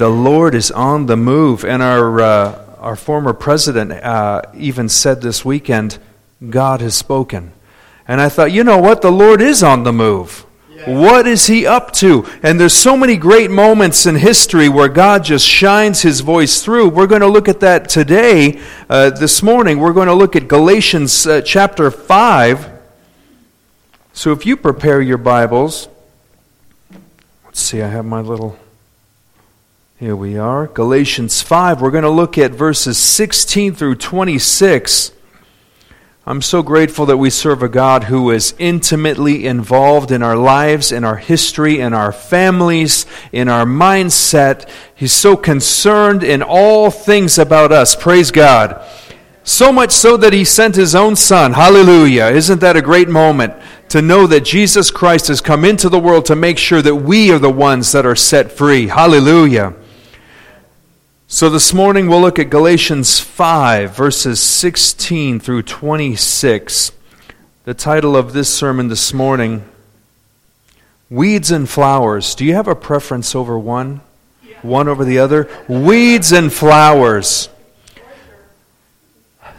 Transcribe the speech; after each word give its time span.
the 0.00 0.08
Lord 0.08 0.54
is 0.54 0.70
on 0.70 1.04
the 1.04 1.16
move. 1.16 1.62
And 1.62 1.82
our, 1.82 2.22
uh, 2.22 2.64
our 2.78 2.96
former 2.96 3.34
president 3.34 3.92
uh, 3.92 4.40
even 4.54 4.88
said 4.88 5.20
this 5.20 5.44
weekend, 5.44 5.98
God 6.48 6.80
has 6.80 6.94
spoken. 6.94 7.52
And 8.08 8.18
I 8.18 8.30
thought, 8.30 8.50
you 8.50 8.64
know 8.64 8.78
what? 8.78 9.02
The 9.02 9.12
Lord 9.12 9.42
is 9.42 9.62
on 9.62 9.84
the 9.84 9.92
move. 9.92 10.46
What 10.86 11.26
is 11.26 11.48
he 11.48 11.66
up 11.66 11.92
to? 11.96 12.26
And 12.42 12.58
there's 12.58 12.72
so 12.72 12.96
many 12.96 13.18
great 13.18 13.50
moments 13.50 14.06
in 14.06 14.14
history 14.14 14.70
where 14.70 14.88
God 14.88 15.22
just 15.22 15.46
shines 15.46 16.00
his 16.00 16.20
voice 16.20 16.62
through. 16.62 16.88
We're 16.88 17.06
going 17.06 17.20
to 17.20 17.26
look 17.26 17.50
at 17.50 17.60
that 17.60 17.90
today, 17.90 18.58
uh, 18.88 19.10
this 19.10 19.42
morning. 19.42 19.78
We're 19.78 19.92
going 19.92 20.08
to 20.08 20.14
look 20.14 20.34
at 20.34 20.48
Galatians 20.48 21.26
uh, 21.26 21.42
chapter 21.42 21.90
5. 21.90 22.70
So 24.14 24.32
if 24.32 24.46
you 24.46 24.56
prepare 24.56 25.02
your 25.02 25.18
Bibles, 25.18 25.88
let's 27.44 27.60
see, 27.60 27.82
I 27.82 27.88
have 27.88 28.06
my 28.06 28.22
little. 28.22 28.58
Here 30.00 30.16
we 30.16 30.38
are. 30.38 30.66
Galatians 30.66 31.42
5. 31.42 31.82
We're 31.82 31.90
going 31.90 32.04
to 32.04 32.08
look 32.08 32.38
at 32.38 32.52
verses 32.52 32.96
16 32.96 33.74
through 33.74 33.96
26. 33.96 35.12
I'm 36.24 36.40
so 36.40 36.62
grateful 36.62 37.04
that 37.04 37.18
we 37.18 37.28
serve 37.28 37.62
a 37.62 37.68
God 37.68 38.04
who 38.04 38.30
is 38.30 38.54
intimately 38.58 39.46
involved 39.46 40.10
in 40.10 40.22
our 40.22 40.36
lives, 40.36 40.90
in 40.90 41.04
our 41.04 41.16
history, 41.16 41.80
in 41.80 41.92
our 41.92 42.12
families, 42.12 43.04
in 43.30 43.50
our 43.50 43.66
mindset. 43.66 44.66
He's 44.94 45.12
so 45.12 45.36
concerned 45.36 46.22
in 46.22 46.42
all 46.42 46.90
things 46.90 47.38
about 47.38 47.70
us. 47.70 47.94
Praise 47.94 48.30
God. 48.30 48.82
So 49.42 49.70
much 49.70 49.90
so 49.90 50.16
that 50.16 50.32
he 50.32 50.46
sent 50.46 50.76
his 50.76 50.94
own 50.94 51.14
son. 51.14 51.52
Hallelujah. 51.52 52.28
Isn't 52.28 52.62
that 52.62 52.74
a 52.74 52.80
great 52.80 53.10
moment 53.10 53.52
to 53.90 54.00
know 54.00 54.26
that 54.28 54.46
Jesus 54.46 54.90
Christ 54.90 55.28
has 55.28 55.42
come 55.42 55.62
into 55.62 55.90
the 55.90 56.00
world 56.00 56.24
to 56.26 56.36
make 56.36 56.56
sure 56.56 56.80
that 56.80 56.96
we 56.96 57.30
are 57.30 57.38
the 57.38 57.50
ones 57.50 57.92
that 57.92 58.06
are 58.06 58.16
set 58.16 58.50
free? 58.50 58.86
Hallelujah. 58.86 59.74
So 61.32 61.48
this 61.48 61.72
morning 61.72 62.08
we'll 62.08 62.20
look 62.20 62.40
at 62.40 62.50
Galatians 62.50 63.20
5, 63.20 63.94
verses 63.94 64.40
16 64.40 65.38
through 65.38 65.62
26. 65.62 66.90
The 67.62 67.72
title 67.72 68.16
of 68.16 68.32
this 68.32 68.52
sermon 68.52 68.88
this 68.88 69.14
morning 69.14 69.64
Weeds 71.08 71.52
and 71.52 71.68
Flowers. 71.68 72.34
Do 72.34 72.44
you 72.44 72.54
have 72.56 72.66
a 72.66 72.74
preference 72.74 73.36
over 73.36 73.56
one? 73.56 74.00
One 74.62 74.88
over 74.88 75.04
the 75.04 75.20
other? 75.20 75.48
Weeds 75.68 76.32
and 76.32 76.52
Flowers. 76.52 77.48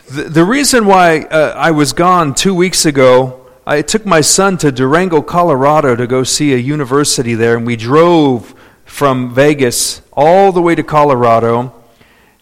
The, 0.10 0.24
the 0.24 0.44
reason 0.44 0.86
why 0.86 1.22
uh, 1.22 1.54
I 1.56 1.72
was 1.72 1.94
gone 1.94 2.36
two 2.36 2.54
weeks 2.54 2.86
ago, 2.86 3.48
I 3.66 3.82
took 3.82 4.06
my 4.06 4.20
son 4.20 4.58
to 4.58 4.74
Durango, 4.74 5.22
Colorado 5.22 5.96
to 5.96 6.06
go 6.06 6.24
see 6.24 6.54
a 6.54 6.58
university 6.58 7.34
there, 7.34 7.56
and 7.56 7.66
we 7.66 7.78
drove 7.78 8.54
from 8.92 9.34
Vegas 9.34 10.02
all 10.12 10.52
the 10.52 10.62
way 10.62 10.76
to 10.76 10.84
Colorado. 10.84 11.74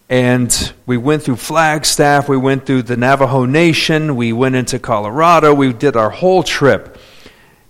And 0.09 0.73
we 0.88 0.97
went 0.97 1.22
through 1.22 1.38
Flagstaff, 1.38 2.28
we 2.28 2.36
went 2.36 2.66
through 2.66 2.81
the 2.81 2.97
Navajo 2.97 3.45
Nation, 3.45 4.16
we 4.16 4.33
went 4.33 4.55
into 4.55 4.80
Colorado, 4.80 5.53
we 5.53 5.72
did 5.72 5.95
our 5.95 6.09
whole 6.09 6.42
trip. 6.42 6.97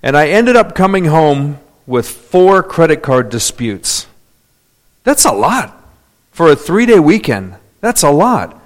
And 0.01 0.15
I 0.15 0.29
ended 0.29 0.55
up 0.55 0.73
coming 0.73 1.05
home 1.05 1.59
with 1.85 2.09
four 2.09 2.63
credit 2.63 3.03
card 3.03 3.29
disputes. 3.29 4.07
That's 5.03 5.25
a 5.25 5.33
lot 5.33 5.75
for 6.31 6.49
a 6.49 6.55
three 6.55 6.85
day 6.85 6.99
weekend. 6.99 7.55
That's 7.81 8.01
a 8.01 8.09
lot. 8.09 8.59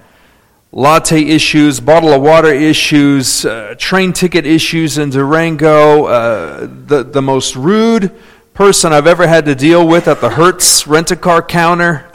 Latte 0.72 1.20
issues, 1.20 1.80
bottle 1.80 2.12
of 2.12 2.22
water 2.22 2.52
issues, 2.52 3.44
uh, 3.44 3.74
train 3.78 4.12
ticket 4.12 4.46
issues 4.46 4.96
in 4.96 5.10
Durango, 5.10 6.04
uh, 6.06 6.60
the, 6.60 7.02
the 7.02 7.22
most 7.22 7.56
rude 7.56 8.12
person 8.54 8.92
I've 8.92 9.08
ever 9.08 9.26
had 9.26 9.46
to 9.46 9.56
deal 9.56 9.84
with 9.84 10.06
at 10.06 10.20
the 10.20 10.30
Hertz 10.30 10.86
rent 10.86 11.10
a 11.10 11.16
car 11.16 11.42
counter. 11.42 12.08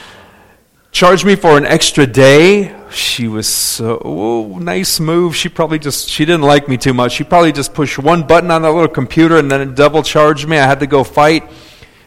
Charged 0.92 1.26
me 1.26 1.36
for 1.36 1.58
an 1.58 1.66
extra 1.66 2.06
day. 2.06 2.74
She 2.90 3.28
was 3.28 3.46
so 3.46 4.00
oh, 4.02 4.58
nice 4.58 4.98
move. 4.98 5.36
She 5.36 5.50
probably 5.50 5.78
just 5.78 6.08
she 6.08 6.24
didn't 6.24 6.40
like 6.40 6.68
me 6.68 6.78
too 6.78 6.94
much. 6.94 7.12
She 7.12 7.22
probably 7.22 7.52
just 7.52 7.74
pushed 7.74 7.98
one 7.98 8.26
button 8.26 8.50
on 8.50 8.62
that 8.62 8.70
little 8.70 8.88
computer 8.88 9.36
and 9.36 9.50
then 9.50 9.60
it 9.60 9.74
double 9.74 10.02
charged 10.02 10.48
me. 10.48 10.56
I 10.56 10.66
had 10.66 10.80
to 10.80 10.86
go 10.86 11.04
fight. 11.04 11.44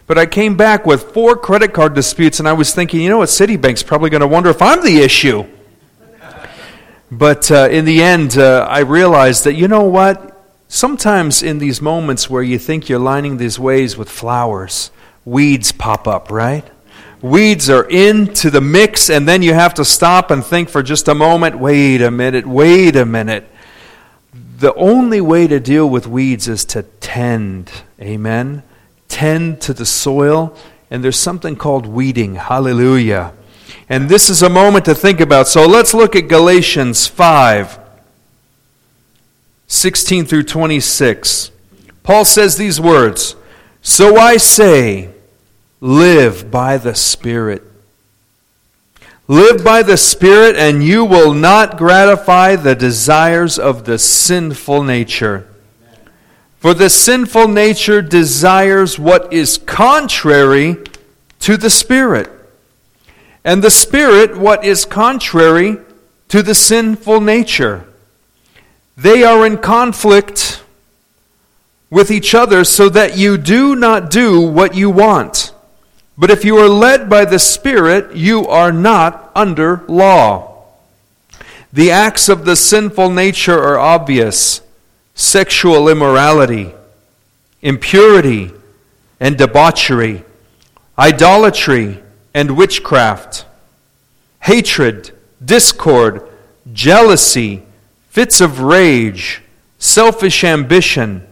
But 0.07 0.17
I 0.17 0.25
came 0.25 0.57
back 0.57 0.87
with 0.87 1.13
four 1.13 1.37
credit 1.37 1.71
card 1.71 1.93
disputes, 1.93 2.39
and 2.39 2.49
I 2.49 2.53
was 2.53 2.73
thinking, 2.73 2.99
you 2.99 3.09
know 3.09 3.19
what, 3.19 3.29
Citibank's 3.29 3.83
probably 3.83 4.09
going 4.09 4.21
to 4.21 4.27
wonder 4.27 4.49
if 4.49 4.61
I'm 4.61 4.83
the 4.83 4.97
issue. 4.97 5.45
But 7.09 7.49
uh, 7.49 7.69
in 7.71 7.85
the 7.85 8.01
end, 8.03 8.37
uh, 8.37 8.65
I 8.69 8.79
realized 8.79 9.45
that, 9.45 9.53
you 9.53 9.69
know 9.69 9.83
what? 9.83 10.30
Sometimes 10.73 11.43
in 11.43 11.57
these 11.57 11.81
moments 11.81 12.29
where 12.29 12.41
you 12.41 12.57
think 12.57 12.87
you're 12.87 12.97
lining 12.97 13.35
these 13.35 13.59
ways 13.59 13.97
with 13.97 14.09
flowers, 14.09 14.89
weeds 15.25 15.73
pop 15.73 16.07
up, 16.07 16.31
right? 16.31 16.65
Weeds 17.21 17.69
are 17.69 17.83
into 17.89 18.49
the 18.49 18.61
mix, 18.61 19.09
and 19.09 19.27
then 19.27 19.43
you 19.43 19.53
have 19.53 19.73
to 19.73 19.83
stop 19.83 20.31
and 20.31 20.41
think 20.45 20.69
for 20.69 20.81
just 20.81 21.09
a 21.09 21.13
moment 21.13 21.59
wait 21.59 22.01
a 22.01 22.09
minute, 22.09 22.47
wait 22.47 22.95
a 22.95 23.05
minute. 23.05 23.49
The 24.59 24.73
only 24.75 25.19
way 25.19 25.45
to 25.45 25.59
deal 25.59 25.89
with 25.89 26.07
weeds 26.07 26.47
is 26.47 26.63
to 26.65 26.83
tend. 26.83 27.69
Amen? 27.99 28.63
Tend 29.09 29.59
to 29.63 29.73
the 29.73 29.85
soil, 29.85 30.55
and 30.89 31.03
there's 31.03 31.19
something 31.19 31.57
called 31.57 31.85
weeding. 31.85 32.35
Hallelujah. 32.35 33.33
And 33.89 34.07
this 34.07 34.29
is 34.29 34.41
a 34.41 34.49
moment 34.49 34.85
to 34.85 34.95
think 34.95 35.19
about. 35.19 35.49
So 35.49 35.67
let's 35.67 35.93
look 35.93 36.15
at 36.15 36.29
Galatians 36.29 37.07
5 37.07 37.80
16 39.81 40.25
through 40.25 40.43
26. 40.43 41.49
Paul 42.03 42.23
says 42.23 42.55
these 42.55 42.79
words 42.79 43.35
So 43.81 44.15
I 44.15 44.37
say, 44.37 45.09
live 45.79 46.51
by 46.51 46.77
the 46.77 46.93
Spirit. 46.93 47.63
Live 49.27 49.63
by 49.63 49.81
the 49.81 49.97
Spirit, 49.97 50.55
and 50.55 50.83
you 50.83 51.03
will 51.03 51.33
not 51.33 51.79
gratify 51.79 52.57
the 52.57 52.75
desires 52.75 53.57
of 53.57 53.85
the 53.85 53.97
sinful 53.97 54.83
nature. 54.83 55.47
For 56.59 56.75
the 56.75 56.89
sinful 56.91 57.47
nature 57.47 58.03
desires 58.03 58.99
what 58.99 59.33
is 59.33 59.57
contrary 59.57 60.77
to 61.39 61.57
the 61.57 61.71
Spirit, 61.71 62.29
and 63.43 63.63
the 63.63 63.71
Spirit 63.71 64.37
what 64.37 64.63
is 64.63 64.85
contrary 64.85 65.77
to 66.27 66.43
the 66.43 66.53
sinful 66.53 67.19
nature. 67.19 67.90
They 68.97 69.23
are 69.23 69.45
in 69.45 69.57
conflict 69.57 70.63
with 71.89 72.11
each 72.11 72.33
other 72.33 72.63
so 72.63 72.89
that 72.89 73.17
you 73.17 73.37
do 73.37 73.75
not 73.75 74.09
do 74.09 74.41
what 74.41 74.75
you 74.75 74.89
want. 74.89 75.53
But 76.17 76.29
if 76.29 76.45
you 76.45 76.57
are 76.57 76.69
led 76.69 77.09
by 77.09 77.25
the 77.25 77.39
Spirit, 77.39 78.15
you 78.15 78.47
are 78.47 78.71
not 78.71 79.31
under 79.35 79.83
law. 79.87 80.65
The 81.73 81.91
acts 81.91 82.29
of 82.29 82.45
the 82.45 82.55
sinful 82.55 83.09
nature 83.09 83.59
are 83.59 83.79
obvious 83.79 84.61
sexual 85.15 85.87
immorality, 85.87 86.73
impurity, 87.61 88.51
and 89.19 89.37
debauchery, 89.37 90.23
idolatry, 90.97 92.01
and 92.33 92.57
witchcraft, 92.57 93.45
hatred, 94.41 95.11
discord, 95.43 96.27
jealousy 96.73 97.63
fits 98.11 98.41
of 98.41 98.59
rage, 98.59 99.41
selfish 99.79 100.43
ambition, 100.43 101.25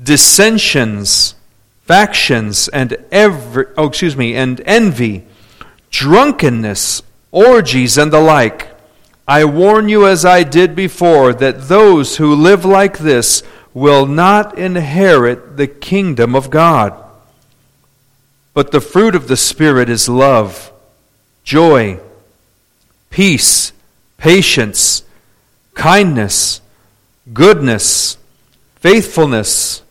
dissensions, 0.00 1.34
factions, 1.82 2.68
and 2.68 2.96
every, 3.10 3.66
oh, 3.76 3.88
excuse 3.88 4.16
me, 4.16 4.36
and 4.36 4.60
envy, 4.64 5.24
drunkenness, 5.90 7.02
orgies, 7.32 7.98
and 7.98 8.12
the 8.12 8.20
like. 8.20 8.68
I 9.26 9.44
warn 9.44 9.88
you, 9.88 10.06
as 10.06 10.24
I 10.24 10.44
did 10.44 10.76
before, 10.76 11.34
that 11.34 11.66
those 11.66 12.18
who 12.18 12.36
live 12.36 12.64
like 12.64 12.98
this 12.98 13.42
will 13.74 14.06
not 14.06 14.56
inherit 14.56 15.56
the 15.56 15.66
kingdom 15.66 16.36
of 16.36 16.50
God. 16.50 16.94
But 18.54 18.70
the 18.70 18.80
fruit 18.80 19.16
of 19.16 19.26
the 19.26 19.36
Spirit 19.36 19.88
is 19.88 20.08
love, 20.08 20.70
joy, 21.42 21.98
peace, 23.10 23.72
patience 24.18 25.02
kindness, 25.74 26.60
goodness, 27.32 28.18
faithfulness, 28.76 29.82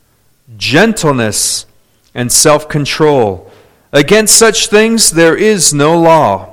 gentleness, 0.57 1.65
and 2.13 2.31
self 2.31 2.67
control. 2.67 3.51
Against 3.93 4.37
such 4.37 4.67
things 4.67 5.11
there 5.11 5.35
is 5.35 5.73
no 5.73 5.99
law. 5.99 6.51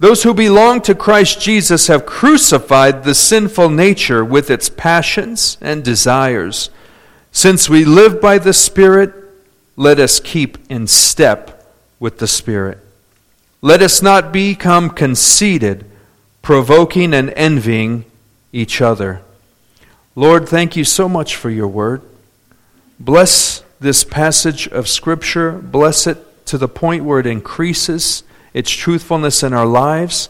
Those 0.00 0.22
who 0.22 0.32
belong 0.32 0.80
to 0.82 0.94
Christ 0.94 1.40
Jesus 1.40 1.88
have 1.88 2.06
crucified 2.06 3.02
the 3.02 3.14
sinful 3.14 3.70
nature 3.70 4.24
with 4.24 4.48
its 4.48 4.68
passions 4.68 5.58
and 5.60 5.82
desires. 5.82 6.70
Since 7.32 7.68
we 7.68 7.84
live 7.84 8.20
by 8.20 8.38
the 8.38 8.52
Spirit, 8.52 9.12
let 9.76 9.98
us 9.98 10.20
keep 10.20 10.58
in 10.70 10.86
step 10.86 11.72
with 11.98 12.18
the 12.18 12.28
Spirit. 12.28 12.78
Let 13.60 13.82
us 13.82 14.00
not 14.00 14.32
become 14.32 14.90
conceited, 14.90 15.84
provoking 16.42 17.12
and 17.12 17.30
envying 17.30 18.04
each 18.52 18.80
other. 18.80 19.22
Lord, 20.14 20.48
thank 20.48 20.76
you 20.76 20.84
so 20.84 21.08
much 21.08 21.36
for 21.36 21.50
your 21.50 21.68
word. 21.68 22.02
Bless 22.98 23.62
this 23.80 24.02
passage 24.04 24.66
of 24.68 24.88
Scripture. 24.88 25.52
Bless 25.52 26.06
it 26.06 26.46
to 26.46 26.58
the 26.58 26.68
point 26.68 27.04
where 27.04 27.20
it 27.20 27.26
increases 27.26 28.24
its 28.52 28.70
truthfulness 28.70 29.42
in 29.42 29.52
our 29.52 29.66
lives. 29.66 30.28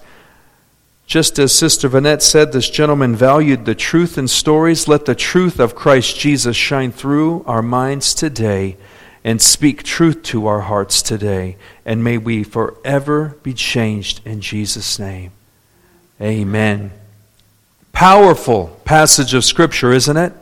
Just 1.06 1.38
as 1.38 1.53
Sister 1.53 1.88
Vanette 1.88 2.20
said, 2.20 2.53
this 2.53 2.69
gentleman 2.69 3.17
valued 3.17 3.65
the 3.65 3.75
truth 3.75 4.19
in 4.19 4.29
stories. 4.29 4.88
Let 4.88 5.06
the 5.06 5.14
truth 5.14 5.59
of 5.59 5.75
Christ 5.75 6.19
Jesus 6.19 6.55
shine 6.55 6.93
through 6.93 7.44
our 7.47 7.62
minds 7.62 8.12
today 8.12 8.76
and 9.25 9.41
speak 9.41 9.82
truth 9.82 10.23
to 10.25 10.47
our 10.47 10.61
hearts 10.61 11.00
today. 11.00 11.56
And 11.87 12.05
may 12.05 12.19
we 12.19 12.44
forever 12.44 13.38
be 13.43 13.55
changed 13.55 14.21
in 14.26 14.43
Jesus' 14.43 14.99
name. 14.99 15.32
Amen. 16.21 16.91
Powerful 17.99 18.69
passage 18.85 19.35
of 19.35 19.45
Scripture, 19.45 19.91
isn't 19.91 20.17
it? 20.17 20.33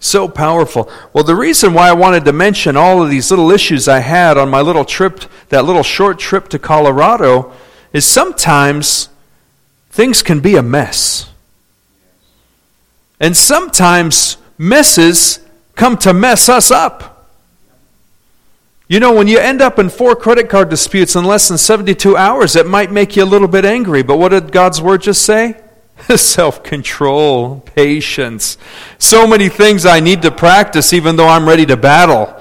So 0.00 0.26
powerful. 0.26 0.90
Well, 1.12 1.22
the 1.22 1.36
reason 1.36 1.72
why 1.72 1.88
I 1.88 1.92
wanted 1.92 2.24
to 2.24 2.32
mention 2.32 2.76
all 2.76 3.00
of 3.00 3.10
these 3.10 3.30
little 3.30 3.52
issues 3.52 3.86
I 3.86 4.00
had 4.00 4.36
on 4.36 4.48
my 4.48 4.60
little 4.60 4.84
trip, 4.84 5.22
that 5.50 5.64
little 5.64 5.84
short 5.84 6.18
trip 6.18 6.48
to 6.48 6.58
Colorado, 6.58 7.52
is 7.92 8.04
sometimes 8.04 9.08
things 9.90 10.24
can 10.24 10.40
be 10.40 10.56
a 10.56 10.64
mess. 10.64 11.30
And 13.20 13.36
sometimes 13.36 14.36
messes 14.58 15.38
come 15.76 15.96
to 15.98 16.12
mess 16.12 16.48
us 16.48 16.72
up. 16.72 17.28
You 18.88 18.98
know, 18.98 19.14
when 19.14 19.28
you 19.28 19.38
end 19.38 19.62
up 19.62 19.78
in 19.78 19.90
four 19.90 20.16
credit 20.16 20.48
card 20.50 20.70
disputes 20.70 21.14
in 21.14 21.24
less 21.24 21.46
than 21.46 21.56
72 21.56 22.16
hours, 22.16 22.56
it 22.56 22.66
might 22.66 22.90
make 22.90 23.14
you 23.14 23.22
a 23.22 23.30
little 23.32 23.46
bit 23.46 23.64
angry. 23.64 24.02
But 24.02 24.18
what 24.18 24.30
did 24.30 24.50
God's 24.50 24.82
word 24.82 25.02
just 25.02 25.22
say? 25.22 25.62
Self 26.16 26.62
control, 26.62 27.60
patience. 27.60 28.58
So 28.98 29.26
many 29.26 29.48
things 29.48 29.86
I 29.86 30.00
need 30.00 30.22
to 30.22 30.30
practice 30.30 30.92
even 30.92 31.16
though 31.16 31.28
I'm 31.28 31.48
ready 31.48 31.66
to 31.66 31.76
battle. 31.76 32.34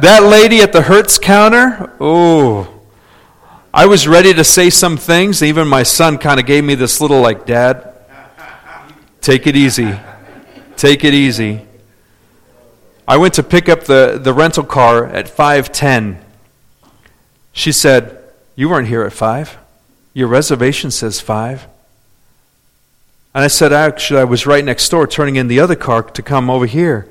That 0.00 0.24
lady 0.24 0.60
at 0.60 0.72
the 0.72 0.82
Hertz 0.82 1.18
counter, 1.18 1.92
oh, 2.00 2.68
I 3.72 3.86
was 3.86 4.06
ready 4.06 4.34
to 4.34 4.44
say 4.44 4.70
some 4.70 4.96
things. 4.96 5.42
Even 5.42 5.66
my 5.68 5.82
son 5.82 6.18
kind 6.18 6.38
of 6.38 6.46
gave 6.46 6.64
me 6.64 6.74
this 6.74 7.00
little, 7.00 7.20
like, 7.20 7.46
Dad, 7.46 7.92
take 9.20 9.46
it 9.46 9.56
easy. 9.56 9.98
Take 10.76 11.04
it 11.04 11.14
easy. 11.14 11.66
I 13.06 13.16
went 13.16 13.34
to 13.34 13.42
pick 13.42 13.68
up 13.68 13.84
the, 13.84 14.18
the 14.22 14.32
rental 14.32 14.64
car 14.64 15.06
at 15.06 15.26
5:10. 15.28 16.18
She 17.52 17.70
said, 17.70 18.18
"You 18.56 18.68
weren't 18.68 18.88
here 18.88 19.02
at 19.02 19.12
5. 19.12 19.58
Your 20.14 20.28
reservation 20.28 20.90
says 20.90 21.20
5." 21.20 21.66
And 23.34 23.42
I 23.44 23.48
said, 23.48 23.72
"Actually, 23.72 24.20
I 24.20 24.24
was 24.24 24.46
right 24.46 24.64
next 24.64 24.88
door 24.88 25.06
turning 25.06 25.36
in 25.36 25.48
the 25.48 25.60
other 25.60 25.76
car 25.76 26.02
to 26.02 26.22
come 26.22 26.48
over 26.48 26.66
here." 26.66 27.08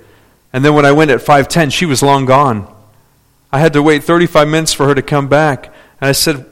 And 0.54 0.64
then 0.64 0.74
when 0.74 0.86
I 0.86 0.92
went 0.92 1.12
at 1.12 1.22
5:10, 1.22 1.72
she 1.72 1.86
was 1.86 2.02
long 2.02 2.26
gone. 2.26 2.68
I 3.52 3.60
had 3.60 3.74
to 3.74 3.84
wait 3.84 4.04
35 4.04 4.48
minutes 4.48 4.74
for 4.74 4.88
her 4.88 4.96
to 4.96 5.02
come 5.02 5.28
back. 5.28 5.68
And 6.02 6.10
I 6.10 6.14
said, 6.14 6.46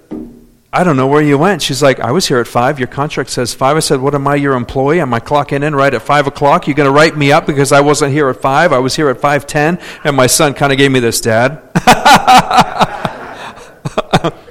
I 0.73 0.85
don't 0.85 0.95
know 0.95 1.07
where 1.07 1.21
you 1.21 1.37
went. 1.37 1.61
She's 1.61 1.83
like, 1.83 1.99
I 1.99 2.11
was 2.11 2.27
here 2.27 2.39
at 2.39 2.47
5. 2.47 2.79
Your 2.79 2.87
contract 2.87 3.29
says 3.29 3.53
5. 3.53 3.75
I 3.75 3.79
said, 3.79 3.99
What 3.99 4.15
am 4.15 4.25
I, 4.27 4.35
your 4.35 4.53
employee? 4.53 5.01
Am 5.01 5.13
I 5.13 5.19
clocking 5.19 5.63
in 5.63 5.75
right 5.75 5.93
at 5.93 6.01
5 6.01 6.27
o'clock? 6.27 6.67
You're 6.67 6.75
going 6.75 6.87
to 6.87 6.93
write 6.93 7.17
me 7.17 7.31
up 7.31 7.45
because 7.45 7.73
I 7.73 7.81
wasn't 7.81 8.13
here 8.13 8.29
at 8.29 8.37
5. 8.37 8.71
I 8.71 8.79
was 8.79 8.95
here 8.95 9.09
at 9.09 9.17
5.10. 9.17 9.81
And 10.05 10.15
my 10.15 10.27
son 10.27 10.53
kind 10.53 10.71
of 10.71 10.77
gave 10.77 10.91
me 10.91 11.01
this, 11.01 11.19
Dad. 11.19 11.61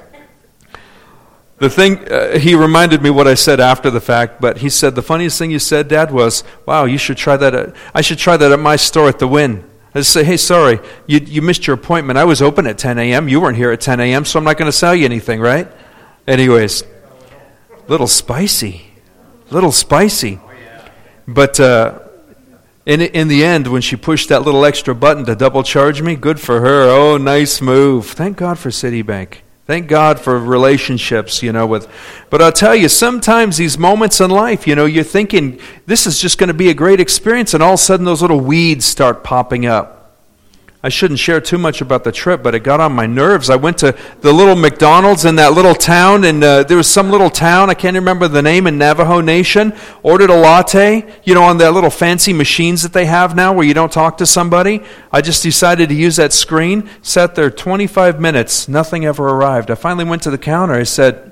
the 1.61 1.69
thing, 1.69 2.11
uh, 2.11 2.39
he 2.39 2.55
reminded 2.55 3.03
me 3.03 3.11
what 3.11 3.29
I 3.29 3.35
said 3.35 3.61
after 3.61 3.91
the 3.91 4.01
fact, 4.01 4.41
but 4.41 4.59
he 4.59 4.71
said, 4.71 4.95
The 4.95 5.03
funniest 5.03 5.39
thing 5.39 5.51
you 5.51 5.59
said, 5.59 5.89
Dad, 5.89 6.11
was, 6.11 6.43
Wow, 6.65 6.87
you 6.87 6.97
should 6.97 7.19
try 7.19 7.37
that. 7.37 7.55
At, 7.55 7.77
I 7.95 8.01
should 8.01 8.19
try 8.19 8.39
that 8.39 8.51
at 8.51 8.59
my 8.59 8.77
store 8.77 9.09
at 9.09 9.19
the 9.19 9.29
Wynn. 9.29 9.65
I 9.95 10.01
say, 10.03 10.25
hey, 10.25 10.37
sorry, 10.37 10.79
you, 11.07 11.19
you 11.19 11.43
missed 11.43 11.67
your 11.67 11.75
appointment. 11.75 12.19
I 12.19 12.25
was 12.25 12.41
open 12.41 12.67
at 12.67 12.79
10 12.79 12.99
a.m. 12.99 13.29
You 13.29 13.41
weren't 13.41 13.57
here 13.57 13.73
at 13.73 13.81
10 13.81 13.99
a.m., 14.01 14.25
so 14.25 14.39
I'm 14.39 14.45
not 14.45 14.57
going 14.57 14.71
to 14.71 14.77
sell 14.77 14.95
you 14.95 15.05
anything, 15.05 15.41
right? 15.41 15.69
Anyways, 16.29 16.85
little 17.89 18.07
spicy, 18.07 18.87
little 19.51 19.73
spicy. 19.73 20.41
But 21.27 21.61
uh, 21.61 21.99
in 22.87 23.03
in 23.03 23.29
the 23.29 23.45
end, 23.45 23.67
when 23.67 23.83
she 23.83 23.97
pushed 23.97 24.31
that 24.31 24.43
little 24.43 24.65
extra 24.65 24.95
button 24.95 25.27
to 25.27 25.37
double 25.37 25.63
charge 25.63 26.01
me, 26.01 26.17
good 26.17 26.41
for 26.41 26.61
her. 26.61 26.89
Oh, 26.89 27.19
nice 27.19 27.61
move. 27.61 28.07
Thank 28.07 28.39
God 28.39 28.59
for 28.59 28.71
Citibank. 28.71 29.39
Thank 29.67 29.87
God 29.87 30.19
for 30.19 30.39
relationships, 30.39 31.43
you 31.43 31.53
know, 31.53 31.67
with 31.67 31.89
but 32.29 32.43
I'll 32.43 32.51
tell 32.51 32.75
you, 32.75 32.89
sometimes 32.89 33.57
these 33.57 33.79
moments 33.79 34.21
in 34.21 34.31
life, 34.31 34.67
you 34.67 34.75
know, 34.75 34.87
you're 34.87 35.05
thinking 35.05 35.61
this 35.87 36.07
is 36.07 36.21
just 36.21 36.39
going 36.39 36.49
to 36.49 36.55
be 36.55 36.71
a 36.71 36.75
great 36.75 36.99
experience, 36.99 37.55
and 37.55 37.63
all 37.63 37.75
of 37.75 37.81
a 37.81 37.83
sudden 37.83 38.05
those 38.05 38.23
little 38.23 38.41
weeds 38.41 38.85
start 38.85 39.23
popping 39.23 39.67
up. 39.67 40.00
I 40.83 40.89
shouldn't 40.89 41.21
share 41.21 41.43
too 41.43 41.59
much 41.59 41.83
about 41.83 42.05
the 42.05 42.13
trip, 42.13 42.43
but 42.43 42.55
it 42.55 42.61
got 42.61 42.81
on 42.81 42.93
my 42.93 43.05
nerves. 43.05 43.51
I 43.51 43.57
went 43.57 43.77
to 43.79 43.95
the 44.23 44.33
little 44.33 44.57
McDonald's 44.57 45.27
in 45.27 45.35
that 45.37 45.53
little 45.53 45.75
town, 45.75 46.25
and 46.25 46.43
uh, 46.43 46.63
there 46.63 46.79
was 46.79 46.89
some 46.89 47.11
little 47.11 47.29
town, 47.29 47.69
I 47.69 47.75
can't 47.75 47.95
remember 47.97 48.29
the 48.29 48.41
name, 48.41 48.67
in 48.67 48.79
Navajo 48.79 49.21
Nation. 49.21 49.75
Ordered 50.03 50.31
a 50.31 50.35
latte, 50.35 51.07
you 51.25 51.35
know, 51.35 51.43
on 51.43 51.59
that 51.59 51.75
little 51.75 51.91
fancy 51.91 52.33
machines 52.33 52.83
that 52.83 52.95
they 52.95 53.05
have 53.05 53.37
now 53.37 53.53
where 53.53 53.67
you 53.67 53.75
don't 53.75 53.93
talk 53.93 54.17
to 54.19 54.27
somebody. 54.27 54.83
I 55.13 55.21
just 55.21 55.43
decided 55.43 55.91
to 55.91 55.95
use 55.95 56.17
that 56.17 56.33
screen, 56.33 56.89
sat 57.03 57.35
there 57.35 57.51
25 57.51 58.19
minutes, 58.19 58.67
nothing 58.67 59.05
ever 59.05 59.29
arrived. 59.29 59.71
I 59.71 59.75
finally 59.75 60.05
went 60.05 60.23
to 60.23 60.31
the 60.31 60.39
counter. 60.39 60.73
I 60.73 60.85
said, 60.85 61.31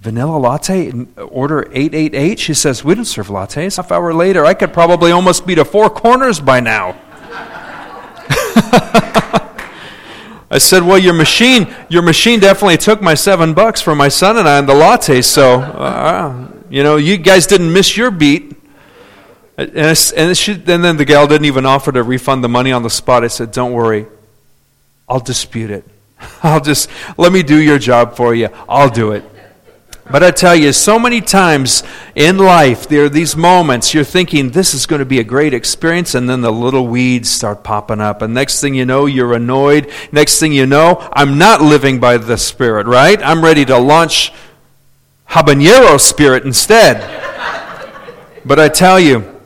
vanilla 0.00 0.36
latte 0.36 0.92
order 1.30 1.62
888 1.72 2.38
she 2.38 2.52
says 2.52 2.84
we 2.84 2.94
don't 2.94 3.06
serve 3.06 3.28
lattes 3.28 3.78
half 3.78 3.90
hour 3.90 4.12
later 4.12 4.44
i 4.44 4.52
could 4.52 4.70
probably 4.70 5.10
almost 5.10 5.46
be 5.46 5.54
to 5.54 5.64
four 5.64 5.88
corners 5.88 6.40
by 6.40 6.60
now 6.60 6.94
I 10.50 10.58
said, 10.58 10.84
"Well, 10.84 10.98
your 10.98 11.14
machine, 11.14 11.74
your 11.88 12.02
machine 12.02 12.38
definitely 12.40 12.76
took 12.76 13.02
my 13.02 13.14
seven 13.14 13.54
bucks 13.54 13.80
for 13.80 13.94
my 13.94 14.08
son 14.08 14.36
and 14.36 14.48
I 14.48 14.58
on 14.58 14.66
the 14.66 14.74
latte. 14.74 15.22
So, 15.22 15.60
uh, 15.60 16.48
you 16.70 16.82
know, 16.82 16.96
you 16.96 17.16
guys 17.16 17.46
didn't 17.46 17.72
miss 17.72 17.96
your 17.96 18.10
beat." 18.10 18.56
And, 19.56 19.70
and, 20.16 20.36
she, 20.36 20.52
and 20.52 20.84
then 20.84 20.96
the 20.96 21.04
gal 21.04 21.26
didn't 21.26 21.46
even 21.46 21.66
offer 21.66 21.92
to 21.92 22.02
refund 22.02 22.42
the 22.44 22.48
money 22.48 22.72
on 22.72 22.82
the 22.82 22.90
spot. 22.90 23.24
I 23.24 23.28
said, 23.28 23.50
"Don't 23.50 23.72
worry, 23.72 24.06
I'll 25.08 25.20
dispute 25.20 25.70
it. 25.70 25.84
I'll 26.42 26.60
just 26.60 26.88
let 27.16 27.32
me 27.32 27.42
do 27.42 27.60
your 27.60 27.78
job 27.78 28.16
for 28.16 28.34
you. 28.34 28.48
I'll 28.68 28.90
do 28.90 29.12
it." 29.12 29.24
But 30.10 30.22
I 30.22 30.30
tell 30.32 30.54
you, 30.54 30.72
so 30.74 30.98
many 30.98 31.22
times 31.22 31.82
in 32.14 32.36
life, 32.36 32.86
there 32.86 33.04
are 33.04 33.08
these 33.08 33.36
moments 33.36 33.94
you're 33.94 34.04
thinking, 34.04 34.50
this 34.50 34.74
is 34.74 34.84
going 34.84 34.98
to 34.98 35.06
be 35.06 35.18
a 35.18 35.24
great 35.24 35.54
experience, 35.54 36.14
and 36.14 36.28
then 36.28 36.42
the 36.42 36.52
little 36.52 36.86
weeds 36.86 37.30
start 37.30 37.64
popping 37.64 38.02
up. 38.02 38.20
And 38.20 38.34
next 38.34 38.60
thing 38.60 38.74
you 38.74 38.84
know, 38.84 39.06
you're 39.06 39.32
annoyed. 39.32 39.90
Next 40.12 40.38
thing 40.38 40.52
you 40.52 40.66
know, 40.66 41.08
I'm 41.14 41.38
not 41.38 41.62
living 41.62 42.00
by 42.00 42.18
the 42.18 42.36
Spirit, 42.36 42.86
right? 42.86 43.18
I'm 43.22 43.42
ready 43.42 43.64
to 43.64 43.78
launch 43.78 44.32
habanero 45.30 45.98
spirit 45.98 46.44
instead. 46.44 47.00
but 48.44 48.60
I 48.60 48.68
tell 48.68 49.00
you, 49.00 49.40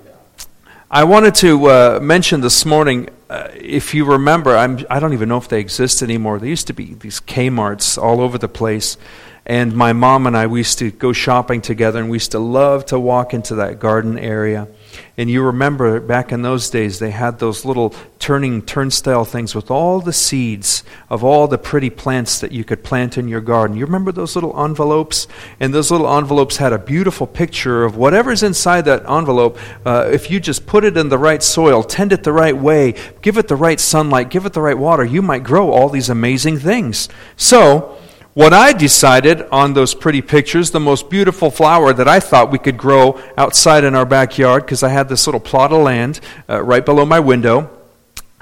I 0.91 1.05
wanted 1.05 1.35
to 1.37 1.67
uh, 1.67 1.99
mention 2.03 2.41
this 2.41 2.65
morning 2.65 3.09
uh, 3.31 3.49
if 3.55 3.95
you 3.95 4.05
remember, 4.05 4.57
I'm, 4.57 4.85
I 4.89 5.01
don't 5.01 5.13
even 5.13 5.29
know 5.29 5.37
if 5.37 5.49
they 5.49 5.61
exist 5.61 6.03
anymore. 6.03 6.39
There 6.39 6.49
used 6.49 6.67
to 6.69 6.73
be 6.73 6.95
these 6.95 7.21
Kmarts 7.21 8.01
all 8.03 8.21
over 8.21 8.39
the 8.39 8.49
place. 8.49 8.97
And 9.45 9.75
my 9.75 9.93
mom 9.93 10.27
and 10.27 10.37
I, 10.37 10.47
we 10.47 10.61
used 10.61 10.79
to 10.79 10.91
go 10.91 11.13
shopping 11.13 11.61
together, 11.61 12.01
and 12.01 12.11
we 12.11 12.17
used 12.17 12.33
to 12.33 12.39
love 12.39 12.87
to 12.87 12.99
walk 12.99 13.35
into 13.35 13.57
that 13.57 13.79
garden 13.79 14.19
area. 14.19 14.69
And 15.17 15.29
you 15.29 15.43
remember 15.43 16.01
back 16.01 16.33
in 16.33 16.43
those 16.43 16.71
days, 16.71 16.99
they 16.99 17.11
had 17.11 17.39
those 17.39 17.65
little 17.65 17.95
turning 18.19 18.63
turnstile 18.63 19.25
things 19.25 19.55
with 19.55 19.71
all 19.71 20.01
the 20.01 20.13
seeds 20.13 20.85
of 21.09 21.23
all 21.25 21.49
the 21.49 21.59
pretty 21.59 21.91
plants 21.91 22.41
that 22.41 22.53
you 22.53 22.65
could 22.65 22.83
plant 22.83 23.17
in 23.17 23.29
your 23.29 23.41
garden. 23.41 23.77
You 23.77 23.87
remember 23.87 24.13
those 24.13 24.35
little 24.35 24.59
envelopes? 24.63 25.27
And 25.61 25.73
those 25.73 25.91
little 25.91 26.13
envelopes 26.13 26.57
had 26.57 26.73
a 26.73 26.79
beautiful 26.79 27.27
picture 27.27 27.85
of 27.85 27.97
whatever's 27.97 28.43
inside 28.43 28.85
that 28.87 29.09
envelope. 29.09 29.59
Uh, 29.85 30.09
if 30.13 30.31
you 30.31 30.41
just 30.41 30.67
put 30.67 30.85
it 30.85 30.97
in 30.97 31.09
the 31.09 31.19
right 31.19 31.43
soil, 31.43 31.83
tend 31.83 32.13
it 32.13 32.25
the 32.25 32.33
right 32.33 32.57
way, 32.57 32.95
give 33.23 33.39
it 33.39 33.49
the 33.49 33.57
right 33.57 33.81
sunlight, 33.81 34.31
give 34.31 34.47
it 34.47 34.53
the 34.53 34.61
right 34.61 34.79
water, 34.79 35.05
you 35.05 35.23
might 35.23 35.45
grow 35.45 35.71
all 35.71 35.89
these 35.89 36.09
amazing 36.09 36.59
things. 36.59 37.09
So, 37.37 37.99
what 38.39 38.55
I 38.55 38.73
decided 38.73 39.43
on 39.51 39.73
those 39.73 39.97
pretty 39.97 40.23
pictures, 40.23 40.71
the 40.71 40.79
most 40.79 41.11
beautiful 41.11 41.51
flower 41.51 41.93
that 41.93 42.07
I 42.07 42.21
thought 42.21 42.53
we 42.53 42.61
could 42.61 42.77
grow 42.77 43.21
outside 43.37 43.83
in 43.83 43.97
our 43.97 44.07
backyard, 44.07 44.65
because 44.65 44.85
I 44.85 44.91
had 44.91 45.09
this 45.09 45.27
little 45.27 45.41
plot 45.41 45.73
of 45.73 45.83
land 45.83 46.21
uh, 46.49 46.63
right 46.63 46.87
below 46.87 47.05
my 47.05 47.19
window. 47.19 47.69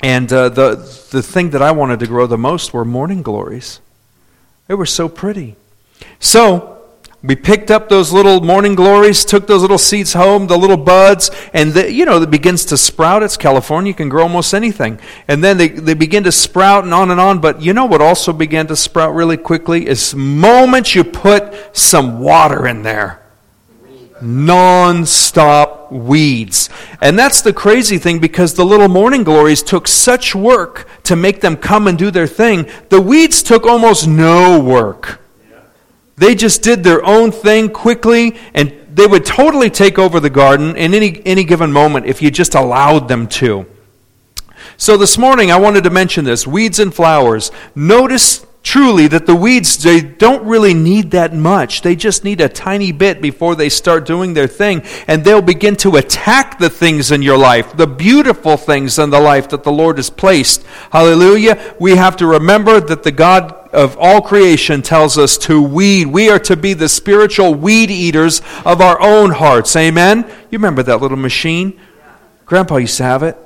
And 0.02 0.30
uh, 0.30 0.50
the, 0.50 0.74
the 1.12 1.22
thing 1.22 1.48
that 1.52 1.62
I 1.62 1.70
wanted 1.70 2.00
to 2.00 2.06
grow 2.06 2.26
the 2.26 2.36
most 2.36 2.74
were 2.74 2.84
morning 2.84 3.22
glories. 3.22 3.80
They 4.66 4.74
were 4.74 4.84
so 4.84 5.08
pretty. 5.08 5.56
So, 6.20 6.75
we 7.26 7.34
picked 7.34 7.72
up 7.72 7.88
those 7.88 8.12
little 8.12 8.40
morning 8.40 8.76
glories, 8.76 9.24
took 9.24 9.48
those 9.48 9.60
little 9.60 9.78
seeds 9.78 10.12
home, 10.12 10.46
the 10.46 10.56
little 10.56 10.76
buds, 10.76 11.30
and 11.52 11.72
the, 11.72 11.92
you 11.92 12.04
know, 12.04 12.22
it 12.22 12.30
begins 12.30 12.64
to 12.66 12.76
sprout. 12.76 13.24
It's 13.24 13.36
California, 13.36 13.90
you 13.90 13.94
can 13.94 14.08
grow 14.08 14.22
almost 14.22 14.54
anything. 14.54 15.00
And 15.26 15.42
then 15.42 15.58
they, 15.58 15.68
they 15.68 15.94
begin 15.94 16.22
to 16.24 16.32
sprout 16.32 16.84
and 16.84 16.94
on 16.94 17.10
and 17.10 17.18
on. 17.18 17.40
But 17.40 17.60
you 17.60 17.72
know 17.72 17.84
what 17.84 18.00
also 18.00 18.32
began 18.32 18.68
to 18.68 18.76
sprout 18.76 19.12
really 19.12 19.36
quickly 19.36 19.88
is 19.88 20.14
moment 20.14 20.94
you 20.94 21.02
put 21.02 21.76
some 21.76 22.20
water 22.20 22.66
in 22.68 22.82
there. 22.82 23.22
Non 24.22 25.04
stop 25.04 25.90
weeds. 25.90 26.70
And 27.00 27.18
that's 27.18 27.42
the 27.42 27.52
crazy 27.52 27.98
thing 27.98 28.20
because 28.20 28.54
the 28.54 28.64
little 28.64 28.88
morning 28.88 29.24
glories 29.24 29.62
took 29.62 29.88
such 29.88 30.34
work 30.34 30.88
to 31.02 31.16
make 31.16 31.40
them 31.40 31.56
come 31.56 31.88
and 31.88 31.98
do 31.98 32.10
their 32.12 32.28
thing. 32.28 32.66
The 32.88 33.00
weeds 33.00 33.42
took 33.42 33.66
almost 33.66 34.06
no 34.06 34.60
work. 34.60 35.20
They 36.16 36.34
just 36.34 36.62
did 36.62 36.82
their 36.82 37.04
own 37.04 37.30
thing 37.30 37.68
quickly 37.68 38.36
and 38.54 38.72
they 38.94 39.06
would 39.06 39.26
totally 39.26 39.68
take 39.68 39.98
over 39.98 40.20
the 40.20 40.30
garden 40.30 40.74
in 40.76 40.94
any, 40.94 41.24
any 41.26 41.44
given 41.44 41.70
moment 41.70 42.06
if 42.06 42.22
you 42.22 42.30
just 42.30 42.54
allowed 42.54 43.08
them 43.08 43.26
to. 43.28 43.66
So 44.78 44.96
this 44.96 45.18
morning 45.18 45.50
I 45.50 45.58
wanted 45.58 45.84
to 45.84 45.90
mention 45.90 46.24
this 46.24 46.46
weeds 46.46 46.78
and 46.78 46.94
flowers. 46.94 47.50
Notice 47.74 48.45
truly 48.66 49.06
that 49.06 49.26
the 49.26 49.34
weeds 49.34 49.80
they 49.84 50.00
don't 50.00 50.44
really 50.44 50.74
need 50.74 51.12
that 51.12 51.32
much. 51.32 51.82
They 51.82 51.94
just 51.94 52.24
need 52.24 52.40
a 52.40 52.48
tiny 52.48 52.90
bit 52.90 53.22
before 53.22 53.54
they 53.54 53.68
start 53.68 54.04
doing 54.04 54.34
their 54.34 54.48
thing 54.48 54.82
and 55.06 55.24
they'll 55.24 55.40
begin 55.40 55.76
to 55.76 55.94
attack 55.94 56.58
the 56.58 56.68
things 56.68 57.12
in 57.12 57.22
your 57.22 57.38
life 57.38 57.76
the 57.76 57.86
beautiful 57.86 58.56
things 58.56 58.98
in 58.98 59.10
the 59.10 59.20
life 59.20 59.48
that 59.50 59.62
the 59.62 59.70
lord 59.70 59.98
has 59.98 60.10
placed. 60.10 60.66
Hallelujah. 60.90 61.76
We 61.78 61.94
have 61.94 62.16
to 62.16 62.26
remember 62.26 62.80
that 62.80 63.04
the 63.04 63.12
god 63.12 63.52
of 63.72 63.96
all 63.98 64.20
creation 64.20 64.82
tells 64.82 65.16
us 65.16 65.38
to 65.38 65.62
weed. 65.62 66.08
We 66.08 66.28
are 66.28 66.40
to 66.40 66.56
be 66.56 66.72
the 66.74 66.88
spiritual 66.88 67.54
weed 67.54 67.92
eaters 67.92 68.42
of 68.64 68.80
our 68.80 69.00
own 69.00 69.30
hearts. 69.30 69.76
Amen? 69.76 70.24
You 70.50 70.58
remember 70.58 70.82
that 70.82 71.00
little 71.00 71.16
machine? 71.16 71.78
Grandpa 72.46 72.78
used 72.78 72.96
to 72.96 73.04
have 73.04 73.22
it. 73.22 73.36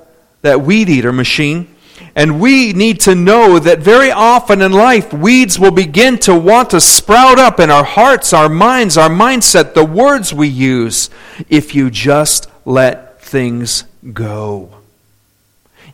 That 0.40 0.62
weed 0.62 0.88
eater 0.88 1.12
machine 1.12 1.68
and 2.14 2.40
we 2.40 2.72
need 2.72 3.00
to 3.00 3.14
know 3.14 3.58
that 3.58 3.78
very 3.78 4.10
often 4.10 4.62
in 4.62 4.72
life, 4.72 5.12
weeds 5.12 5.58
will 5.58 5.70
begin 5.70 6.18
to 6.20 6.34
want 6.34 6.70
to 6.70 6.80
sprout 6.80 7.38
up 7.38 7.60
in 7.60 7.70
our 7.70 7.84
hearts, 7.84 8.32
our 8.32 8.48
minds, 8.48 8.96
our 8.96 9.08
mindset, 9.08 9.74
the 9.74 9.84
words 9.84 10.34
we 10.34 10.48
use, 10.48 11.10
if 11.48 11.74
you 11.74 11.90
just 11.90 12.48
let 12.64 13.22
things 13.22 13.84
go. 14.12 14.70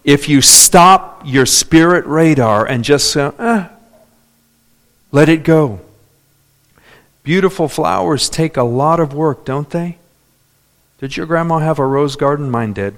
If 0.04 0.28
you 0.28 0.40
stop 0.40 1.22
your 1.24 1.46
spirit 1.46 2.06
radar 2.06 2.64
and 2.64 2.84
just 2.84 3.10
say, 3.10 3.30
eh, 3.38 3.68
let 5.12 5.28
it 5.28 5.42
go. 5.42 5.80
Beautiful 7.22 7.68
flowers 7.68 8.28
take 8.28 8.56
a 8.56 8.62
lot 8.62 9.00
of 9.00 9.12
work, 9.12 9.44
don't 9.44 9.68
they? 9.70 9.98
Did 10.98 11.16
your 11.16 11.26
grandma 11.26 11.58
have 11.58 11.78
a 11.78 11.86
rose 11.86 12.16
garden? 12.16 12.50
Mine 12.50 12.72
did. 12.72 12.96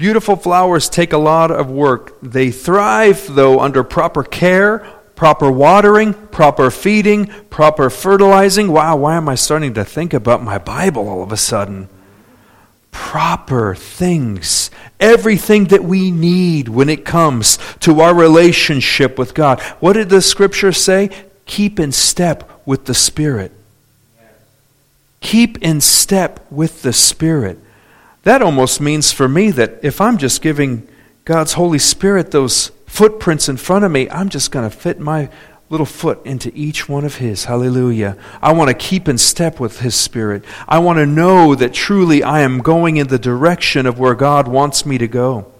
Beautiful 0.00 0.36
flowers 0.36 0.88
take 0.88 1.12
a 1.12 1.18
lot 1.18 1.50
of 1.50 1.70
work. 1.70 2.18
They 2.22 2.50
thrive, 2.50 3.26
though, 3.34 3.60
under 3.60 3.84
proper 3.84 4.24
care, 4.24 4.78
proper 5.14 5.52
watering, 5.52 6.14
proper 6.14 6.70
feeding, 6.70 7.26
proper 7.50 7.90
fertilizing. 7.90 8.72
Wow, 8.72 8.96
why 8.96 9.16
am 9.16 9.28
I 9.28 9.34
starting 9.34 9.74
to 9.74 9.84
think 9.84 10.14
about 10.14 10.42
my 10.42 10.56
Bible 10.56 11.06
all 11.06 11.22
of 11.22 11.32
a 11.32 11.36
sudden? 11.36 11.90
Proper 12.92 13.74
things. 13.74 14.70
Everything 14.98 15.66
that 15.66 15.84
we 15.84 16.10
need 16.10 16.70
when 16.70 16.88
it 16.88 17.04
comes 17.04 17.58
to 17.80 18.00
our 18.00 18.14
relationship 18.14 19.18
with 19.18 19.34
God. 19.34 19.60
What 19.80 19.92
did 19.92 20.08
the 20.08 20.22
scripture 20.22 20.72
say? 20.72 21.10
Keep 21.44 21.78
in 21.78 21.92
step 21.92 22.62
with 22.64 22.86
the 22.86 22.94
Spirit. 22.94 23.52
Keep 25.20 25.58
in 25.58 25.82
step 25.82 26.50
with 26.50 26.80
the 26.80 26.94
Spirit. 26.94 27.58
That 28.22 28.42
almost 28.42 28.80
means 28.80 29.12
for 29.12 29.28
me 29.28 29.50
that 29.52 29.78
if 29.82 30.00
I'm 30.00 30.18
just 30.18 30.42
giving 30.42 30.86
God's 31.24 31.54
Holy 31.54 31.78
Spirit 31.78 32.30
those 32.30 32.70
footprints 32.86 33.48
in 33.48 33.56
front 33.56 33.84
of 33.84 33.90
me, 33.92 34.10
I'm 34.10 34.28
just 34.28 34.50
going 34.50 34.68
to 34.68 34.76
fit 34.76 35.00
my 35.00 35.30
little 35.70 35.86
foot 35.86 36.20
into 36.26 36.52
each 36.54 36.88
one 36.88 37.04
of 37.04 37.16
His. 37.16 37.44
Hallelujah. 37.44 38.16
I 38.42 38.52
want 38.52 38.68
to 38.68 38.74
keep 38.74 39.08
in 39.08 39.16
step 39.16 39.60
with 39.60 39.80
His 39.80 39.94
Spirit. 39.94 40.44
I 40.68 40.80
want 40.80 40.98
to 40.98 41.06
know 41.06 41.54
that 41.54 41.72
truly 41.72 42.22
I 42.22 42.40
am 42.40 42.58
going 42.58 42.96
in 42.96 43.06
the 43.06 43.18
direction 43.18 43.86
of 43.86 43.98
where 43.98 44.14
God 44.14 44.48
wants 44.48 44.84
me 44.84 44.98
to 44.98 45.08
go. 45.08 45.50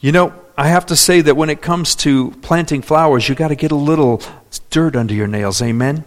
You 0.00 0.12
know, 0.12 0.34
I 0.56 0.68
have 0.68 0.86
to 0.86 0.96
say 0.96 1.20
that 1.20 1.36
when 1.36 1.50
it 1.50 1.62
comes 1.62 1.94
to 1.96 2.32
planting 2.42 2.82
flowers, 2.82 3.28
you 3.28 3.34
got 3.36 3.48
to 3.48 3.54
get 3.54 3.70
a 3.70 3.76
little 3.76 4.20
dirt 4.70 4.96
under 4.96 5.14
your 5.14 5.28
nails. 5.28 5.62
Amen. 5.62 6.04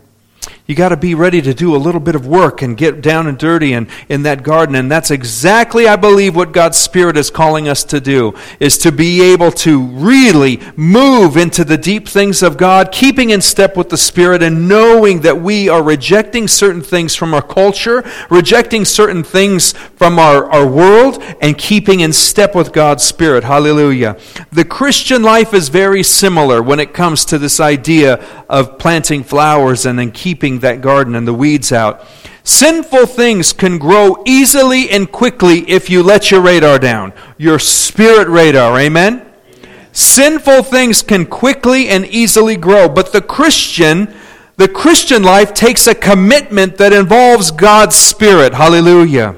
You 0.66 0.76
got 0.76 0.90
to 0.90 0.98
be 0.98 1.16
ready 1.16 1.42
to 1.42 1.54
do 1.54 1.76
a 1.76 1.78
little 1.78 2.00
bit 2.00 2.16
of 2.16 2.26
work 2.26 2.62
and 2.62 2.78
get 2.78 3.02
down 3.02 3.28
and 3.28 3.38
dirty 3.38 3.74
and 3.74 3.88
in 4.08 4.24
that 4.24 4.42
garden. 4.42 4.76
And 4.76 4.90
that's 4.90 5.12
exactly, 5.12 5.88
I 5.88 5.98
believe, 5.98 6.36
what 6.36 6.52
God's 6.52 6.78
Spirit 6.78 7.18
is 7.18 7.30
calling 7.30 7.68
us 7.68 7.84
to 7.86 8.00
do, 8.00 8.34
is 8.60 8.78
to 8.80 8.92
be 8.92 9.22
able 9.22 9.52
to 9.52 9.84
really 9.84 10.62
move 10.76 11.36
into 11.36 11.64
the 11.64 11.78
deep 11.78 12.08
things 12.08 12.42
of 12.42 12.58
God, 12.58 12.92
keeping 12.92 13.32
in 13.32 13.42
step 13.42 13.76
with 13.76 13.90
the 13.90 13.98
Spirit 13.98 14.42
and 14.42 14.70
knowing 14.70 15.22
that 15.22 15.42
we 15.42 15.68
are 15.68 15.84
rejecting 15.84 16.48
certain 16.48 16.82
things 16.82 17.16
from 17.16 17.34
our 17.34 17.42
culture, 17.42 18.10
rejecting 18.30 18.86
certain 18.86 19.24
things 19.24 19.74
from 19.74 20.18
our, 20.18 20.50
our 20.52 20.68
world, 20.68 21.22
and 21.42 21.58
keeping 21.58 22.00
in 22.00 22.14
step 22.14 22.56
with 22.56 22.72
God's 22.72 23.04
Spirit. 23.04 23.44
Hallelujah. 23.44 24.18
The 24.52 24.66
Christian 24.66 25.22
life 25.22 25.54
is 25.54 25.70
very 25.70 26.02
similar 26.02 26.64
when 26.64 26.80
it 26.80 26.94
comes 26.94 27.26
to 27.26 27.38
this 27.38 27.60
idea 27.60 28.24
of 28.48 28.80
planting 28.80 29.24
flowers 29.24 29.86
and 29.86 30.00
then 30.00 30.12
keeping 30.12 30.31
that 30.34 30.82
garden 30.82 31.16
and 31.16 31.28
the 31.28 31.34
weeds 31.34 31.72
out. 31.72 32.06
Sinful 32.44 33.06
things 33.06 33.54
can 33.54 33.78
grow 33.78 34.24
easily 34.26 34.90
and 34.90 35.12
quickly 35.12 35.70
if 35.70 35.90
you 35.90 36.02
let 36.02 36.32
your 36.32 36.42
radar 36.42 36.80
down, 36.80 37.14
your 37.38 37.60
spirit 37.60 38.28
radar. 38.28 38.80
Amen? 38.80 39.14
Amen? 39.14 39.32
Sinful 39.92 40.64
things 40.64 41.02
can 41.02 41.26
quickly 41.26 41.90
and 41.90 42.06
easily 42.06 42.56
grow, 42.56 42.88
but 42.88 43.12
the 43.12 43.22
Christian, 43.22 44.14
the 44.56 44.68
Christian 44.68 45.22
life 45.22 45.54
takes 45.54 45.86
a 45.86 45.94
commitment 45.94 46.78
that 46.78 46.94
involves 46.94 47.52
God's 47.52 47.96
Spirit. 47.96 48.54
Hallelujah. 48.54 49.36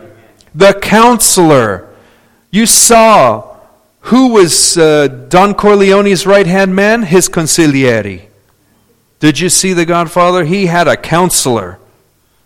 The 0.53 0.73
counselor. 0.73 1.89
You 2.51 2.67
saw 2.67 3.57
who 4.07 4.33
was 4.33 4.77
uh, 4.77 5.07
Don 5.07 5.53
Corleone's 5.53 6.27
right 6.27 6.45
hand 6.45 6.75
man? 6.75 7.03
His 7.03 7.29
consigliere. 7.29 8.27
Did 9.23 9.39
you 9.39 9.47
see 9.47 9.71
the 9.71 9.85
Godfather? 9.85 10.43
He 10.43 10.65
had 10.65 10.85
a 10.85 10.97
counselor. 10.97 11.79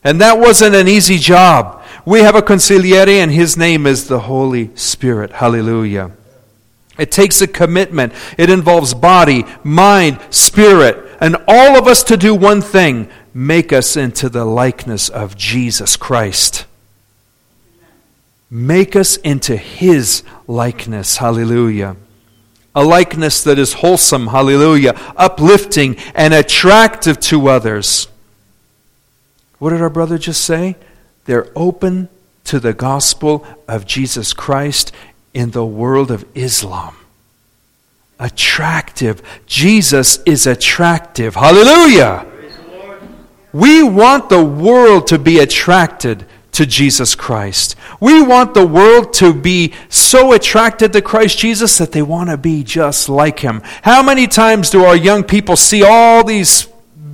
And 0.04 0.22
that 0.22 0.38
wasn't 0.38 0.76
an 0.76 0.88
easy 0.88 1.18
job. 1.18 1.84
We 2.06 2.20
have 2.20 2.36
a 2.36 2.42
consigliere, 2.44 3.18
and 3.18 3.32
his 3.32 3.58
name 3.58 3.88
is 3.88 4.08
the 4.08 4.20
Holy 4.20 4.70
Spirit. 4.76 5.32
Hallelujah. 5.32 6.12
It 7.00 7.10
takes 7.12 7.42
a 7.42 7.48
commitment. 7.48 8.14
It 8.38 8.52
involves 8.52 8.94
body, 8.94 9.44
mind, 9.64 10.20
spirit, 10.30 11.18
and 11.20 11.38
all 11.48 11.80
of 11.80 11.88
us 11.88 12.04
to 12.04 12.16
do 12.16 12.36
one 12.36 12.62
thing 12.62 13.10
make 13.34 13.74
us 13.74 13.98
into 13.98 14.30
the 14.30 14.46
likeness 14.46 15.10
of 15.10 15.36
Jesus 15.36 15.96
Christ. 15.96 16.68
Make 18.52 18.96
us 18.96 19.18
into 19.18 19.58
his 19.58 20.22
likeness. 20.46 21.18
Hallelujah 21.18 21.96
a 22.78 22.84
likeness 22.86 23.44
that 23.44 23.58
is 23.58 23.74
wholesome, 23.74 24.28
hallelujah, 24.28 24.94
uplifting, 25.18 25.98
and 26.14 26.32
attractive 26.32 27.20
to 27.20 27.48
others. 27.48 28.08
What 29.58 29.72
did 29.72 29.82
our 29.82 29.90
brother 29.90 30.20
just 30.20 30.46
say? 30.46 30.76
They're 31.26 31.48
open 31.56 32.08
to 32.44 32.60
the 32.60 32.74
gospel 32.74 33.48
of 33.68 33.88
Jesus 33.88 34.32
Christ 34.32 34.92
in 35.34 35.50
the 35.52 35.66
world 35.66 36.12
of 36.12 36.24
Islam. 36.36 36.96
Attractive. 38.20 39.24
Jesus 39.48 40.20
is 40.28 40.46
attractive. 40.46 41.34
Hallelujah. 41.34 42.28
We 43.54 43.82
want 43.82 44.30
the 44.30 44.44
world 44.44 45.08
to 45.08 45.18
be 45.18 45.40
attracted 45.40 46.28
to 46.58 46.66
Jesus 46.66 47.14
Christ. 47.14 47.76
We 48.00 48.20
want 48.20 48.56
the 48.56 48.66
world 48.66 49.14
to 49.14 49.32
be 49.32 49.74
so 49.90 50.34
attracted 50.34 50.92
to 50.94 51.04
Christ 51.04 51.38
Jesus 51.38 51.78
that 51.78 51.92
they 51.92 52.02
want 52.02 52.32
to 52.32 52.38
be 52.38 52.64
just 52.64 53.10
like 53.10 53.38
him. 53.40 53.62
How 53.84 54.02
many 54.02 54.26
times 54.26 54.72
do 54.72 54.84
our 54.84 54.96
young 54.96 55.24
people 55.24 55.56
see 55.56 55.84
all 55.84 56.24
these 56.24 56.68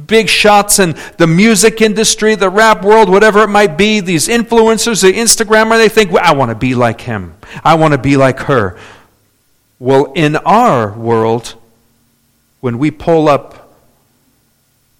big 0.07 0.29
shots 0.29 0.79
in 0.79 0.95
the 1.17 1.27
music 1.27 1.81
industry, 1.81 2.35
the 2.35 2.49
rap 2.49 2.85
world, 2.85 3.09
whatever 3.09 3.43
it 3.43 3.49
might 3.49 3.77
be, 3.77 3.99
these 3.99 4.29
influencers, 4.29 5.01
the 5.01 5.11
Instagrammer, 5.11 5.77
they 5.77 5.89
think, 5.89 6.09
well, 6.09 6.23
I 6.23 6.33
want 6.33 6.49
to 6.49 6.55
be 6.55 6.73
like 6.73 7.01
him. 7.01 7.35
I 7.65 7.75
want 7.75 7.91
to 7.91 7.97
be 7.97 8.15
like 8.15 8.39
her. 8.41 8.79
Well, 9.77 10.13
in 10.13 10.37
our 10.37 10.93
world, 10.93 11.55
when 12.61 12.77
we 12.77 12.91
pull 12.91 13.27
up 13.27 13.75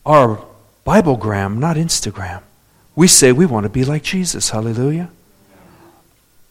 our 0.05 0.43
Biblegram, 0.85 1.59
not 1.59 1.77
Instagram, 1.77 2.41
we 2.95 3.07
say 3.07 3.31
we 3.31 3.45
want 3.45 3.63
to 3.63 3.69
be 3.69 3.83
like 3.83 4.03
Jesus. 4.03 4.51
Hallelujah. 4.51 5.09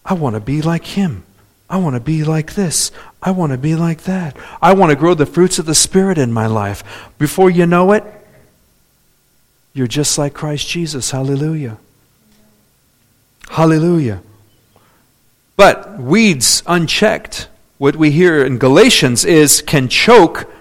I 0.04 0.14
want 0.14 0.34
to 0.34 0.40
be 0.40 0.62
like 0.62 0.84
him. 0.84 1.24
I 1.70 1.76
want 1.76 1.94
to 1.94 2.00
be 2.00 2.24
like 2.24 2.54
this. 2.54 2.90
I 3.22 3.30
want 3.30 3.52
to 3.52 3.58
be 3.58 3.74
like 3.74 4.02
that. 4.02 4.36
I 4.60 4.74
want 4.74 4.90
to 4.90 4.96
grow 4.96 5.14
the 5.14 5.26
fruits 5.26 5.58
of 5.58 5.66
the 5.66 5.74
Spirit 5.74 6.18
in 6.18 6.32
my 6.32 6.46
life. 6.46 7.10
Before 7.18 7.48
you 7.48 7.66
know 7.66 7.92
it, 7.92 8.04
you're 9.72 9.86
just 9.86 10.18
like 10.18 10.34
Christ 10.34 10.68
Jesus. 10.68 11.12
Hallelujah. 11.12 11.78
Hallelujah. 13.48 14.22
But 15.56 15.98
weeds 15.98 16.62
unchecked, 16.66 17.48
what 17.78 17.96
we 17.96 18.10
hear 18.10 18.44
in 18.44 18.58
Galatians 18.58 19.24
is 19.24 19.62
can 19.62 19.88
choke 19.88 20.52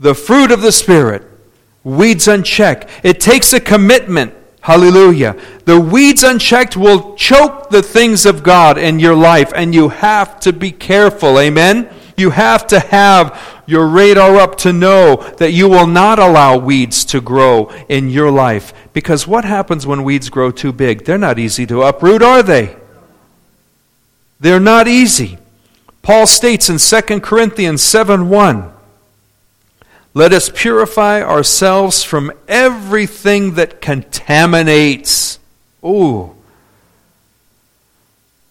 the 0.00 0.14
fruit 0.14 0.50
of 0.50 0.62
the 0.62 0.72
Spirit. 0.72 1.22
Weeds 1.84 2.26
unchecked. 2.26 2.88
It 3.04 3.20
takes 3.20 3.52
a 3.52 3.60
commitment 3.60 4.34
Hallelujah. 4.66 5.36
The 5.64 5.78
weeds 5.78 6.24
unchecked 6.24 6.76
will 6.76 7.14
choke 7.14 7.70
the 7.70 7.84
things 7.84 8.26
of 8.26 8.42
God 8.42 8.78
in 8.78 8.98
your 8.98 9.14
life, 9.14 9.52
and 9.54 9.72
you 9.72 9.90
have 9.90 10.40
to 10.40 10.52
be 10.52 10.72
careful. 10.72 11.38
Amen? 11.38 11.88
You 12.16 12.30
have 12.30 12.66
to 12.66 12.80
have 12.80 13.40
your 13.68 13.86
radar 13.86 14.34
up 14.34 14.58
to 14.58 14.72
know 14.72 15.18
that 15.38 15.52
you 15.52 15.68
will 15.68 15.86
not 15.86 16.18
allow 16.18 16.58
weeds 16.58 17.04
to 17.04 17.20
grow 17.20 17.72
in 17.88 18.10
your 18.10 18.32
life. 18.32 18.74
Because 18.92 19.24
what 19.24 19.44
happens 19.44 19.86
when 19.86 20.02
weeds 20.02 20.30
grow 20.30 20.50
too 20.50 20.72
big? 20.72 21.04
They're 21.04 21.16
not 21.16 21.38
easy 21.38 21.64
to 21.68 21.82
uproot, 21.82 22.20
are 22.20 22.42
they? 22.42 22.74
They're 24.40 24.58
not 24.58 24.88
easy. 24.88 25.38
Paul 26.02 26.26
states 26.26 26.68
in 26.68 26.78
2 26.78 27.20
Corinthians 27.20 27.84
7 27.84 28.28
1 28.28 28.72
Let 30.16 30.32
us 30.32 30.48
purify 30.48 31.20
ourselves 31.20 32.02
from 32.02 32.32
everything 32.48 33.56
that 33.56 33.82
contaminates. 33.82 35.38
Ooh. 35.84 36.34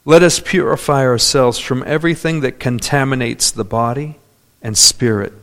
Let 0.06 0.22
us 0.22 0.40
purify 0.40 1.04
ourselves 1.04 1.58
from 1.58 1.84
everything 1.88 2.42
that 2.42 2.60
contaminates 2.60 3.50
the 3.50 3.64
body 3.64 4.20
and 4.62 4.78
spirit, 4.78 5.34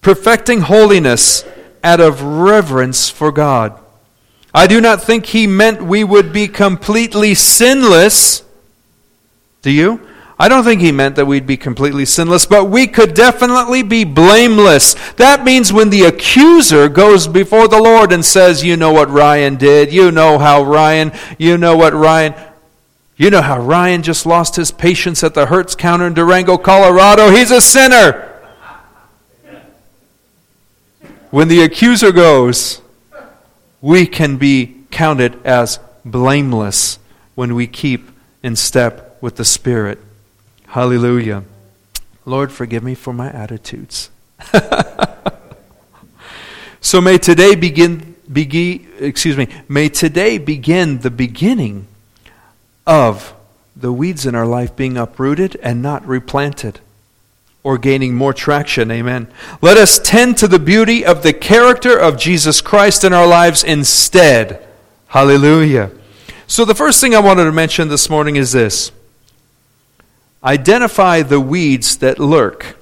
perfecting 0.00 0.62
holiness 0.62 1.44
out 1.84 2.00
of 2.00 2.22
reverence 2.22 3.10
for 3.10 3.30
God. 3.30 3.78
I 4.54 4.68
do 4.68 4.80
not 4.80 5.02
think 5.02 5.26
he 5.26 5.46
meant 5.46 5.82
we 5.82 6.02
would 6.02 6.32
be 6.32 6.48
completely 6.48 7.34
sinless. 7.34 8.42
Do 9.60 9.70
you? 9.70 10.07
I 10.40 10.48
don't 10.48 10.62
think 10.62 10.80
he 10.80 10.92
meant 10.92 11.16
that 11.16 11.26
we'd 11.26 11.48
be 11.48 11.56
completely 11.56 12.04
sinless, 12.04 12.46
but 12.46 12.66
we 12.66 12.86
could 12.86 13.12
definitely 13.12 13.82
be 13.82 14.04
blameless. 14.04 14.94
That 15.14 15.42
means 15.42 15.72
when 15.72 15.90
the 15.90 16.02
accuser 16.02 16.88
goes 16.88 17.26
before 17.26 17.66
the 17.66 17.82
Lord 17.82 18.12
and 18.12 18.24
says, 18.24 18.64
You 18.64 18.76
know 18.76 18.92
what 18.92 19.10
Ryan 19.10 19.56
did, 19.56 19.92
you 19.92 20.12
know 20.12 20.38
how 20.38 20.62
Ryan, 20.62 21.10
you 21.38 21.58
know 21.58 21.76
what 21.76 21.92
Ryan. 21.92 22.34
You 23.16 23.30
know 23.30 23.42
how 23.42 23.58
Ryan 23.58 24.04
just 24.04 24.26
lost 24.26 24.54
his 24.54 24.70
patience 24.70 25.24
at 25.24 25.34
the 25.34 25.46
Hertz 25.46 25.74
counter 25.74 26.06
in 26.06 26.14
Durango, 26.14 26.56
Colorado? 26.56 27.30
He's 27.30 27.50
a 27.50 27.60
sinner. 27.60 28.32
When 31.30 31.48
the 31.48 31.62
accuser 31.62 32.12
goes, 32.12 32.80
we 33.80 34.06
can 34.06 34.36
be 34.36 34.76
counted 34.92 35.44
as 35.44 35.80
blameless 36.04 37.00
when 37.34 37.56
we 37.56 37.66
keep 37.66 38.08
in 38.44 38.54
step 38.54 39.18
with 39.20 39.34
the 39.34 39.44
Spirit. 39.44 39.98
Hallelujah. 40.68 41.44
Lord, 42.26 42.52
forgive 42.52 42.82
me 42.82 42.94
for 42.94 43.14
my 43.14 43.30
attitudes. 43.32 44.10
so 46.80 47.00
may 47.00 47.16
today 47.16 47.54
begin, 47.54 48.16
begin, 48.30 48.86
excuse 48.98 49.38
me, 49.38 49.48
may 49.66 49.88
today 49.88 50.36
begin 50.36 50.98
the 50.98 51.10
beginning 51.10 51.86
of 52.86 53.34
the 53.74 53.90
weeds 53.90 54.26
in 54.26 54.34
our 54.34 54.44
life 54.44 54.76
being 54.76 54.98
uprooted 54.98 55.56
and 55.62 55.80
not 55.80 56.06
replanted 56.06 56.80
or 57.62 57.78
gaining 57.78 58.14
more 58.14 58.34
traction. 58.34 58.90
Amen. 58.90 59.26
Let 59.62 59.78
us 59.78 59.98
tend 59.98 60.36
to 60.38 60.48
the 60.48 60.58
beauty 60.58 61.02
of 61.02 61.22
the 61.22 61.32
character 61.32 61.98
of 61.98 62.18
Jesus 62.18 62.60
Christ 62.60 63.04
in 63.04 63.14
our 63.14 63.26
lives 63.26 63.64
instead. 63.64 64.66
Hallelujah. 65.08 65.92
So, 66.46 66.66
the 66.66 66.74
first 66.74 67.00
thing 67.00 67.14
I 67.14 67.20
wanted 67.20 67.44
to 67.44 67.52
mention 67.52 67.88
this 67.88 68.10
morning 68.10 68.36
is 68.36 68.52
this 68.52 68.92
identify 70.48 71.20
the 71.20 71.38
weeds 71.38 71.98
that 71.98 72.18
lurk 72.18 72.78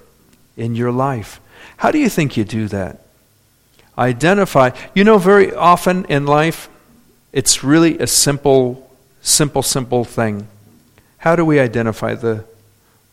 in 0.57 0.77
your 0.77 0.93
life. 0.93 1.41
How 1.79 1.91
do 1.91 1.99
you 1.99 2.09
think 2.09 2.37
you 2.37 2.45
do 2.45 2.69
that? 2.69 3.01
Identify. 3.99 4.71
You 4.95 5.03
know, 5.03 5.19
very 5.19 5.53
often 5.53 6.05
in 6.05 6.27
life, 6.27 6.69
it's 7.33 7.65
really 7.65 7.99
a 7.99 8.07
simple, 8.07 8.89
simple, 9.21 9.63
simple 9.63 10.05
thing. 10.05 10.47
How 11.19 11.35
do 11.35 11.45
we 11.45 11.59
identify 11.59 12.15
the 12.15 12.45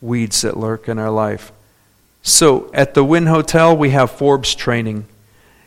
weeds 0.02 0.42
that 0.44 0.56
lurk 0.56 0.88
in 0.88 1.00
our 1.00 1.10
life? 1.10 1.52
So 2.22 2.70
at 2.76 2.94
the 2.94 3.04
Wynn 3.04 3.26
Hotel, 3.26 3.76
we 3.76 3.90
have 3.90 4.12
Forbes 4.12 4.54
training. 4.54 5.06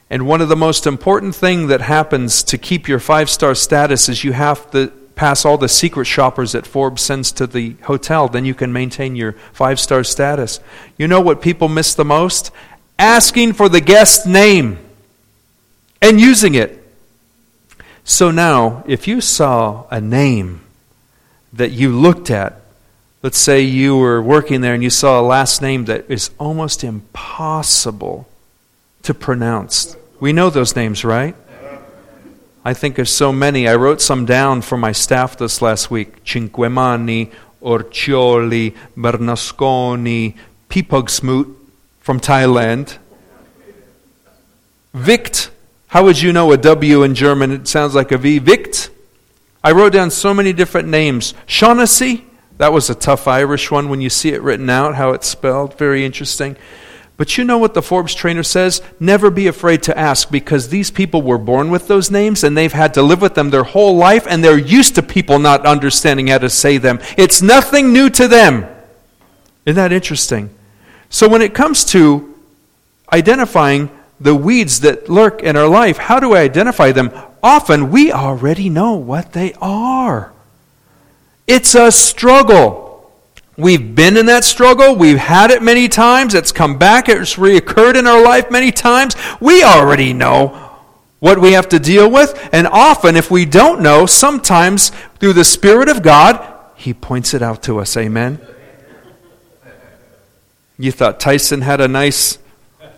And 0.09 0.29
one 0.29 0.41
of 0.41 0.49
the 0.49 0.55
most 0.55 0.87
important 0.87 1.35
thing 1.35 1.67
that 1.67 1.81
happens 1.81 2.45
to 2.45 2.57
keep 2.57 2.87
your 2.87 3.01
five 3.01 3.29
star 3.31 3.57
status 3.57 4.09
is 4.09 4.23
you 4.23 4.33
have 4.33 4.71
to 4.71 4.93
pass 5.17 5.45
all 5.45 5.59
the 5.59 5.69
secret 5.69 6.05
shoppers 6.05 6.53
that 6.53 6.67
Forbes 6.67 7.03
sends 7.03 7.33
to 7.33 7.49
the 7.49 7.73
hotel. 7.83 8.29
Then 8.29 8.45
you 8.45 8.55
can 8.55 8.73
maintain 8.73 9.17
your 9.17 9.33
five 9.53 9.81
star 9.81 10.05
status. 10.05 10.61
You 10.97 11.09
know 11.09 11.21
what 11.21 11.43
people 11.43 11.69
miss 11.69 11.95
the 11.95 12.05
most? 12.05 12.53
Asking 12.99 13.53
for 13.53 13.69
the 13.69 13.81
guest 13.81 14.27
name 14.27 14.79
and 16.01 16.21
using 16.21 16.55
it. 16.55 16.83
So 18.05 18.31
now, 18.31 18.85
if 18.87 19.09
you 19.09 19.21
saw 19.21 19.87
a 19.91 20.01
name 20.01 20.61
that 21.53 21.73
you 21.73 21.91
looked 21.91 22.31
at 22.31 22.63
Let's 23.27 23.39
say 23.39 23.63
you 23.63 23.97
were 23.97 24.23
working 24.23 24.61
there 24.61 24.73
and 24.73 24.85
you 24.85 24.89
saw 24.89 25.21
a 25.21 25.23
last 25.23 25.61
name 25.61 25.87
that 25.87 26.09
is 26.09 26.31
almost 26.39 26.85
impossible 26.85 28.29
to 29.03 29.15
pronounce. 29.15 29.97
We 30.21 30.33
know 30.33 30.49
those 30.49 30.77
names, 30.77 31.05
right? 31.05 31.35
I 32.67 32.75
think 32.75 32.99
of 32.99 33.09
so 33.09 33.33
many. 33.33 33.69
I 33.69 33.77
wrote 33.77 34.01
some 34.01 34.27
down 34.27 34.61
for 34.61 34.77
my 34.77 34.91
staff 34.91 35.37
this 35.37 35.63
last 35.63 35.89
week. 35.89 36.25
Cinquemani, 36.25 37.31
Orcioli, 37.63 38.75
Bernasconi, 38.97 40.35
Pipogsmoot 40.69 41.55
from 42.01 42.19
Thailand. 42.19 42.99
Vict. 44.93 45.53
How 45.87 46.03
would 46.03 46.21
you 46.21 46.33
know 46.33 46.51
a 46.51 46.57
W 46.57 47.05
in 47.05 47.15
German? 47.15 47.53
It 47.53 47.69
sounds 47.69 47.95
like 47.95 48.11
a 48.11 48.19
V. 48.19 48.41
Vict. 48.41 48.91
I 49.63 49.71
wrote 49.71 49.93
down 49.93 50.11
so 50.11 50.35
many 50.35 50.53
different 50.53 50.89
names. 50.89 51.35
Shaughnessy. 51.47 52.25
That 52.59 52.73
was 52.73 52.91
a 52.91 52.97
tough 52.97 53.29
Irish 53.29 53.71
one 53.71 53.89
when 53.89 54.01
you 54.01 54.11
see 54.11 54.31
it 54.31 54.43
written 54.43 54.69
out, 54.71 54.97
how 54.97 55.13
it's 55.13 55.29
spelled. 55.29 55.79
Very 55.79 56.05
interesting. 56.05 56.57
But 57.17 57.39
you 57.39 57.45
know 57.45 57.57
what 57.57 57.73
the 57.73 57.83
Forbes 57.83 58.15
trainer 58.15 58.43
says? 58.43 58.83
Never 59.01 59.31
be 59.31 59.47
afraid 59.47 59.83
to 59.85 59.99
ask 59.99 60.31
because 60.31 60.69
these 60.69 60.91
people 60.91 61.23
were 61.23 61.39
born 61.39 61.71
with 61.71 61.89
those 61.89 62.11
names 62.11 62.45
and 62.45 62.57
they've 62.57 62.73
had 62.73 62.93
to 62.95 63.03
live 63.03 63.23
with 63.23 63.35
them 63.35 63.49
their 63.49 63.63
whole 63.65 63.97
life 63.97 64.27
and 64.29 64.45
they're 64.45 64.59
used 64.59 64.97
to 64.97 65.03
people 65.03 65.39
not 65.39 65.65
understanding 65.65 66.27
how 66.27 66.39
to 66.39 66.51
say 66.51 66.77
them. 66.77 67.01
It's 67.17 67.41
nothing 67.41 67.93
new 67.93 68.11
to 68.11 68.29
them. 68.29 68.67
Isn't 69.65 69.77
that 69.77 69.93
interesting? 69.93 70.51
So 71.09 71.29
when 71.29 71.41
it 71.41 71.55
comes 71.55 71.85
to 71.87 72.35
identifying 73.11 73.91
the 74.21 74.35
weeds 74.35 74.81
that 74.81 75.09
lurk 75.09 75.43
in 75.43 75.57
our 75.57 75.69
life, 75.69 75.97
how 75.97 76.21
do 76.21 76.35
I 76.35 76.41
identify 76.41 76.93
them? 76.93 77.11
Often 77.43 77.91
we 77.91 78.13
already 78.13 78.69
know 78.69 78.95
what 78.95 79.33
they 79.33 79.55
are. 79.55 80.33
It's 81.47 81.75
a 81.75 81.91
struggle. 81.91 82.86
We've 83.57 83.95
been 83.95 84.17
in 84.17 84.27
that 84.27 84.45
struggle. 84.45 84.95
We've 84.95 85.17
had 85.17 85.51
it 85.51 85.63
many 85.63 85.89
times. 85.89 86.35
It's 86.35 86.53
come 86.53 86.79
back. 86.79 87.09
It's 87.09 87.37
reoccurred 87.37 87.97
in 87.97 88.07
our 88.07 88.23
life 88.23 88.51
many 88.51 88.71
times. 88.71 89.17
We 89.41 89.65
already 89.65 90.13
know 90.13 90.49
what 91.21 91.41
we 91.41 91.53
have 91.53 91.69
to 91.71 91.79
deal 91.79 92.11
with. 92.11 92.49
And 92.53 92.67
often, 92.67 93.17
if 93.17 93.31
we 93.31 93.47
don't 93.47 93.81
know, 93.81 94.05
sometimes 94.05 94.91
through 95.19 95.33
the 95.33 95.45
Spirit 95.45 95.89
of 95.89 96.03
God, 96.03 96.47
He 96.77 96.93
points 96.93 97.33
it 97.33 97.41
out 97.41 97.63
to 97.63 97.79
us. 97.79 97.97
Amen. 97.97 98.41
You 100.79 100.93
thought 100.93 101.19
Tyson 101.19 101.63
had 101.63 101.81
a 101.81 101.89
nice 101.89 102.39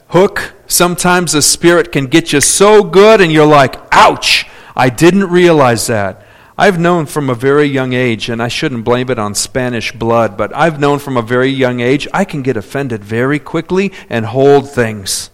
hook. 0.09 0.55
Sometimes 0.66 1.33
the 1.33 1.42
Spirit 1.42 1.92
can 1.92 2.07
get 2.07 2.33
you 2.33 2.40
so 2.40 2.83
good, 2.83 3.21
and 3.21 3.31
you're 3.31 3.47
like, 3.47 3.77
ouch, 3.92 4.47
I 4.75 4.90
didn't 4.90 5.31
realize 5.31 5.87
that. 5.87 6.27
I've 6.61 6.81
known 6.81 7.07
from 7.07 7.31
a 7.31 7.37
very 7.37 7.66
young 7.66 7.92
age, 7.92 8.29
and 8.29 8.42
I 8.42 8.49
shouldn't 8.49 8.85
blame 8.85 9.11
it 9.11 9.18
on 9.18 9.37
Spanish 9.37 9.92
blood, 9.92 10.37
but 10.37 10.55
I've 10.57 10.81
known 10.81 10.99
from 10.99 11.16
a 11.16 11.23
very 11.23 11.51
young 11.51 11.79
age 11.79 12.09
I 12.12 12.25
can 12.25 12.42
get 12.42 12.57
offended 12.57 13.05
very 13.05 13.38
quickly 13.38 13.92
and 14.11 14.27
hold 14.27 14.68
things 14.68 15.31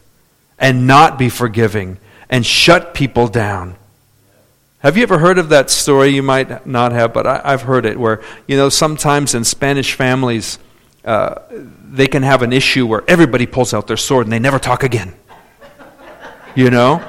and 0.59 0.87
not 0.87 1.19
be 1.19 1.31
forgiving 1.31 1.97
and 2.29 2.45
shut 2.45 2.93
people 2.93 3.27
down. 3.27 3.77
Have 4.81 4.99
you 4.99 5.03
ever 5.03 5.19
heard 5.19 5.39
of 5.39 5.49
that 5.49 5.71
story? 5.71 6.11
You 6.11 6.23
might 6.23 6.67
not 6.67 6.93
have, 6.93 7.15
but 7.15 7.27
I, 7.27 7.53
have 7.53 7.63
heard 7.63 7.87
it 7.87 7.99
where, 7.99 8.23
you 8.47 8.59
know, 8.59 8.69
sometimes 8.69 9.35
in 9.35 9.45
Spanish 9.45 9.95
families, 9.95 10.59
uh, 11.07 11.37
they 11.51 12.07
can 12.07 12.23
have 12.23 12.43
an 12.43 12.53
issue 12.53 12.87
where 12.87 13.03
everybody 13.09 13.47
pulls 13.47 13.73
out 13.73 13.87
their 13.87 13.97
sword 13.97 14.27
and 14.27 14.33
they 14.33 14.39
never 14.39 14.59
talk 14.59 14.83
again. 14.83 15.15
You 16.55 16.69
know? 16.69 17.03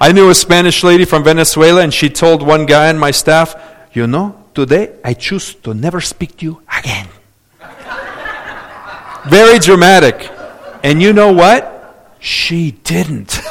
I 0.00 0.12
knew 0.12 0.30
a 0.30 0.34
Spanish 0.34 0.82
lady 0.82 1.04
from 1.04 1.24
Venezuela, 1.24 1.82
and 1.82 1.92
she 1.92 2.08
told 2.08 2.42
one 2.42 2.64
guy 2.64 2.88
on 2.88 2.98
my 2.98 3.10
staff, 3.10 3.54
You 3.92 4.06
know, 4.06 4.44
today 4.54 4.96
I 5.04 5.12
choose 5.12 5.54
to 5.56 5.74
never 5.74 6.00
speak 6.00 6.38
to 6.38 6.46
you 6.46 6.62
again. 6.78 7.08
Very 9.28 9.58
dramatic. 9.58 10.30
And 10.82 11.02
you 11.02 11.12
know 11.12 11.32
what? 11.32 12.16
She 12.18 12.70
didn't. 12.70 13.40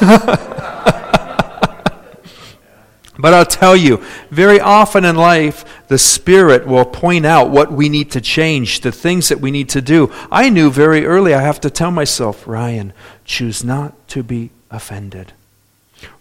But 3.20 3.34
I'll 3.34 3.44
tell 3.44 3.76
you, 3.76 4.02
very 4.30 4.60
often 4.60 5.04
in 5.04 5.14
life, 5.14 5.64
the 5.88 5.98
Spirit 5.98 6.66
will 6.66 6.86
point 6.86 7.26
out 7.26 7.50
what 7.50 7.70
we 7.70 7.88
need 7.90 8.10
to 8.12 8.20
change, 8.20 8.80
the 8.80 8.92
things 8.92 9.28
that 9.28 9.40
we 9.40 9.50
need 9.50 9.68
to 9.70 9.82
do. 9.82 10.10
I 10.32 10.48
knew 10.48 10.70
very 10.70 11.04
early 11.04 11.34
I 11.34 11.42
have 11.42 11.60
to 11.60 11.70
tell 11.70 11.90
myself, 11.90 12.46
Ryan, 12.46 12.94
choose 13.24 13.62
not 13.62 14.08
to 14.08 14.22
be 14.22 14.52
offended. 14.70 15.34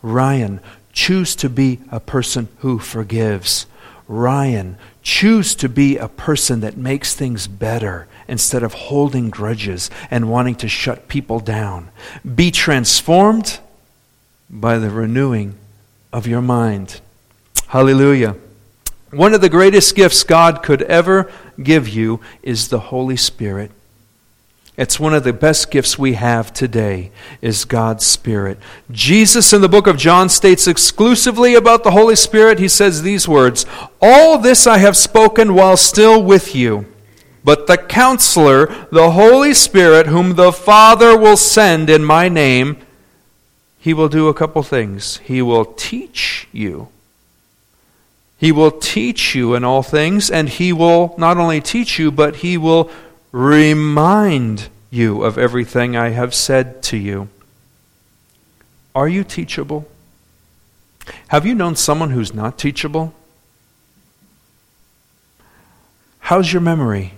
Ryan, 0.02 0.60
choose 0.94 1.36
to 1.38 1.50
be 1.50 1.80
a 1.92 2.00
person 2.00 2.48
who 2.60 2.80
forgives. 2.80 3.66
Ryan, 4.08 4.78
choose 5.04 5.54
to 5.56 5.70
be 5.70 5.98
a 5.98 6.08
person 6.08 6.62
that 6.62 6.78
makes 6.78 7.14
things 7.14 7.48
better 7.48 8.08
instead 8.28 8.64
of 8.64 8.74
holding 8.74 9.30
grudges 9.30 9.90
and 10.10 10.30
wanting 10.30 10.56
to 10.56 10.68
shut 10.68 11.08
people 11.08 11.40
down. 11.40 11.90
Be 12.36 12.52
transformed 12.52 13.60
by 14.50 14.80
the 14.80 14.90
renewing 14.90 15.56
of 16.12 16.28
your 16.28 16.42
mind. 16.42 17.02
Hallelujah. 17.68 18.36
One 19.12 19.34
of 19.34 19.42
the 19.42 19.50
greatest 19.50 19.96
gifts 19.96 20.24
God 20.24 20.64
could 20.64 20.82
ever 20.84 21.32
give 21.62 21.88
you 21.88 22.20
is 22.44 22.68
the 22.68 22.80
Holy 22.80 23.18
Spirit. 23.18 23.72
It's 24.80 24.98
one 24.98 25.14
of 25.14 25.26
the 25.26 25.34
best 25.34 25.72
gifts 25.72 26.00
we 26.00 26.14
have 26.14 26.54
today 26.54 27.12
is 27.42 27.66
God's 27.66 28.06
Spirit. 28.06 28.58
Jesus 28.90 29.52
in 29.52 29.60
the 29.60 29.68
book 29.68 29.88
of 29.88 29.98
John 29.98 30.30
states 30.30 30.68
exclusively 30.68 31.54
about 31.54 31.84
the 31.84 31.92
Holy 31.92 32.16
Spirit. 32.16 32.60
He 32.60 32.70
says 32.70 33.02
these 33.02 33.28
words, 33.28 33.66
"All 34.02 34.38
this 34.38 34.66
I 34.66 34.78
have 34.78 34.96
spoken 34.96 35.54
while 35.54 35.76
still 35.76 36.24
with 36.24 36.56
you." 36.56 36.86
But 37.44 37.68
the 37.68 37.76
counselor, 37.76 38.74
the 38.90 39.12
Holy 39.12 39.54
Spirit, 39.54 40.08
whom 40.08 40.36
the 40.36 40.54
Father 40.54 41.18
will 41.18 41.36
send 41.36 41.90
in 41.90 42.06
my 42.06 42.30
name, 42.30 42.78
he 43.82 43.94
will 43.94 44.08
do 44.08 44.30
a 44.30 44.34
couple 44.34 44.64
things. 44.64 45.20
He 45.26 45.42
will 45.42 45.66
teach 45.66 46.48
you. 46.54 46.88
He 48.38 48.54
will 48.54 48.72
teach 48.72 49.36
you 49.36 49.56
in 49.56 49.66
all 49.66 49.84
things, 49.84 50.30
and 50.30 50.48
he 50.48 50.72
will 50.72 51.16
not 51.18 51.36
only 51.36 51.60
teach 51.60 52.00
you, 52.00 52.12
but 52.12 52.38
he 52.38 52.58
will 52.58 52.90
remind 53.32 54.70
you 54.90 55.24
of 55.24 55.38
everything 55.38 55.96
I 55.96 56.10
have 56.10 56.34
said 56.34 56.82
to 56.84 56.98
you. 56.98 57.30
Are 58.96 59.08
you 59.08 59.24
teachable? 59.24 59.88
Have 61.28 61.46
you 61.46 61.56
known 61.56 61.76
someone 61.76 62.10
who's 62.12 62.34
not 62.34 62.58
teachable? 62.58 63.14
How's 66.20 66.52
your 66.52 66.62
memory? 66.62 67.14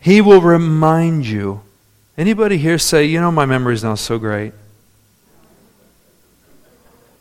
He 0.00 0.20
will 0.20 0.40
remind 0.40 1.26
you. 1.26 1.62
Anybody 2.16 2.58
here 2.58 2.78
say, 2.78 3.04
you 3.04 3.20
know, 3.20 3.32
my 3.32 3.46
memory's 3.46 3.82
not 3.82 3.98
so 3.98 4.18
great? 4.18 4.52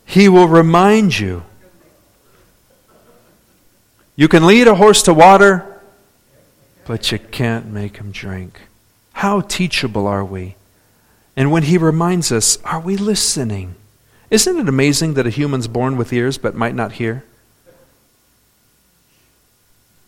He 0.05 0.27
will 0.27 0.47
remind 0.47 1.17
you. 1.17 1.43
You 4.15 4.27
can 4.27 4.45
lead 4.45 4.67
a 4.67 4.75
horse 4.75 5.03
to 5.03 5.13
water, 5.13 5.68
but 6.89 7.11
you 7.11 7.19
can't 7.19 7.67
make 7.67 7.97
him 7.97 8.09
drink. 8.11 8.61
How 9.13 9.41
teachable 9.41 10.07
are 10.07 10.25
we? 10.25 10.55
And 11.37 11.51
when 11.51 11.61
he 11.61 11.77
reminds 11.77 12.31
us, 12.31 12.57
are 12.63 12.79
we 12.79 12.97
listening? 12.97 13.75
Isn't 14.31 14.57
it 14.57 14.67
amazing 14.67 15.13
that 15.13 15.27
a 15.27 15.29
human's 15.29 15.67
born 15.67 15.97
with 15.97 16.11
ears 16.11 16.39
but 16.39 16.55
might 16.55 16.73
not 16.73 16.93
hear? 16.93 17.23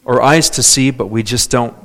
Or 0.03 0.23
eyes 0.23 0.49
to 0.49 0.63
see, 0.63 0.89
but 0.89 1.05
we 1.05 1.21
just 1.21 1.51
don't 1.51 1.75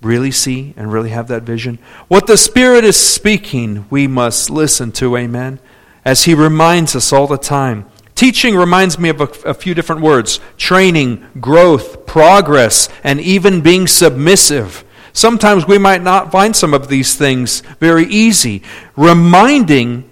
really 0.00 0.30
see 0.30 0.72
and 0.74 0.90
really 0.90 1.10
have 1.10 1.28
that 1.28 1.42
vision? 1.42 1.78
What 2.08 2.26
the 2.26 2.38
Spirit 2.38 2.82
is 2.82 2.96
speaking, 2.96 3.84
we 3.90 4.06
must 4.06 4.48
listen 4.48 4.90
to, 4.92 5.18
amen? 5.18 5.58
As 6.02 6.24
he 6.24 6.32
reminds 6.32 6.96
us 6.96 7.12
all 7.12 7.26
the 7.26 7.36
time. 7.36 7.84
Teaching 8.14 8.54
reminds 8.54 8.98
me 8.98 9.08
of 9.08 9.20
a, 9.20 9.24
a, 9.44 9.54
few 9.54 9.74
different 9.74 10.02
words 10.02 10.38
training, 10.56 11.26
growth, 11.40 12.06
progress, 12.06 12.88
and 13.02 13.20
even 13.20 13.60
being 13.60 13.86
submissive. 13.86 14.84
Sometimes 15.12 15.66
we 15.66 15.78
might 15.78 16.02
not 16.02 16.30
find 16.30 16.54
some 16.54 16.74
of 16.74 16.88
these 16.88 17.14
things 17.14 17.60
very 17.80 18.04
easy. 18.06 18.62
Reminding 18.96 20.08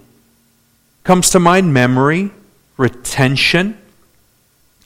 comes 1.03 1.29
to 1.31 1.39
mind 1.39 1.73
memory, 1.73 2.31
retention, 2.77 3.77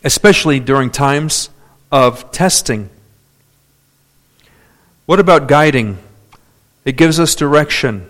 especially 0.04 0.60
during 0.60 0.90
times 0.90 1.50
of 1.92 2.32
testing. 2.32 2.90
What 5.06 5.20
about 5.20 5.48
guiding? 5.48 5.98
It 6.86 6.98
gives 6.98 7.20
us 7.20 7.36
direction. 7.36 8.10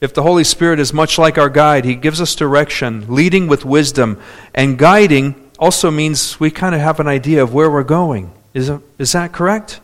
If 0.00 0.14
the 0.14 0.22
Holy 0.22 0.44
Spirit 0.44 0.80
is 0.80 0.92
much 0.92 1.18
like 1.18 1.36
our 1.36 1.50
guide, 1.50 1.84
He 1.84 1.94
gives 1.94 2.20
us 2.20 2.34
direction, 2.34 3.04
leading 3.08 3.48
with 3.48 3.64
wisdom. 3.64 4.18
And 4.54 4.78
guiding 4.78 5.50
also 5.58 5.90
means 5.90 6.40
we 6.40 6.50
kind 6.50 6.74
of 6.74 6.80
have 6.80 7.00
an 7.00 7.06
idea 7.06 7.42
of 7.42 7.52
where 7.52 7.70
we're 7.70 7.84
going. 7.84 8.32
Is, 8.54 8.70
is 8.98 9.12
that 9.12 9.32
correct? 9.32 9.80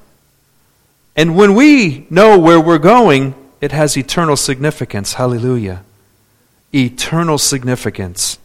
And 1.14 1.36
when 1.36 1.54
we 1.54 2.06
know 2.08 2.38
where 2.38 2.60
we're 2.60 2.78
going, 2.78 3.34
it 3.60 3.72
has 3.72 3.96
eternal 3.96 4.36
significance. 4.36 5.14
Hallelujah. 5.14 5.82
Eternal 6.74 7.38
significance. 7.38 8.38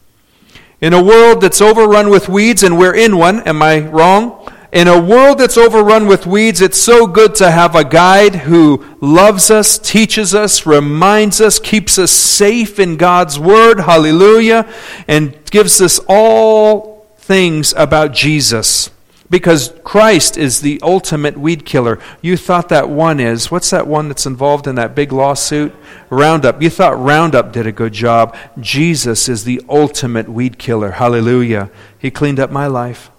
In 0.81 0.93
a 0.93 1.03
world 1.03 1.41
that's 1.41 1.61
overrun 1.61 2.09
with 2.09 2.27
weeds, 2.27 2.63
and 2.63 2.77
we're 2.77 2.95
in 2.95 3.17
one, 3.17 3.41
am 3.41 3.61
I 3.61 3.79
wrong? 3.79 4.50
In 4.71 4.87
a 4.87 5.01
world 5.01 5.37
that's 5.37 5.57
overrun 5.57 6.07
with 6.07 6.25
weeds, 6.25 6.61
it's 6.61 6.81
so 6.81 7.05
good 7.05 7.35
to 7.35 7.51
have 7.51 7.75
a 7.75 7.83
guide 7.83 8.35
who 8.35 8.85
loves 9.01 9.51
us, 9.51 9.77
teaches 9.77 10.33
us, 10.33 10.65
reminds 10.65 11.41
us, 11.41 11.59
keeps 11.59 11.99
us 11.99 12.09
safe 12.09 12.79
in 12.79 12.95
God's 12.95 13.37
Word, 13.37 13.81
hallelujah, 13.81 14.71
and 15.09 15.37
gives 15.51 15.81
us 15.81 15.99
all 16.07 17.05
things 17.17 17.73
about 17.75 18.13
Jesus. 18.13 18.89
Because 19.29 19.73
Christ 19.83 20.37
is 20.37 20.61
the 20.61 20.79
ultimate 20.81 21.37
weed 21.37 21.65
killer. 21.65 21.99
You 22.21 22.37
thought 22.37 22.69
that 22.69 22.89
one 22.89 23.19
is. 23.19 23.51
What's 23.51 23.69
that 23.71 23.87
one 23.87 24.07
that's 24.07 24.25
involved 24.25 24.67
in 24.67 24.75
that 24.75 24.95
big 24.95 25.11
lawsuit? 25.11 25.73
Roundup. 26.09 26.61
You 26.61 26.69
thought 26.69 26.97
Roundup 26.97 27.51
did 27.51 27.67
a 27.67 27.71
good 27.73 27.93
job. 27.93 28.35
Jesus 28.59 29.27
is 29.27 29.43
the 29.43 29.61
ultimate 29.69 30.29
weed 30.29 30.57
killer. 30.57 30.91
Hallelujah. 30.91 31.69
He 31.97 32.11
cleaned 32.11 32.39
up 32.39 32.51
my 32.51 32.67
life 32.67 33.09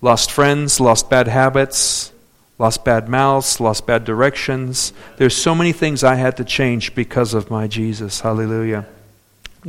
lost 0.00 0.30
friends, 0.30 0.80
lost 0.80 1.10
bad 1.10 1.28
habits, 1.28 2.12
lost 2.58 2.84
bad 2.84 3.08
mouths, 3.08 3.60
lost 3.60 3.86
bad 3.86 4.04
directions. 4.04 4.92
There's 5.16 5.36
so 5.36 5.54
many 5.54 5.72
things 5.72 6.04
I 6.04 6.16
had 6.16 6.36
to 6.38 6.44
change 6.44 6.94
because 6.94 7.34
of 7.34 7.50
my 7.50 7.66
Jesus. 7.66 8.20
Hallelujah. 8.20 8.86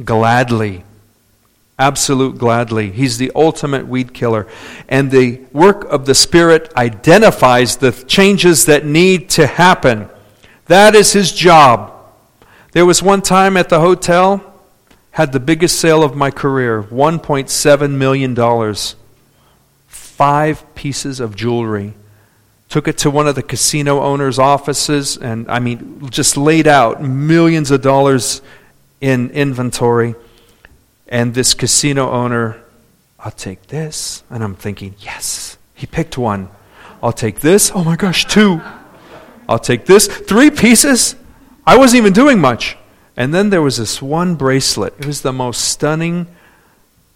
Gladly. 0.03 0.83
Absolute 1.77 2.37
gladly. 2.37 2.91
He's 2.91 3.17
the 3.17 3.31
ultimate 3.35 3.87
weed 3.87 4.13
killer. 4.13 4.47
And 4.89 5.11
the 5.11 5.41
work 5.53 5.85
of 5.85 6.05
the 6.05 6.15
Spirit 6.15 6.73
identifies 6.75 7.77
the 7.77 7.91
changes 7.91 8.65
that 8.65 8.85
need 8.85 9.29
to 9.31 9.47
happen. 9.47 10.09
That 10.65 10.93
is 10.93 11.13
his 11.13 11.31
job. 11.31 11.93
There 12.73 12.85
was 12.85 13.01
one 13.01 13.21
time 13.21 13.55
at 13.55 13.69
the 13.69 13.79
hotel, 13.79 14.43
had 15.11 15.31
the 15.31 15.39
biggest 15.39 15.79
sale 15.79 16.03
of 16.03 16.15
my 16.15 16.31
career, 16.31 16.83
$1.7 16.83 17.91
million 17.91 18.35
five 20.19 20.75
pieces 20.75 21.21
of 21.21 21.33
jewelry. 21.33 21.93
Took 22.67 22.89
it 22.89 22.97
to 22.97 23.09
one 23.09 23.25
of 23.25 23.35
the 23.35 23.41
casino 23.41 24.01
owner's 24.01 24.37
offices, 24.37 25.15
and 25.15 25.49
I 25.49 25.59
mean, 25.59 26.09
just 26.09 26.35
laid 26.35 26.67
out 26.67 27.01
millions 27.01 27.71
of 27.71 27.81
dollars 27.81 28.41
in 28.99 29.29
inventory. 29.29 30.15
And 31.07 31.33
this 31.33 31.53
casino 31.53 32.11
owner, 32.11 32.61
I'll 33.17 33.31
take 33.31 33.67
this. 33.67 34.23
And 34.29 34.43
I'm 34.43 34.55
thinking, 34.55 34.93
yes, 34.99 35.57
he 35.73 35.87
picked 35.87 36.17
one. 36.17 36.49
I'll 37.01 37.13
take 37.13 37.39
this. 37.39 37.71
Oh 37.73 37.85
my 37.85 37.95
gosh, 37.95 38.25
two. 38.25 38.59
I'll 39.47 39.57
take 39.57 39.85
this. 39.85 40.07
Three 40.07 40.51
pieces? 40.51 41.15
I 41.65 41.77
wasn't 41.77 41.99
even 41.99 42.11
doing 42.11 42.39
much. 42.41 42.75
And 43.15 43.33
then 43.33 43.51
there 43.51 43.61
was 43.61 43.77
this 43.77 44.01
one 44.01 44.35
bracelet. 44.35 44.95
It 44.99 45.05
was 45.05 45.21
the 45.21 45.31
most 45.31 45.61
stunning 45.61 46.27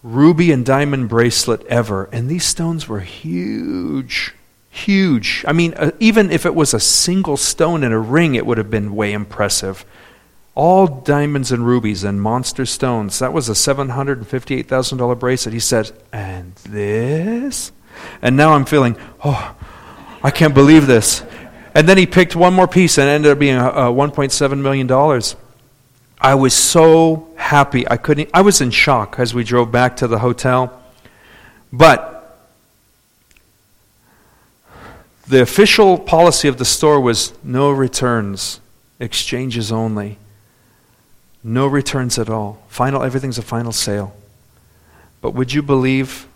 ruby 0.04 0.52
and 0.52 0.66
diamond 0.66 1.10
bracelet 1.10 1.66
ever. 1.68 2.06
And 2.12 2.30
these 2.30 2.46
stones 2.46 2.88
were 2.88 3.00
huge. 3.00 4.36
Huge. 4.70 5.46
I 5.48 5.54
mean, 5.54 5.74
uh, 5.76 5.92
even 6.00 6.30
if 6.32 6.46
it 6.46 6.54
was 6.54 6.74
a 6.74 6.80
single 6.80 7.38
stone 7.38 7.84
in 7.84 7.92
a 7.92 8.00
ring, 8.00 8.36
it 8.36 8.46
would 8.46 8.58
have 8.58 8.70
been 8.70 8.96
way 8.96 9.14
impressive. 9.14 9.86
All 10.56 10.88
diamonds 10.88 11.52
and 11.52 11.66
rubies 11.66 12.04
and 12.04 12.22
monster 12.22 12.66
stones. 12.66 13.20
That 13.20 13.34
was 13.34 13.50
a 13.50 13.54
$758,000 13.54 15.20
bracelet. 15.20 15.54
He 15.54 15.60
said, 15.60 15.92
And 16.12 16.56
this? 16.56 17.72
And 18.22 18.36
now 18.36 18.54
I'm 18.54 18.66
feeling, 18.66 18.98
oh, 19.24 19.56
I 20.22 20.32
can't 20.32 20.54
believe 20.54 20.88
this. 20.88 21.24
And 21.76 21.88
then 21.88 21.98
he 21.98 22.06
picked 22.06 22.36
one 22.36 22.54
more 22.54 22.68
piece 22.68 22.98
and 22.98 23.08
ended 23.08 23.32
up 23.32 23.40
being 23.40 23.56
a, 23.56 23.70
a 23.70 23.92
$1.7 23.92 24.58
million. 24.60 24.88
I 26.24 26.36
was 26.36 26.54
so 26.54 27.28
happy. 27.36 27.88
I 27.88 27.98
couldn't 27.98 28.30
I 28.34 28.42
was 28.42 28.62
in 28.62 28.72
shock 28.72 29.20
as 29.20 29.34
we 29.34 29.44
drove 29.44 29.72
back 29.72 29.98
to 29.98 30.08
the 30.08 30.20
hotel. 30.20 30.82
But 31.72 32.40
the 35.28 35.42
official 35.42 35.98
policy 35.98 36.48
of 36.48 36.58
the 36.58 36.66
store 36.66 37.02
was 37.02 37.34
no 37.44 37.72
returns, 37.72 38.62
exchanges 39.00 39.72
only. 39.72 40.18
No 41.44 41.68
returns 41.68 42.18
at 42.18 42.30
all. 42.30 42.64
Final 42.70 43.04
everything's 43.04 43.38
a 43.38 43.42
final 43.42 43.74
sale. 43.74 44.16
But 45.20 45.32
would 45.32 45.52
you 45.52 45.62
believe 45.62 46.28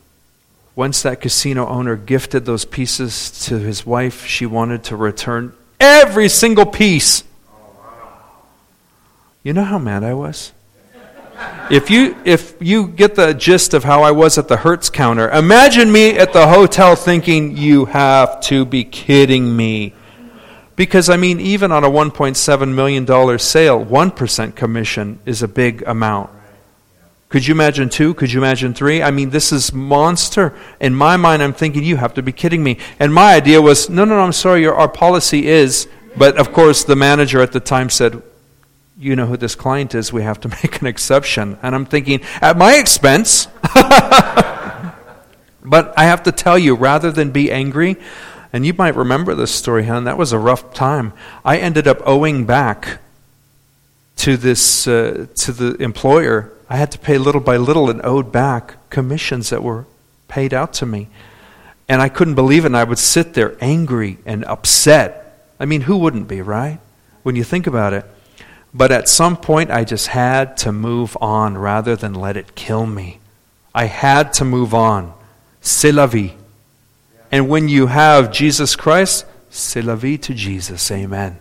once 0.75 1.01
that 1.01 1.21
casino 1.21 1.65
owner 1.67 1.95
gifted 1.95 2.45
those 2.45 2.65
pieces 2.65 3.31
to 3.45 3.57
his 3.57 3.85
wife, 3.85 4.25
she 4.25 4.45
wanted 4.45 4.83
to 4.83 4.95
return 4.95 5.53
every 5.79 6.29
single 6.29 6.65
piece. 6.65 7.23
You 9.47 9.53
know 9.53 9.63
how 9.63 9.79
mad 9.79 10.03
I 10.03 10.13
was? 10.13 10.51
if 11.71 11.89
you 11.89 12.17
if 12.25 12.55
you 12.59 12.85
get 12.85 13.15
the 13.15 13.33
gist 13.33 13.73
of 13.73 13.85
how 13.85 14.03
I 14.03 14.11
was 14.11 14.37
at 14.37 14.49
the 14.49 14.57
Hertz 14.57 14.89
counter, 14.89 15.29
imagine 15.29 15.89
me 15.89 16.17
at 16.17 16.33
the 16.33 16.47
hotel 16.47 16.97
thinking 16.97 17.55
you 17.55 17.85
have 17.85 18.41
to 18.41 18.65
be 18.65 18.83
kidding 18.83 19.55
me. 19.55 19.93
Because 20.75 21.09
I 21.09 21.15
mean 21.15 21.39
even 21.39 21.71
on 21.71 21.85
a 21.85 21.89
1.7 21.89 22.73
million 22.73 23.05
dollar 23.05 23.37
sale, 23.37 23.85
1% 23.85 24.53
commission 24.53 25.19
is 25.25 25.41
a 25.41 25.47
big 25.47 25.81
amount. 25.83 26.29
Could 27.29 27.47
you 27.47 27.53
imagine 27.53 27.87
2? 27.87 28.15
Could 28.15 28.33
you 28.33 28.41
imagine 28.41 28.73
3? 28.73 29.01
I 29.01 29.11
mean 29.11 29.29
this 29.29 29.53
is 29.53 29.71
monster. 29.71 30.53
In 30.81 30.93
my 30.93 31.15
mind 31.15 31.41
I'm 31.41 31.53
thinking 31.53 31.85
you 31.85 31.95
have 31.95 32.13
to 32.15 32.21
be 32.21 32.33
kidding 32.33 32.65
me. 32.65 32.79
And 32.99 33.13
my 33.13 33.35
idea 33.35 33.61
was 33.61 33.89
no 33.89 34.03
no 34.03 34.17
no 34.17 34.23
I'm 34.23 34.33
sorry 34.33 34.63
your, 34.63 34.75
our 34.75 34.89
policy 34.89 35.47
is 35.47 35.87
but 36.17 36.35
of 36.35 36.51
course 36.51 36.83
the 36.83 36.97
manager 36.97 37.39
at 37.39 37.53
the 37.53 37.61
time 37.61 37.89
said 37.89 38.21
you 38.99 39.15
know 39.15 39.27
who 39.27 39.37
this 39.37 39.55
client 39.55 39.93
is, 39.93 40.11
we 40.11 40.23
have 40.23 40.39
to 40.41 40.49
make 40.63 40.81
an 40.81 40.87
exception. 40.87 41.57
And 41.61 41.75
I'm 41.75 41.85
thinking, 41.85 42.21
at 42.41 42.57
my 42.57 42.75
expense. 42.75 43.47
but 45.63 45.93
I 45.97 46.05
have 46.05 46.23
to 46.23 46.31
tell 46.31 46.57
you, 46.57 46.75
rather 46.75 47.11
than 47.11 47.31
be 47.31 47.51
angry, 47.51 47.97
and 48.53 48.65
you 48.65 48.73
might 48.73 48.95
remember 48.95 49.35
this 49.35 49.53
story, 49.53 49.85
hon, 49.85 50.05
that 50.05 50.17
was 50.17 50.31
a 50.31 50.39
rough 50.39 50.73
time. 50.73 51.13
I 51.43 51.57
ended 51.57 51.87
up 51.87 52.01
owing 52.05 52.45
back 52.45 52.99
to 54.17 54.37
this 54.37 54.87
uh, 54.87 55.27
to 55.35 55.51
the 55.51 55.75
employer. 55.81 56.51
I 56.69 56.77
had 56.77 56.91
to 56.93 56.99
pay 56.99 57.17
little 57.17 57.41
by 57.41 57.57
little 57.57 57.89
and 57.89 58.03
owed 58.03 58.31
back 58.31 58.89
commissions 58.89 59.49
that 59.49 59.63
were 59.63 59.85
paid 60.27 60.53
out 60.53 60.73
to 60.73 60.85
me. 60.85 61.07
And 61.89 62.01
I 62.01 62.09
couldn't 62.09 62.35
believe 62.35 62.65
it, 62.65 62.67
and 62.67 62.77
I 62.77 62.83
would 62.83 62.99
sit 62.99 63.33
there 63.33 63.55
angry 63.61 64.17
and 64.25 64.43
upset. 64.45 65.51
I 65.59 65.65
mean, 65.65 65.81
who 65.81 65.97
wouldn't 65.97 66.27
be, 66.27 66.41
right? 66.41 66.79
When 67.23 67.35
you 67.35 67.43
think 67.43 67.67
about 67.67 67.93
it. 67.93 68.05
But 68.73 68.91
at 68.91 69.09
some 69.09 69.37
point, 69.37 69.71
I 69.71 69.83
just 69.83 70.07
had 70.07 70.57
to 70.57 70.71
move 70.71 71.17
on 71.19 71.57
rather 71.57 71.95
than 71.95 72.13
let 72.13 72.37
it 72.37 72.55
kill 72.55 72.85
me. 72.85 73.19
I 73.73 73.85
had 73.85 74.33
to 74.33 74.45
move 74.45 74.73
on. 74.73 75.13
C'est 75.61 75.91
la 75.91 76.07
vie. 76.07 76.35
And 77.31 77.49
when 77.49 77.67
you 77.67 77.87
have 77.87 78.31
Jesus 78.31 78.75
Christ, 78.75 79.25
c'est 79.49 79.83
la 79.83 79.95
vie 79.95 80.17
to 80.17 80.33
Jesus. 80.33 80.91
Amen. 80.91 81.37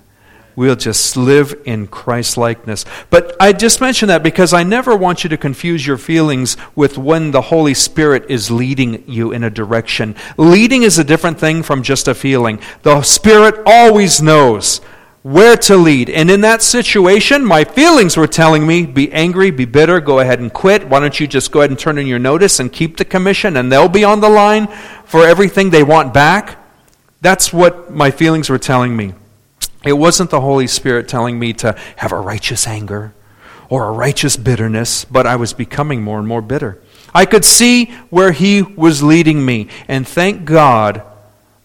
We'll 0.56 0.74
just 0.74 1.18
live 1.18 1.54
in 1.66 1.86
Christ 1.86 2.38
likeness. 2.38 2.86
But 3.10 3.36
I 3.38 3.52
just 3.52 3.82
mention 3.82 4.08
that 4.08 4.22
because 4.22 4.54
I 4.54 4.62
never 4.62 4.96
want 4.96 5.22
you 5.22 5.28
to 5.28 5.36
confuse 5.36 5.86
your 5.86 5.98
feelings 5.98 6.56
with 6.74 6.96
when 6.96 7.30
the 7.30 7.42
Holy 7.42 7.74
Spirit 7.74 8.24
is 8.30 8.50
leading 8.50 9.04
you 9.06 9.32
in 9.32 9.44
a 9.44 9.50
direction. 9.50 10.16
Leading 10.38 10.82
is 10.82 10.98
a 10.98 11.04
different 11.04 11.38
thing 11.38 11.62
from 11.62 11.82
just 11.82 12.08
a 12.08 12.14
feeling. 12.14 12.58
The 12.82 13.02
Spirit 13.02 13.60
always 13.66 14.22
knows 14.22 14.80
where 15.26 15.56
to 15.56 15.76
lead. 15.76 16.08
And 16.08 16.30
in 16.30 16.42
that 16.42 16.62
situation, 16.62 17.44
my 17.44 17.64
feelings 17.64 18.16
were 18.16 18.28
telling 18.28 18.64
me 18.64 18.86
be 18.86 19.10
angry, 19.12 19.50
be 19.50 19.64
bitter, 19.64 20.00
go 20.00 20.20
ahead 20.20 20.38
and 20.38 20.52
quit. 20.52 20.88
Why 20.88 21.00
don't 21.00 21.18
you 21.18 21.26
just 21.26 21.50
go 21.50 21.62
ahead 21.62 21.70
and 21.70 21.78
turn 21.78 21.98
in 21.98 22.06
your 22.06 22.20
notice 22.20 22.60
and 22.60 22.72
keep 22.72 22.96
the 22.96 23.04
commission, 23.04 23.56
and 23.56 23.72
they'll 23.72 23.88
be 23.88 24.04
on 24.04 24.20
the 24.20 24.28
line 24.28 24.68
for 25.04 25.26
everything 25.26 25.70
they 25.70 25.82
want 25.82 26.14
back? 26.14 26.64
That's 27.22 27.52
what 27.52 27.90
my 27.90 28.12
feelings 28.12 28.48
were 28.48 28.58
telling 28.58 28.96
me. 28.96 29.14
It 29.84 29.94
wasn't 29.94 30.30
the 30.30 30.40
Holy 30.40 30.68
Spirit 30.68 31.08
telling 31.08 31.40
me 31.40 31.52
to 31.54 31.76
have 31.96 32.12
a 32.12 32.20
righteous 32.20 32.64
anger 32.68 33.12
or 33.68 33.88
a 33.88 33.92
righteous 33.92 34.36
bitterness, 34.36 35.04
but 35.04 35.26
I 35.26 35.34
was 35.34 35.52
becoming 35.52 36.04
more 36.04 36.20
and 36.20 36.28
more 36.28 36.40
bitter. 36.40 36.80
I 37.12 37.26
could 37.26 37.44
see 37.44 37.86
where 38.10 38.30
He 38.30 38.62
was 38.62 39.02
leading 39.02 39.44
me, 39.44 39.66
and 39.88 40.06
thank 40.06 40.44
God 40.44 41.02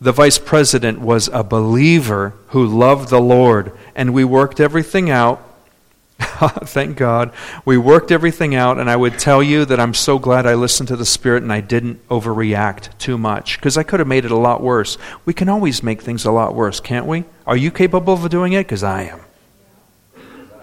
the 0.01 0.11
vice 0.11 0.39
president 0.39 0.99
was 0.99 1.29
a 1.31 1.43
believer 1.43 2.33
who 2.47 2.65
loved 2.65 3.09
the 3.09 3.21
Lord, 3.21 3.71
and 3.95 4.15
we 4.15 4.25
worked 4.25 4.59
everything 4.59 5.11
out. 5.11 5.47
Thank 6.19 6.97
God. 6.97 7.31
We 7.65 7.77
worked 7.77 8.11
everything 8.11 8.55
out, 8.55 8.79
and 8.79 8.89
I 8.89 8.95
would 8.95 9.19
tell 9.19 9.43
you 9.43 9.63
that 9.65 9.79
I'm 9.79 9.93
so 9.93 10.17
glad 10.17 10.47
I 10.47 10.55
listened 10.55 10.87
to 10.89 10.95
the 10.95 11.05
Spirit 11.05 11.43
and 11.43 11.53
I 11.53 11.61
didn't 11.61 12.05
overreact 12.09 12.97
too 12.97 13.19
much, 13.19 13.57
because 13.57 13.77
I 13.77 13.83
could 13.83 13.99
have 13.99 14.07
made 14.07 14.25
it 14.25 14.31
a 14.31 14.37
lot 14.37 14.63
worse. 14.63 14.97
We 15.23 15.35
can 15.35 15.47
always 15.47 15.83
make 15.83 16.01
things 16.01 16.25
a 16.25 16.31
lot 16.31 16.55
worse, 16.55 16.79
can't 16.79 17.05
we? 17.05 17.25
Are 17.45 17.57
you 17.57 17.69
capable 17.69 18.15
of 18.15 18.27
doing 18.31 18.53
it? 18.53 18.65
Because 18.65 18.83
I 18.83 19.03
am. 19.03 19.19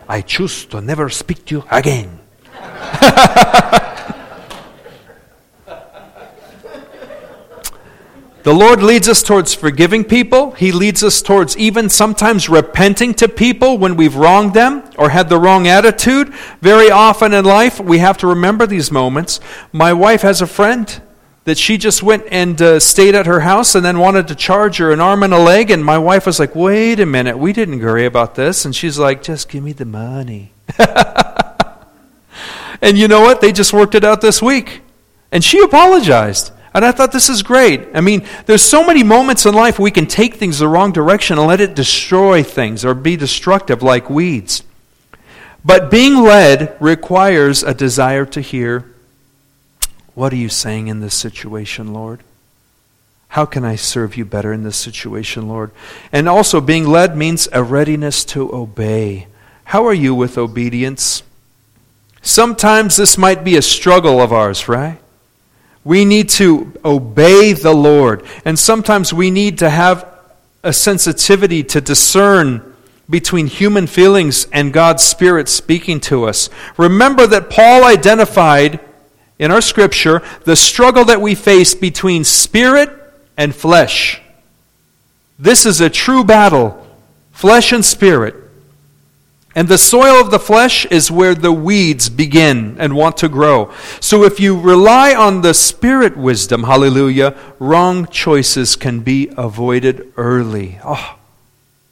I 0.09 0.20
choose 0.20 0.66
to 0.66 0.81
never 0.81 1.09
speak 1.11 1.44
to 1.46 1.57
you 1.57 1.64
again. 1.70 2.18
The 8.49 8.55
Lord 8.55 8.83
leads 8.83 9.11
us 9.11 9.23
towards 9.23 9.53
forgiving 9.53 10.05
people. 10.05 10.53
He 10.53 10.73
leads 10.73 11.05
us 11.05 11.21
towards 11.21 11.55
even 11.59 11.91
sometimes 11.91 12.49
repenting 12.49 13.13
to 13.17 13.29
people 13.29 13.77
when 13.77 13.95
we've 13.95 14.17
wronged 14.17 14.55
them 14.55 14.85
or 14.97 15.11
had 15.11 15.29
the 15.29 15.39
wrong 15.39 15.67
attitude. 15.67 16.33
Very 16.63 16.91
often 16.91 17.35
in 17.35 17.45
life, 17.45 17.79
we 17.79 17.99
have 17.99 18.17
to 18.17 18.27
remember 18.27 18.67
these 18.67 18.91
moments. 18.91 19.39
My 19.71 19.93
wife 19.93 20.23
has 20.23 20.41
a 20.41 20.47
friend 20.47 20.99
that 21.45 21.59
she 21.59 21.77
just 21.77 22.03
went 22.03 22.25
and 22.31 22.63
uh, 22.63 22.81
stayed 22.81 23.15
at 23.15 23.27
her 23.27 23.41
house 23.41 23.75
and 23.75 23.85
then 23.85 23.99
wanted 23.99 24.29
to 24.29 24.35
charge 24.35 24.79
her 24.79 24.93
an 24.93 25.01
arm 25.03 25.23
and 25.23 25.35
a 25.35 25.39
leg. 25.39 25.71
And 25.71 25.85
my 25.85 25.99
wife 25.99 26.25
was 26.25 26.41
like, 26.41 26.55
wait 26.55 27.01
a 27.01 27.05
minute, 27.05 27.39
we 27.39 27.53
didn't 27.53 27.75
agree 27.75 28.07
about 28.07 28.35
this. 28.35 28.65
And 28.65 28.75
she's 28.75 28.99
like, 28.99 29.23
just 29.23 29.51
give 29.51 29.63
me 29.63 29.75
the 29.75 29.85
money. 29.85 30.55
and 32.81 32.97
you 32.97 33.09
know 33.09 33.21
what? 33.21 33.43
They 33.43 33.53
just 33.53 33.75
worked 33.75 33.95
it 33.95 34.05
out 34.05 34.23
this 34.23 34.41
week. 34.41 34.81
And 35.31 35.45
she 35.45 35.61
apologized. 35.61 36.53
And 36.79 36.85
I 36.85 36.93
thought 36.93 37.11
this 37.11 37.29
is 37.29 37.43
great. 37.43 37.88
I 37.93 38.01
mean, 38.01 38.25
there's 38.47 38.62
so 38.62 38.87
many 38.87 39.03
moments 39.03 39.45
in 39.47 39.53
life 39.53 39.81
we 39.81 39.91
can 39.91 40.07
take 40.07 40.37
things 40.37 40.61
the 40.61 40.69
wrong 40.69 40.93
direction 40.93 41.37
and 41.37 41.49
let 41.49 41.61
it 41.61 41.75
destroy 41.75 42.45
things 42.45 42.85
or 42.85 42.95
be 42.95 43.17
destructive 43.17 43.83
like 43.83 44.09
weeds. 44.09 44.62
But 45.64 45.91
being 45.91 46.23
led 46.23 46.77
requires 46.79 47.64
a 47.64 47.75
desire 47.75 48.25
to 48.27 48.41
hear, 48.41 48.95
What 50.14 50.33
are 50.33 50.37
you 50.37 50.49
saying 50.49 50.87
in 50.87 51.01
this 51.01 51.17
situation, 51.17 51.93
Lord? 51.93 52.21
How 53.27 53.45
can 53.45 53.64
I 53.64 53.75
serve 53.75 54.17
you 54.17 54.25
better 54.25 54.53
in 54.53 54.62
this 54.62 54.77
situation, 54.77 55.49
Lord? 55.49 55.73
And 56.12 56.29
also, 56.29 56.61
being 56.61 56.87
led 56.87 57.17
means 57.17 57.49
a 57.53 57.61
readiness 57.61 58.25
to 58.27 58.55
obey. 58.55 59.27
How 59.64 59.85
are 59.85 59.93
you 59.93 60.14
with 60.14 60.38
obedience? 60.38 61.25
Sometimes 62.23 62.95
this 62.97 63.19
might 63.19 63.43
be 63.43 63.57
a 63.57 63.62
struggle 63.62 64.21
of 64.21 64.33
ours, 64.33 64.69
right? 64.69 65.01
We 65.88 66.05
need 66.05 66.29
to 66.29 66.70
obey 66.85 67.55
the 67.55 67.72
Lord. 67.72 68.22
And 68.44 68.59
sometimes 68.59 69.14
we 69.14 69.31
need 69.31 69.61
to 69.61 69.70
have 69.70 70.07
a 70.62 70.70
sensitivity 70.70 71.64
to 71.64 71.81
discern 71.81 72.77
between 73.09 73.46
human 73.46 73.87
feelings 73.87 74.46
and 74.53 74.70
God's 74.70 75.03
Spirit 75.03 75.48
speaking 75.48 75.98
to 76.01 76.24
us. 76.27 76.51
Remember 76.77 77.27
that 77.29 77.48
Paul 77.48 77.85
identified 77.85 78.81
in 79.38 79.51
our 79.51 79.62
scripture 79.62 80.22
the 80.44 80.57
struggle 80.57 81.07
that 81.07 81.22
we 81.22 81.35
face 81.35 81.74
between 81.74 82.22
spirit 82.22 82.90
and 83.38 83.55
flesh. 83.55 84.20
This 85.38 85.64
is 85.64 85.81
a 85.81 85.88
true 85.88 86.22
battle, 86.22 86.87
flesh 87.33 87.72
and 87.72 87.83
spirit. 87.83 88.35
And 89.59 89.66
the 89.66 89.77
soil 89.77 90.21
of 90.21 90.31
the 90.31 90.38
flesh 90.38 90.87
is 90.87 91.11
where 91.11 91.35
the 91.35 91.51
weeds 91.51 92.09
begin 92.09 92.77
and 92.79 92.94
want 92.94 93.16
to 93.16 93.29
grow. 93.29 93.73
So 93.99 94.23
if 94.23 94.38
you 94.38 94.57
rely 94.57 95.12
on 95.12 95.40
the 95.40 95.53
spirit 95.53 96.16
wisdom, 96.16 96.62
hallelujah, 96.62 97.37
wrong 97.59 98.07
choices 98.07 98.77
can 98.77 99.01
be 99.01 99.29
avoided 99.37 100.12
early. 100.16 100.79
Oh, 100.85 101.18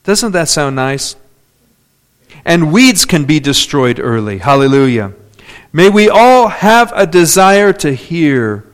doesn't 0.05 0.31
that 0.31 0.47
sound 0.47 0.77
nice? 0.77 1.17
And 2.45 2.73
weeds 2.73 3.05
can 3.05 3.25
be 3.25 3.41
destroyed 3.41 3.99
early. 3.99 4.39
Hallelujah. 4.39 5.15
May 5.73 5.89
we 5.89 6.09
all 6.09 6.47
have 6.47 6.93
a 6.95 7.05
desire 7.05 7.73
to 7.73 7.95
hear 7.97 8.65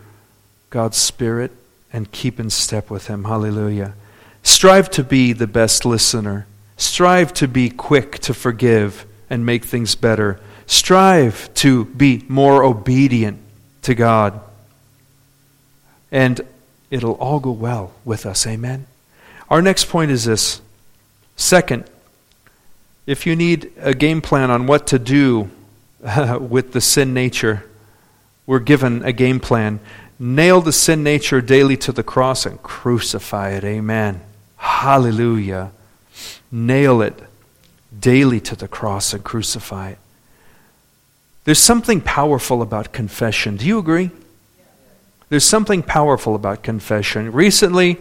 God's 0.68 0.98
Spirit 0.98 1.50
and 1.94 2.12
keep 2.12 2.38
in 2.38 2.50
step 2.50 2.90
with 2.90 3.06
Him. 3.06 3.24
Hallelujah. 3.24 3.94
Strive 4.42 4.90
to 4.90 5.02
be 5.02 5.32
the 5.32 5.46
best 5.46 5.86
listener. 5.86 6.46
Strive 6.82 7.32
to 7.34 7.46
be 7.46 7.70
quick 7.70 8.18
to 8.18 8.34
forgive 8.34 9.06
and 9.30 9.46
make 9.46 9.64
things 9.64 9.94
better. 9.94 10.40
Strive 10.66 11.54
to 11.54 11.84
be 11.84 12.24
more 12.26 12.64
obedient 12.64 13.38
to 13.82 13.94
God. 13.94 14.40
And 16.10 16.40
it'll 16.90 17.12
all 17.14 17.38
go 17.38 17.52
well 17.52 17.92
with 18.04 18.26
us. 18.26 18.48
Amen. 18.48 18.86
Our 19.48 19.62
next 19.62 19.90
point 19.90 20.10
is 20.10 20.24
this. 20.24 20.60
Second, 21.36 21.84
if 23.06 23.26
you 23.26 23.36
need 23.36 23.70
a 23.78 23.94
game 23.94 24.20
plan 24.20 24.50
on 24.50 24.66
what 24.66 24.88
to 24.88 24.98
do 24.98 25.50
uh, 26.04 26.36
with 26.42 26.72
the 26.72 26.80
sin 26.80 27.14
nature, 27.14 27.62
we're 28.44 28.58
given 28.58 29.04
a 29.04 29.12
game 29.12 29.38
plan. 29.38 29.78
Nail 30.18 30.60
the 30.60 30.72
sin 30.72 31.04
nature 31.04 31.40
daily 31.40 31.76
to 31.76 31.92
the 31.92 32.02
cross 32.02 32.44
and 32.44 32.60
crucify 32.60 33.50
it. 33.50 33.62
Amen. 33.62 34.20
Hallelujah 34.56 35.70
nail 36.52 37.00
it 37.00 37.18
daily 37.98 38.38
to 38.40 38.54
the 38.54 38.68
cross 38.68 39.12
and 39.12 39.24
crucify 39.24 39.90
it. 39.90 39.98
There's 41.44 41.58
something 41.58 42.00
powerful 42.00 42.62
about 42.62 42.92
confession. 42.92 43.56
Do 43.56 43.66
you 43.66 43.78
agree? 43.78 44.10
There's 45.28 45.44
something 45.44 45.82
powerful 45.82 46.34
about 46.34 46.62
confession. 46.62 47.32
Recently, 47.32 47.98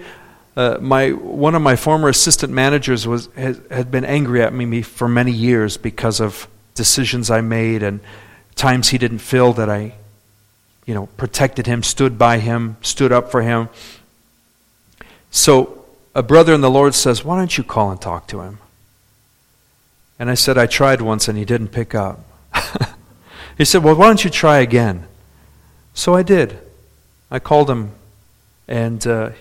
uh, 0.56 0.78
my, 0.82 1.12
one 1.12 1.56
of 1.56 1.62
my 1.62 1.76
former 1.76 2.10
assistant 2.10 2.52
managers 2.52 3.08
was, 3.08 3.30
had, 3.36 3.62
had 3.72 3.90
been 3.90 4.04
angry 4.04 4.44
at 4.44 4.54
me 4.54 4.82
for 4.82 5.08
many 5.08 5.32
years 5.32 5.78
because 5.78 6.20
of 6.20 6.48
decisions 6.76 7.32
I 7.32 7.42
made 7.42 7.84
and 7.84 8.02
times 8.56 8.90
he 8.90 8.98
didn't 8.98 9.20
feel 9.20 9.54
that 9.54 9.70
I, 9.70 9.94
you 10.86 10.94
know, 10.94 11.08
protected 11.18 11.68
him, 11.68 11.84
stood 11.84 12.18
by 12.18 12.40
him, 12.40 12.76
stood 12.82 13.12
up 13.12 13.32
for 13.32 13.42
him. 13.42 13.70
So 15.32 15.81
a 16.14 16.24
brother 16.24 16.54
in 16.54 16.62
the 16.62 16.70
Lord 16.70 16.94
says, 16.94 17.24
Why 17.24 17.38
don't 17.38 17.58
you 17.58 17.64
call 17.64 17.92
and 17.92 18.02
talk 18.02 18.28
to 18.28 18.42
him? 18.42 18.60
And 20.20 20.30
I 20.30 20.36
said, 20.36 20.58
I 20.58 20.68
tried 20.68 21.02
once 21.02 21.28
and 21.28 21.38
he 21.38 21.46
didn't 21.46 21.70
pick 21.70 21.96
up. 21.96 22.20
he 23.58 23.66
said, 23.66 23.84
Well, 23.84 23.96
why 23.96 24.08
don't 24.08 24.24
you 24.24 24.30
try 24.30 24.60
again? 24.60 25.08
So 25.94 26.16
I 26.16 26.24
did. 26.24 26.60
I 27.30 27.40
called 27.40 27.70
him 27.70 27.92
and 28.68 29.06
uh, 29.08 29.32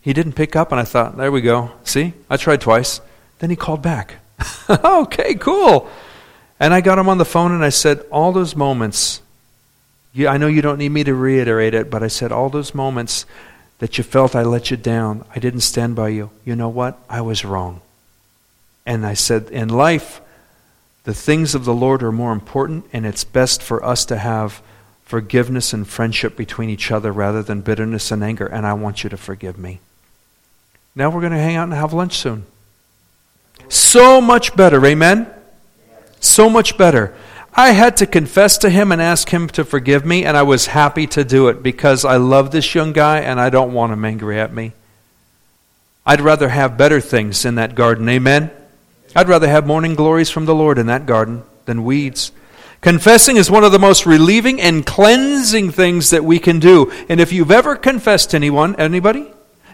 he 0.00 0.12
didn't 0.12 0.32
pick 0.32 0.56
up, 0.56 0.72
and 0.72 0.80
I 0.80 0.84
thought, 0.84 1.16
There 1.16 1.32
we 1.32 1.40
go. 1.40 1.72
See? 1.84 2.14
I 2.30 2.36
tried 2.36 2.60
twice. 2.60 3.00
Then 3.38 3.50
he 3.50 3.56
called 3.56 3.82
back. 3.82 4.16
okay, 4.68 5.34
cool. 5.34 5.88
And 6.60 6.74
I 6.74 6.80
got 6.80 6.98
him 6.98 7.08
on 7.08 7.18
the 7.18 7.24
phone 7.24 7.52
and 7.52 7.64
I 7.64 7.68
said, 7.68 8.00
All 8.10 8.32
those 8.32 8.56
moments, 8.56 9.20
you, 10.12 10.28
I 10.28 10.36
know 10.36 10.46
you 10.46 10.62
don't 10.62 10.78
need 10.78 10.88
me 10.88 11.04
to 11.04 11.14
reiterate 11.14 11.74
it, 11.74 11.90
but 11.90 12.02
I 12.02 12.08
said, 12.08 12.32
All 12.32 12.48
those 12.48 12.74
moments 12.74 13.26
that 13.78 13.98
you 13.98 14.04
felt 14.04 14.34
I 14.34 14.42
let 14.42 14.70
you 14.70 14.76
down, 14.76 15.24
I 15.34 15.38
didn't 15.38 15.60
stand 15.60 15.94
by 15.94 16.08
you. 16.08 16.30
You 16.44 16.56
know 16.56 16.68
what? 16.68 16.98
I 17.08 17.20
was 17.20 17.44
wrong. 17.44 17.80
And 18.84 19.06
I 19.06 19.14
said, 19.14 19.50
In 19.50 19.68
life, 19.68 20.20
the 21.04 21.14
things 21.14 21.54
of 21.54 21.64
the 21.64 21.74
Lord 21.74 22.02
are 22.02 22.12
more 22.12 22.32
important, 22.32 22.86
and 22.92 23.06
it's 23.06 23.24
best 23.24 23.62
for 23.62 23.84
us 23.84 24.04
to 24.06 24.18
have 24.18 24.62
forgiveness 25.04 25.72
and 25.72 25.88
friendship 25.88 26.36
between 26.36 26.68
each 26.68 26.90
other 26.90 27.12
rather 27.12 27.42
than 27.42 27.62
bitterness 27.62 28.10
and 28.10 28.22
anger, 28.22 28.46
and 28.46 28.66
I 28.66 28.74
want 28.74 29.04
you 29.04 29.10
to 29.10 29.16
forgive 29.16 29.56
me. 29.56 29.80
Now 30.94 31.10
we're 31.10 31.20
going 31.20 31.32
to 31.32 31.38
hang 31.38 31.56
out 31.56 31.64
and 31.64 31.72
have 31.72 31.92
lunch 31.92 32.18
soon. 32.18 32.44
So 33.68 34.20
much 34.20 34.56
better, 34.56 34.84
amen? 34.84 35.32
So 36.20 36.50
much 36.50 36.76
better. 36.76 37.14
I 37.58 37.72
had 37.72 37.96
to 37.96 38.06
confess 38.06 38.56
to 38.58 38.70
him 38.70 38.92
and 38.92 39.02
ask 39.02 39.30
him 39.30 39.48
to 39.48 39.64
forgive 39.64 40.06
me, 40.06 40.24
and 40.24 40.36
I 40.36 40.42
was 40.42 40.66
happy 40.66 41.08
to 41.08 41.24
do 41.24 41.48
it 41.48 41.60
because 41.60 42.04
I 42.04 42.16
love 42.16 42.52
this 42.52 42.72
young 42.72 42.92
guy 42.92 43.18
and 43.18 43.40
I 43.40 43.50
don't 43.50 43.72
want 43.72 43.92
him 43.92 44.04
angry 44.04 44.38
at 44.38 44.54
me. 44.54 44.74
I'd 46.06 46.20
rather 46.20 46.50
have 46.50 46.78
better 46.78 47.00
things 47.00 47.44
in 47.44 47.56
that 47.56 47.74
garden, 47.74 48.08
amen? 48.08 48.52
I'd 49.16 49.28
rather 49.28 49.48
have 49.48 49.66
morning 49.66 49.96
glories 49.96 50.30
from 50.30 50.44
the 50.44 50.54
Lord 50.54 50.78
in 50.78 50.86
that 50.86 51.04
garden 51.04 51.42
than 51.64 51.82
weeds. 51.82 52.30
Confessing 52.80 53.36
is 53.36 53.50
one 53.50 53.64
of 53.64 53.72
the 53.72 53.80
most 53.80 54.06
relieving 54.06 54.60
and 54.60 54.86
cleansing 54.86 55.72
things 55.72 56.10
that 56.10 56.22
we 56.22 56.38
can 56.38 56.60
do. 56.60 56.92
And 57.08 57.18
if 57.20 57.32
you've 57.32 57.50
ever 57.50 57.74
confessed 57.74 58.30
to 58.30 58.36
anyone, 58.36 58.76
anybody? 58.76 59.26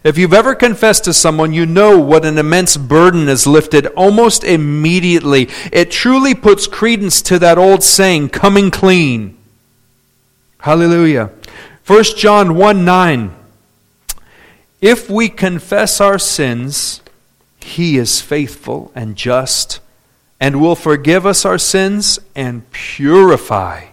If 0.04 0.18
you've 0.18 0.34
ever 0.34 0.54
confessed 0.54 1.04
to 1.04 1.14
someone, 1.14 1.54
you 1.54 1.64
know 1.64 1.98
what 1.98 2.26
an 2.26 2.36
immense 2.36 2.76
burden 2.76 3.26
is 3.26 3.46
lifted 3.46 3.86
almost 3.86 4.44
immediately. 4.44 5.48
It 5.72 5.90
truly 5.90 6.34
puts 6.34 6.66
credence 6.66 7.22
to 7.22 7.38
that 7.38 7.56
old 7.56 7.82
saying, 7.82 8.28
coming 8.28 8.70
clean. 8.70 9.38
Hallelujah. 10.58 11.30
1 11.86 12.04
John 12.16 12.54
1 12.54 12.84
9. 12.84 13.34
If 14.82 15.08
we 15.08 15.30
confess 15.30 16.02
our 16.02 16.18
sins, 16.18 17.00
he 17.60 17.96
is 17.96 18.20
faithful 18.20 18.92
and 18.94 19.16
just 19.16 19.80
and 20.38 20.60
will 20.60 20.76
forgive 20.76 21.24
us 21.24 21.46
our 21.46 21.56
sins 21.56 22.18
and 22.34 22.70
purify 22.72 23.86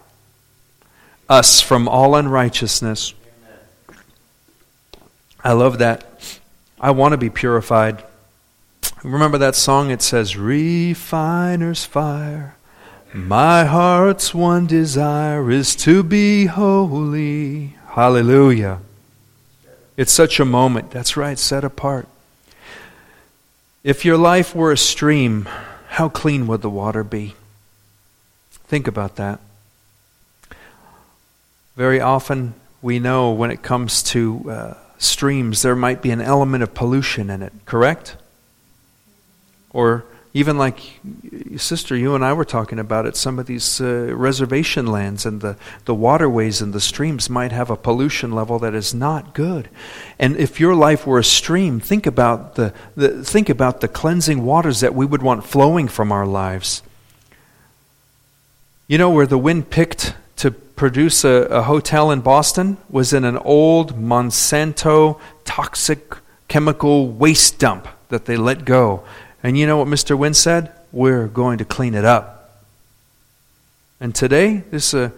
us 1.30 1.62
from 1.62 1.88
all 1.88 2.16
unrighteousness. 2.16 3.14
I 5.44 5.54
love 5.54 5.80
that. 5.80 6.06
I 6.80 6.92
want 6.92 7.14
to 7.14 7.18
be 7.18 7.30
purified. 7.30 8.04
Remember 9.04 9.38
that 9.40 9.56
song? 9.56 9.90
It 9.90 10.02
says, 10.02 10.38
Refiner's 10.38 11.86
fire. 11.86 12.56
My 13.14 13.66
heart's 13.66 14.34
one 14.34 14.68
desire 14.68 15.52
is 15.52 15.76
to 15.78 16.04
be 16.04 16.46
holy. 16.46 17.76
Hallelujah. 17.88 18.80
It's 19.98 20.14
such 20.14 20.40
a 20.40 20.46
moment. 20.46 20.92
That's 20.92 21.18
right, 21.18 21.38
set 21.38 21.64
apart. 21.64 22.08
If 23.84 24.06
your 24.06 24.18
life 24.18 24.56
were 24.56 24.72
a 24.72 24.78
stream, 24.78 25.50
how 25.90 26.08
clean 26.08 26.48
would 26.48 26.62
the 26.62 26.70
water 26.70 27.04
be? 27.04 27.36
Think 28.52 28.88
about 28.88 29.18
that. 29.18 29.40
Very 31.76 32.00
often, 32.00 32.54
we 32.82 33.00
know 33.00 33.32
when 33.32 33.52
it 33.52 33.62
comes 33.62 34.04
to 34.04 34.50
uh, 34.50 34.74
streams, 35.02 35.64
there 35.64 35.76
might 35.76 36.02
be 36.02 36.12
an 36.12 36.22
element 36.22 36.64
of 36.64 36.74
pollution 36.74 37.30
in 37.30 37.42
it, 37.42 37.52
correct? 37.66 38.16
Or 39.72 40.06
even 40.34 40.58
like, 40.58 40.80
sister, 41.58 41.96
you 41.96 42.16
and 42.16 42.24
I 42.24 42.34
were 42.34 42.46
talking 42.46 42.80
about 42.80 43.06
it, 43.06 43.18
some 43.18 43.40
of 43.40 43.48
these 43.48 43.82
uh, 43.82 44.14
reservation 44.16 44.86
lands 44.86 45.26
and 45.26 45.42
the, 45.42 45.58
the 45.86 45.96
waterways 45.96 46.62
and 46.62 46.72
the 46.72 46.80
streams 46.80 47.30
might 47.30 47.52
have 47.52 47.70
a 47.70 47.76
pollution 47.76 48.32
level 48.32 48.60
that 48.60 48.74
is 48.74 48.94
not 48.94 49.34
good. 49.34 49.70
And 50.20 50.38
if 50.38 50.60
your 50.60 50.76
life 50.76 51.06
were 51.06 51.20
a 51.20 51.24
stream, 51.24 51.80
think 51.80 52.06
about 52.06 52.56
the, 52.56 52.74
the, 52.96 53.26
think 53.26 53.50
about 53.50 53.82
the 53.82 53.88
cleansing 53.88 54.46
waters 54.46 54.80
that 54.80 54.96
we 54.96 55.06
would 55.06 55.24
want 55.24 55.46
flowing 55.46 55.88
from 55.88 56.12
our 56.12 56.26
lives. 56.26 56.82
You 58.88 58.98
know 58.98 59.10
where 59.10 59.28
the 59.28 59.38
Wynn 59.38 59.64
picked 59.64 60.14
produce 60.82 61.24
a, 61.24 61.46
a 61.52 61.62
hotel 61.62 62.10
in 62.10 62.22
Boston 62.22 62.76
was 62.90 63.14
in 63.14 63.24
an 63.24 63.38
old 63.38 63.96
Monsanto 63.96 65.22
toxic 65.46 66.16
chemical 66.48 67.08
waste 67.08 67.60
dump 67.60 67.88
that 68.10 68.26
they 68.26 68.36
let 68.36 68.66
go. 68.66 69.04
And 69.44 69.56
you 69.56 69.68
know 69.68 69.78
what 69.78 69.88
Mr. 69.88 70.18
Wynn 70.18 70.34
said? 70.34 70.72
We're 70.92 71.28
going 71.28 71.60
to 71.60 71.66
clean 71.66 71.94
it 71.94 72.04
up. 72.04 72.64
And 74.00 74.16
today, 74.16 74.64
there's 74.72 74.96
a, 74.96 75.14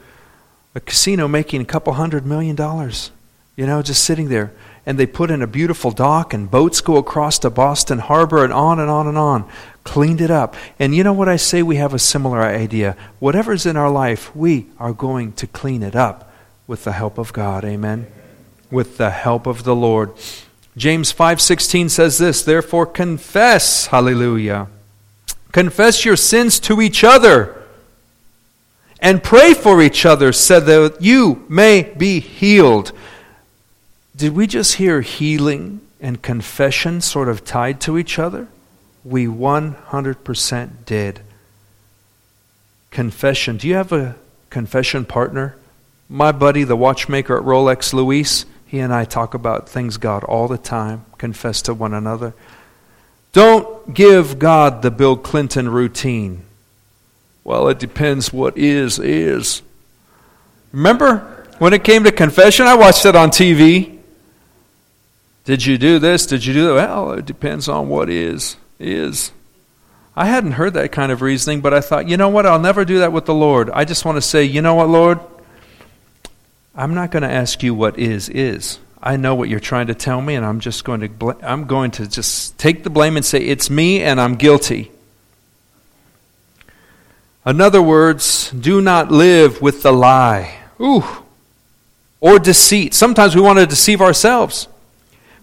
a 0.76 0.82
casino 0.82 1.30
making 1.30 1.62
a 1.62 1.66
couple 1.66 1.94
hundred 1.94 2.26
million 2.26 2.58
dollars, 2.58 3.12
you 3.56 3.66
know, 3.66 3.82
just 3.82 4.04
sitting 4.04 4.28
there 4.28 4.52
and 4.86 5.00
they 5.00 5.06
put 5.06 5.32
in 5.32 5.42
a 5.42 5.48
beautiful 5.48 5.92
dock, 5.92 6.34
and 6.34 6.52
boats 6.52 6.82
go 6.82 6.98
across 6.98 7.40
to 7.40 7.50
Boston 7.50 8.00
Harbor, 8.00 8.44
and 8.44 8.52
on 8.52 8.80
and 8.80 8.90
on 8.90 9.08
and 9.08 9.18
on. 9.18 9.50
Cleaned 9.84 10.22
it 10.22 10.32
up. 10.32 10.56
And 10.80 10.96
you 10.96 11.04
know 11.04 11.14
what 11.14 11.28
I 11.28 11.36
say? 11.36 11.62
We 11.62 11.76
have 11.76 11.94
a 11.94 12.00
similar 12.00 12.42
idea. 12.42 12.96
Whatever's 13.20 13.66
in 13.66 13.76
our 13.76 13.90
life, 13.90 14.36
we 14.36 14.68
are 14.80 14.94
going 14.94 15.34
to 15.34 15.48
clean 15.48 15.84
it 15.84 15.96
up 15.96 16.32
with 16.68 16.84
the 16.84 16.94
help 16.94 17.18
of 17.18 17.34
God. 17.34 17.66
Amen. 17.66 18.08
With 18.72 18.98
the 18.98 19.10
help 19.10 19.46
of 19.46 19.64
the 19.64 19.76
Lord. 19.76 20.14
James 20.76 21.14
5:16 21.14 21.90
says 21.90 22.18
this, 22.18 22.42
therefore 22.42 22.86
confess, 22.86 23.88
hallelujah. 23.88 24.68
Confess 25.52 26.04
your 26.04 26.16
sins 26.16 26.60
to 26.62 26.82
each 26.82 27.04
other 27.04 27.62
and 29.00 29.22
pray 29.22 29.54
for 29.54 29.82
each 29.82 30.06
other 30.06 30.32
so 30.32 30.60
that 30.60 31.02
you 31.02 31.46
may 31.48 31.84
be 31.84 32.20
healed. 32.20 32.92
Did 34.16 34.34
we 34.34 34.48
just 34.48 34.76
hear 34.76 35.02
healing 35.02 35.82
and 36.00 36.22
confession 36.22 37.02
sort 37.02 37.30
of 37.30 37.46
tied 37.46 37.80
to 37.82 37.98
each 37.98 38.18
other? 38.18 38.48
We 39.04 39.26
100% 39.26 40.86
did. 40.86 41.20
Confession. 42.92 43.58
Do 43.58 43.68
you 43.68 43.76
have 43.76 43.92
a 43.92 44.16
confession 44.50 45.06
partner? 45.06 45.56
My 46.10 46.32
buddy, 46.32 46.64
the 46.64 46.76
watchmaker 46.76 47.38
at 47.38 47.44
Rolex, 47.44 47.94
Luis, 47.94 48.46
he 48.66 48.80
and 48.80 48.94
I 48.94 49.06
talk 49.06 49.34
about 49.34 49.70
things 49.70 49.98
God 49.98 50.24
all 50.24 50.48
the 50.48 50.58
time, 50.58 51.06
confess 51.18 51.62
to 51.64 51.74
one 51.74 51.94
another. 51.94 52.34
Don't 53.32 53.94
give 53.94 54.40
God 54.40 54.82
the 54.82 54.92
Bill 54.92 55.18
Clinton 55.18 55.70
routine. 55.70 56.44
Well, 57.44 57.68
it 57.68 57.80
depends 57.80 58.32
what 58.32 58.58
is, 58.58 59.00
is. 59.00 59.62
Remember 60.72 61.46
when 61.60 61.74
it 61.74 61.84
came 61.84 62.04
to 62.04 62.12
confession? 62.12 62.66
I 62.68 62.76
watched 62.76 63.06
it 63.06 63.16
on 63.16 63.30
TV. 63.30 64.00
Did 65.46 65.66
you 65.66 65.78
do 65.78 66.00
this? 66.00 66.26
Did 66.26 66.46
you 66.46 66.54
do 66.54 66.68
that? 66.68 66.74
Well, 66.74 67.12
it 67.14 67.26
depends 67.26 67.68
on 67.68 67.90
what 67.90 68.10
is, 68.10 68.56
is. 68.84 69.32
I 70.16 70.26
hadn't 70.26 70.52
heard 70.54 70.76
that 70.76 70.92
kind 70.92 71.12
of 71.12 71.22
reasoning, 71.22 71.62
but 71.62 71.74
I 71.74 71.82
thought, 71.82 72.08
you 72.08 72.18
know 72.18 72.30
what? 72.30 72.46
I'll 72.46 72.60
never 72.60 72.86
do 72.86 73.00
that 73.00 73.12
with 73.12 73.26
the 73.26 73.34
Lord. 73.34 73.70
I 73.72 73.84
just 73.84 74.06
want 74.06 74.18
to 74.18 74.22
say, 74.22 74.44
you 74.44 74.62
know 74.62 74.76
what, 74.76 74.90
Lord? 74.90 75.20
I'm 76.76 76.94
not 76.94 77.12
going 77.12 77.24
to 77.24 77.32
ask 77.32 77.64
you 77.64 77.74
what 77.74 77.98
is, 77.98 78.30
is. 78.30 78.80
I 79.02 79.18
know 79.18 79.36
what 79.36 79.50
you're 79.50 79.60
trying 79.60 79.88
to 79.88 79.96
tell 79.96 80.22
me, 80.22 80.36
and 80.36 80.46
I'm 80.46 80.60
just 80.60 80.86
going 80.86 81.02
to, 81.02 81.10
bl- 81.10 81.32
I'm 81.42 81.66
going 81.66 81.92
to 81.92 82.08
just 82.08 82.58
take 82.58 82.84
the 82.84 82.90
blame 82.90 83.18
and 83.18 83.26
say, 83.26 83.40
it's 83.40 83.70
me 83.70 84.02
and 84.02 84.22
I'm 84.22 84.36
guilty. 84.36 84.92
In 87.46 87.60
other 87.60 87.82
words, 87.82 88.50
do 88.52 88.82
not 88.82 89.12
live 89.12 89.62
with 89.62 89.84
the 89.84 89.92
lie. 89.92 90.58
Ooh. 90.80 91.04
Or 92.22 92.40
deceit. 92.40 92.94
Sometimes 92.94 93.36
we 93.36 93.42
want 93.42 93.60
to 93.60 93.68
deceive 93.68 94.02
ourselves. 94.02 94.68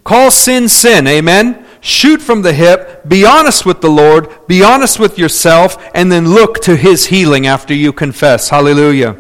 Call 0.05 0.31
sin 0.31 0.69
sin, 0.69 1.07
amen? 1.07 1.67
Shoot 1.81 2.21
from 2.21 2.43
the 2.43 2.53
hip, 2.53 3.09
be 3.09 3.25
honest 3.25 3.65
with 3.65 3.81
the 3.81 3.91
Lord, 3.91 4.29
be 4.47 4.63
honest 4.63 4.99
with 4.99 5.19
yourself, 5.19 5.83
and 5.95 6.13
then 6.13 6.29
look 6.29 6.61
to 6.63 6.77
His 6.77 7.07
healing 7.07 7.47
after 7.47 7.73
you 7.73 7.93
confess. 7.93 8.51
Hallelujah. 8.51 9.17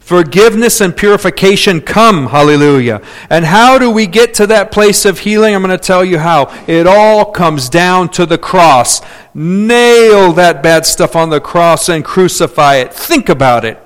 Forgiveness 0.00 0.82
and 0.82 0.94
purification 0.94 1.80
come, 1.80 2.26
hallelujah. 2.26 3.00
And 3.30 3.46
how 3.46 3.78
do 3.78 3.90
we 3.90 4.06
get 4.06 4.34
to 4.34 4.46
that 4.48 4.70
place 4.70 5.06
of 5.06 5.20
healing? 5.20 5.54
I'm 5.54 5.62
going 5.62 5.70
to 5.70 5.82
tell 5.82 6.04
you 6.04 6.18
how. 6.18 6.54
It 6.66 6.86
all 6.86 7.32
comes 7.32 7.70
down 7.70 8.10
to 8.10 8.26
the 8.26 8.36
cross. 8.36 9.00
Nail 9.32 10.34
that 10.34 10.62
bad 10.62 10.84
stuff 10.84 11.16
on 11.16 11.30
the 11.30 11.40
cross 11.40 11.88
and 11.88 12.04
crucify 12.04 12.74
it. 12.74 12.92
Think 12.92 13.30
about 13.30 13.64
it. 13.64 13.80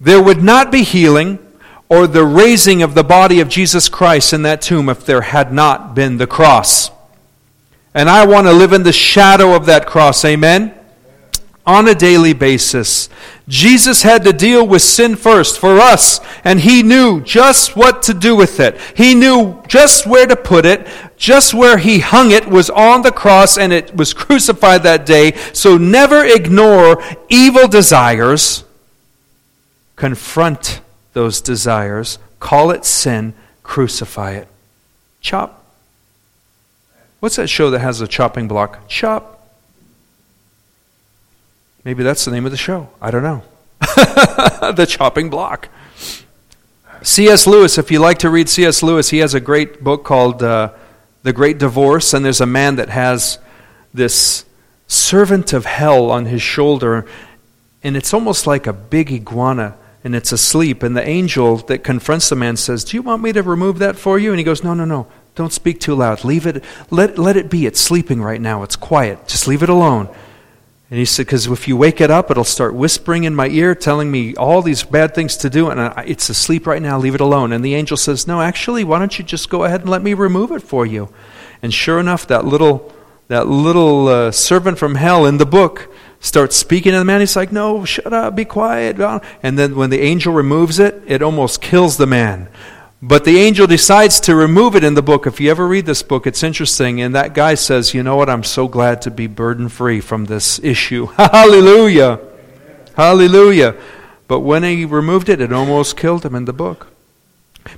There 0.00 0.22
would 0.22 0.42
not 0.42 0.72
be 0.72 0.82
healing 0.82 1.38
or 1.88 2.06
the 2.06 2.24
raising 2.24 2.82
of 2.82 2.94
the 2.94 3.04
body 3.04 3.40
of 3.40 3.48
Jesus 3.48 3.88
Christ 3.88 4.32
in 4.32 4.42
that 4.42 4.60
tomb 4.60 4.88
if 4.88 5.06
there 5.06 5.22
had 5.22 5.52
not 5.52 5.94
been 5.94 6.18
the 6.18 6.26
cross. 6.26 6.90
And 7.94 8.08
I 8.08 8.26
want 8.26 8.46
to 8.46 8.52
live 8.52 8.72
in 8.72 8.82
the 8.82 8.92
shadow 8.92 9.54
of 9.54 9.66
that 9.66 9.86
cross. 9.86 10.24
Amen? 10.24 10.74
On 11.66 11.88
a 11.88 11.94
daily 11.94 12.34
basis. 12.34 13.08
Jesus 13.48 14.02
had 14.02 14.24
to 14.24 14.32
deal 14.32 14.66
with 14.66 14.82
sin 14.82 15.16
first 15.16 15.58
for 15.58 15.78
us, 15.78 16.20
and 16.44 16.60
he 16.60 16.82
knew 16.82 17.22
just 17.22 17.76
what 17.76 18.02
to 18.02 18.14
do 18.14 18.36
with 18.36 18.60
it. 18.60 18.78
He 18.94 19.14
knew 19.14 19.62
just 19.66 20.06
where 20.06 20.26
to 20.26 20.36
put 20.36 20.66
it. 20.66 20.86
Just 21.16 21.52
where 21.54 21.78
he 21.78 21.98
hung 21.98 22.30
it 22.30 22.46
was 22.46 22.70
on 22.70 23.02
the 23.02 23.10
cross, 23.10 23.58
and 23.58 23.72
it 23.72 23.96
was 23.96 24.14
crucified 24.14 24.82
that 24.82 25.06
day. 25.06 25.32
So 25.52 25.78
never 25.78 26.24
ignore 26.24 27.02
evil 27.28 27.66
desires. 27.68 28.64
Confront 29.96 30.80
those 31.18 31.40
desires, 31.40 32.20
call 32.38 32.70
it 32.70 32.84
sin, 32.84 33.34
crucify 33.64 34.34
it. 34.34 34.46
Chop. 35.20 35.64
What's 37.18 37.34
that 37.34 37.48
show 37.48 37.70
that 37.70 37.80
has 37.80 38.00
a 38.00 38.06
chopping 38.06 38.46
block? 38.46 38.86
Chop. 38.86 39.44
Maybe 41.82 42.04
that's 42.04 42.24
the 42.24 42.30
name 42.30 42.44
of 42.44 42.52
the 42.52 42.56
show. 42.56 42.88
I 43.02 43.10
don't 43.10 43.24
know. 43.24 43.42
the 43.80 44.86
chopping 44.88 45.28
block. 45.28 45.68
C.S. 47.02 47.48
Lewis, 47.48 47.78
if 47.78 47.90
you 47.90 47.98
like 47.98 48.18
to 48.18 48.30
read 48.30 48.48
C.S. 48.48 48.84
Lewis, 48.84 49.10
he 49.10 49.18
has 49.18 49.34
a 49.34 49.40
great 49.40 49.82
book 49.82 50.04
called 50.04 50.40
uh, 50.40 50.70
The 51.24 51.32
Great 51.32 51.58
Divorce, 51.58 52.14
and 52.14 52.24
there's 52.24 52.40
a 52.40 52.46
man 52.46 52.76
that 52.76 52.90
has 52.90 53.40
this 53.92 54.44
servant 54.86 55.52
of 55.52 55.64
hell 55.64 56.12
on 56.12 56.26
his 56.26 56.42
shoulder, 56.42 57.06
and 57.82 57.96
it's 57.96 58.14
almost 58.14 58.46
like 58.46 58.68
a 58.68 58.72
big 58.72 59.10
iguana 59.10 59.76
and 60.04 60.14
it's 60.14 60.32
asleep. 60.32 60.82
And 60.82 60.96
the 60.96 61.06
angel 61.06 61.56
that 61.56 61.84
confronts 61.84 62.28
the 62.28 62.36
man 62.36 62.56
says, 62.56 62.84
Do 62.84 62.96
you 62.96 63.02
want 63.02 63.22
me 63.22 63.32
to 63.32 63.42
remove 63.42 63.78
that 63.78 63.96
for 63.96 64.18
you? 64.18 64.30
And 64.30 64.38
he 64.38 64.44
goes, 64.44 64.62
No, 64.62 64.74
no, 64.74 64.84
no. 64.84 65.06
Don't 65.34 65.52
speak 65.52 65.80
too 65.80 65.94
loud. 65.94 66.24
Leave 66.24 66.46
it. 66.46 66.64
Let, 66.90 67.18
let 67.18 67.36
it 67.36 67.48
be. 67.48 67.66
It's 67.66 67.80
sleeping 67.80 68.20
right 68.20 68.40
now. 68.40 68.64
It's 68.64 68.74
quiet. 68.74 69.28
Just 69.28 69.46
leave 69.46 69.62
it 69.62 69.68
alone. 69.68 70.08
And 70.90 70.98
he 70.98 71.04
said, 71.04 71.26
Because 71.26 71.46
if 71.46 71.68
you 71.68 71.76
wake 71.76 72.00
it 72.00 72.10
up, 72.10 72.30
it'll 72.30 72.44
start 72.44 72.74
whispering 72.74 73.24
in 73.24 73.34
my 73.34 73.48
ear, 73.48 73.74
telling 73.74 74.10
me 74.10 74.34
all 74.36 74.62
these 74.62 74.82
bad 74.82 75.14
things 75.14 75.36
to 75.38 75.50
do. 75.50 75.70
And 75.70 75.80
I, 75.80 76.04
it's 76.06 76.28
asleep 76.28 76.66
right 76.66 76.82
now. 76.82 76.98
Leave 76.98 77.14
it 77.14 77.20
alone. 77.20 77.52
And 77.52 77.64
the 77.64 77.74
angel 77.74 77.96
says, 77.96 78.26
No, 78.26 78.40
actually, 78.40 78.84
why 78.84 78.98
don't 78.98 79.18
you 79.18 79.24
just 79.24 79.50
go 79.50 79.64
ahead 79.64 79.82
and 79.82 79.90
let 79.90 80.02
me 80.02 80.14
remove 80.14 80.52
it 80.52 80.62
for 80.62 80.86
you? 80.86 81.12
And 81.60 81.74
sure 81.74 81.98
enough, 81.98 82.26
that 82.28 82.44
little, 82.44 82.92
that 83.26 83.48
little 83.48 84.08
uh, 84.08 84.30
servant 84.30 84.78
from 84.78 84.94
hell 84.94 85.26
in 85.26 85.38
the 85.38 85.46
book 85.46 85.92
starts 86.20 86.56
speaking 86.56 86.92
to 86.92 86.98
the 86.98 87.04
man. 87.04 87.20
He's 87.20 87.36
like, 87.36 87.52
No, 87.52 87.84
shut 87.84 88.12
up, 88.12 88.34
be 88.34 88.44
quiet. 88.44 88.98
And 89.42 89.58
then 89.58 89.76
when 89.76 89.90
the 89.90 90.00
angel 90.00 90.32
removes 90.32 90.78
it, 90.78 91.02
it 91.06 91.22
almost 91.22 91.60
kills 91.60 91.96
the 91.96 92.06
man. 92.06 92.48
But 93.00 93.24
the 93.24 93.38
angel 93.38 93.68
decides 93.68 94.18
to 94.20 94.34
remove 94.34 94.74
it 94.74 94.82
in 94.82 94.94
the 94.94 95.02
book. 95.02 95.26
If 95.26 95.40
you 95.40 95.50
ever 95.52 95.68
read 95.68 95.86
this 95.86 96.02
book, 96.02 96.26
it's 96.26 96.42
interesting. 96.42 97.00
And 97.00 97.14
that 97.14 97.32
guy 97.32 97.54
says, 97.54 97.94
You 97.94 98.02
know 98.02 98.16
what? 98.16 98.28
I'm 98.28 98.44
so 98.44 98.66
glad 98.66 99.02
to 99.02 99.10
be 99.10 99.26
burden 99.26 99.68
free 99.68 100.00
from 100.00 100.24
this 100.24 100.58
issue. 100.60 101.06
Hallelujah. 101.16 102.20
Hallelujah. 102.96 103.76
But 104.26 104.40
when 104.40 104.64
he 104.64 104.84
removed 104.84 105.28
it, 105.28 105.40
it 105.40 105.52
almost 105.52 105.96
killed 105.96 106.24
him 106.24 106.34
in 106.34 106.44
the 106.44 106.52
book. 106.52 106.88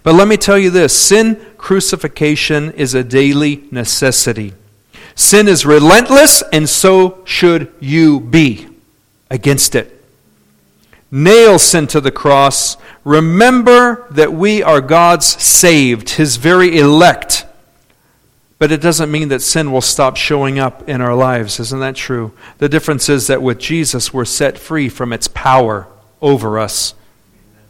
But 0.03 0.15
let 0.15 0.29
me 0.29 0.37
tell 0.37 0.59
you 0.59 0.71
this 0.71 0.99
sin 0.99 1.45
crucifixion 1.59 2.73
is 2.73 2.95
a 2.95 3.05
daily 3.05 3.69
necessity. 3.71 4.55
Sin 5.21 5.49
is 5.49 5.67
relentless, 5.67 6.43
and 6.51 6.67
so 6.67 7.23
should 7.27 7.71
you 7.79 8.21
be 8.21 8.67
against 9.31 9.75
it. 9.75 10.03
Nail 11.11 11.59
sin 11.59 11.87
to 11.89 12.01
the 12.01 12.11
cross. 12.11 12.79
Remember 13.05 14.07
that 14.13 14.33
we 14.33 14.63
are 14.63 14.81
God's 14.81 15.27
saved, 15.27 16.09
His 16.09 16.37
very 16.37 16.79
elect. 16.79 17.45
But 18.59 18.73
it 18.73 18.81
doesn't 18.81 19.11
mean 19.11 19.29
that 19.29 19.43
sin 19.43 19.71
will 19.71 19.83
stop 19.83 20.17
showing 20.17 20.59
up 20.59 20.89
in 20.89 21.03
our 21.03 21.15
lives. 21.15 21.61
Isn't 21.61 21.81
that 21.81 21.97
true? 21.97 22.33
The 22.57 22.71
difference 22.71 23.11
is 23.11 23.27
that 23.27 23.43
with 23.43 23.59
Jesus, 23.59 24.15
we're 24.15 24.25
set 24.25 24.57
free 24.57 24.89
from 24.89 25.13
its 25.13 25.29
power 25.29 25.87
over 26.23 26.59
us 26.59 26.95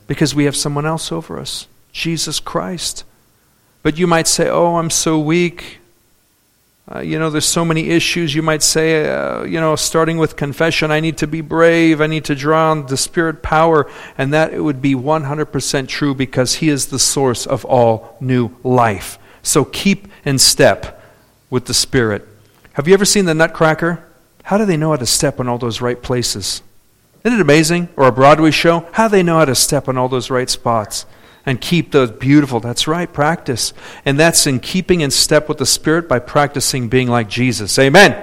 because 0.07 0.37
we 0.37 0.45
have 0.45 0.55
someone 0.55 0.87
else 0.87 1.11
over 1.11 1.37
us 1.37 1.67
Jesus 1.91 2.39
Christ. 2.39 3.03
But 3.83 3.99
you 3.99 4.07
might 4.07 4.29
say, 4.29 4.49
Oh, 4.49 4.77
I'm 4.77 4.91
so 4.91 5.19
weak. 5.19 5.80
Uh, 6.93 7.01
you 7.01 7.19
know, 7.21 7.31
there's 7.31 7.47
so 7.47 7.65
many 7.65 7.91
issues. 7.91 8.35
You 8.35 8.43
might 8.43 8.65
say, 8.65 9.09
uh, 9.09 9.45
you 9.45 9.61
know, 9.61 9.77
starting 9.77 10.19
with 10.19 10.35
confession, 10.35 10.91
I 10.91 10.99
need 10.99 11.19
to 11.19 11.29
be 11.29 11.41
brave. 11.41 12.01
I 12.01 12.09
need 12.09 12.25
to 12.25 12.35
draw 12.35 12.73
on 12.73 12.87
the 12.87 12.97
Spirit 12.97 13.43
power. 13.43 13.89
And 14.19 14.33
that 14.33 14.53
it 14.53 14.61
would 14.61 14.83
be 14.83 14.95
100% 14.95 15.89
true 15.89 16.15
because 16.15 16.57
He 16.57 16.69
is 16.69 16.87
the 16.87 16.99
source 16.99 17.47
of 17.47 17.65
all 17.65 18.17
new 18.21 18.51
life. 18.65 19.19
So 19.43 19.65
keep 19.65 20.09
in 20.25 20.39
step 20.39 21.01
with 21.49 21.67
the 21.67 21.75
Spirit. 21.75 22.27
Have 22.73 22.89
you 22.89 22.95
ever 22.95 23.05
seen 23.05 23.25
the 23.25 23.35
Nutcracker? 23.35 24.05
How 24.45 24.59
do 24.59 24.65
they 24.65 24.77
know 24.77 24.91
how 24.91 24.97
to 24.97 25.07
step 25.07 25.39
in 25.39 25.49
all 25.49 25.59
those 25.59 25.81
right 25.81 26.01
places? 26.03 26.63
Isn't 27.23 27.39
it 27.39 27.43
amazing? 27.43 27.89
Or 27.97 28.09
a 28.09 28.13
Broadway 28.13 28.51
show? 28.51 28.89
How 28.93 29.07
do 29.07 29.13
they 29.13 29.23
know 29.23 29.39
how 29.39 29.45
to 29.45 29.55
step 29.55 29.89
in 29.89 29.97
all 29.97 30.09
those 30.09 30.31
right 30.31 30.51
spots? 30.51 31.07
And 31.47 31.61
keep 31.61 31.93
those 31.93 32.11
beautiful. 32.11 32.61
That's 32.61 32.87
right, 32.87 33.11
practice. 33.13 33.73
And 34.05 34.19
that's 34.19 34.47
in 34.47 34.61
keeping 34.61 35.01
in 35.01 35.11
step 35.11 35.49
with 35.49 35.59
the 35.59 35.67
Spirit 35.67 36.09
by 36.09 36.19
practicing 36.19 36.89
being 36.89 37.09
like 37.09 37.29
Jesus. 37.29 37.79
Amen. 37.79 38.23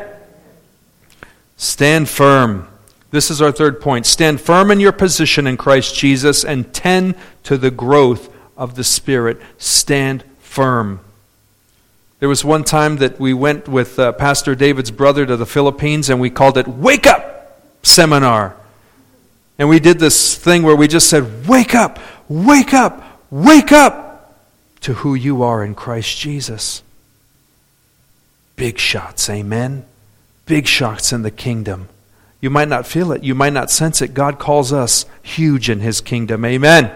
Stand 1.58 2.08
firm. 2.08 2.68
This 3.10 3.32
is 3.32 3.42
our 3.42 3.52
third 3.52 3.82
point. 3.82 4.06
Stand 4.06 4.42
firm 4.42 4.70
in 4.70 4.80
your 4.80 4.92
position 4.92 5.48
in 5.48 5.58
Christ 5.58 5.96
Jesus 5.96 6.44
and 6.44 6.74
tend 6.74 7.16
to 7.44 7.58
the 7.58 7.72
growth 7.72 8.34
of 8.56 8.76
the 8.76 8.84
Spirit. 8.84 9.42
Stand 9.58 10.24
firm. 10.40 11.00
There 12.20 12.30
was 12.30 12.44
one 12.44 12.64
time 12.64 12.98
that 12.98 13.20
we 13.20 13.34
went 13.34 13.68
with 13.68 14.00
uh, 14.00 14.12
Pastor 14.12 14.56
David's 14.56 14.92
brother 14.92 15.26
to 15.26 15.38
the 15.38 15.46
Philippines 15.46 16.10
and 16.10 16.20
we 16.20 16.30
called 16.30 16.58
it 16.58 16.68
Wake 16.68 17.08
Up 17.08 17.62
Seminar. 17.84 18.56
And 19.60 19.70
we 19.70 19.80
did 19.80 20.00
this 20.00 20.36
thing 20.36 20.64
where 20.64 20.76
we 20.76 20.88
just 20.88 21.10
said, 21.10 21.48
Wake 21.48 21.76
up, 21.76 22.00
wake 22.28 22.74
up, 22.74 23.04
Wake 23.30 23.72
up 23.72 24.42
to 24.82 24.94
who 24.94 25.16
you 25.16 25.44
are 25.44 25.64
in 25.64 25.76
Christ 25.76 26.18
Jesus. 26.18 26.82
Big 28.56 28.78
shots, 28.80 29.30
amen? 29.30 29.86
Big 30.46 30.66
shots 30.66 31.12
in 31.12 31.24
the 31.24 31.32
kingdom. 31.32 31.90
You 32.40 32.50
might 32.50 32.70
not 32.70 32.88
feel 32.88 33.12
it, 33.12 33.24
you 33.24 33.36
might 33.36 33.54
not 33.54 33.72
sense 33.72 34.02
it. 34.02 34.14
God 34.14 34.40
calls 34.40 34.72
us 34.72 35.06
huge 35.22 35.70
in 35.70 35.80
His 35.80 36.02
kingdom, 36.02 36.46
amen? 36.46 36.92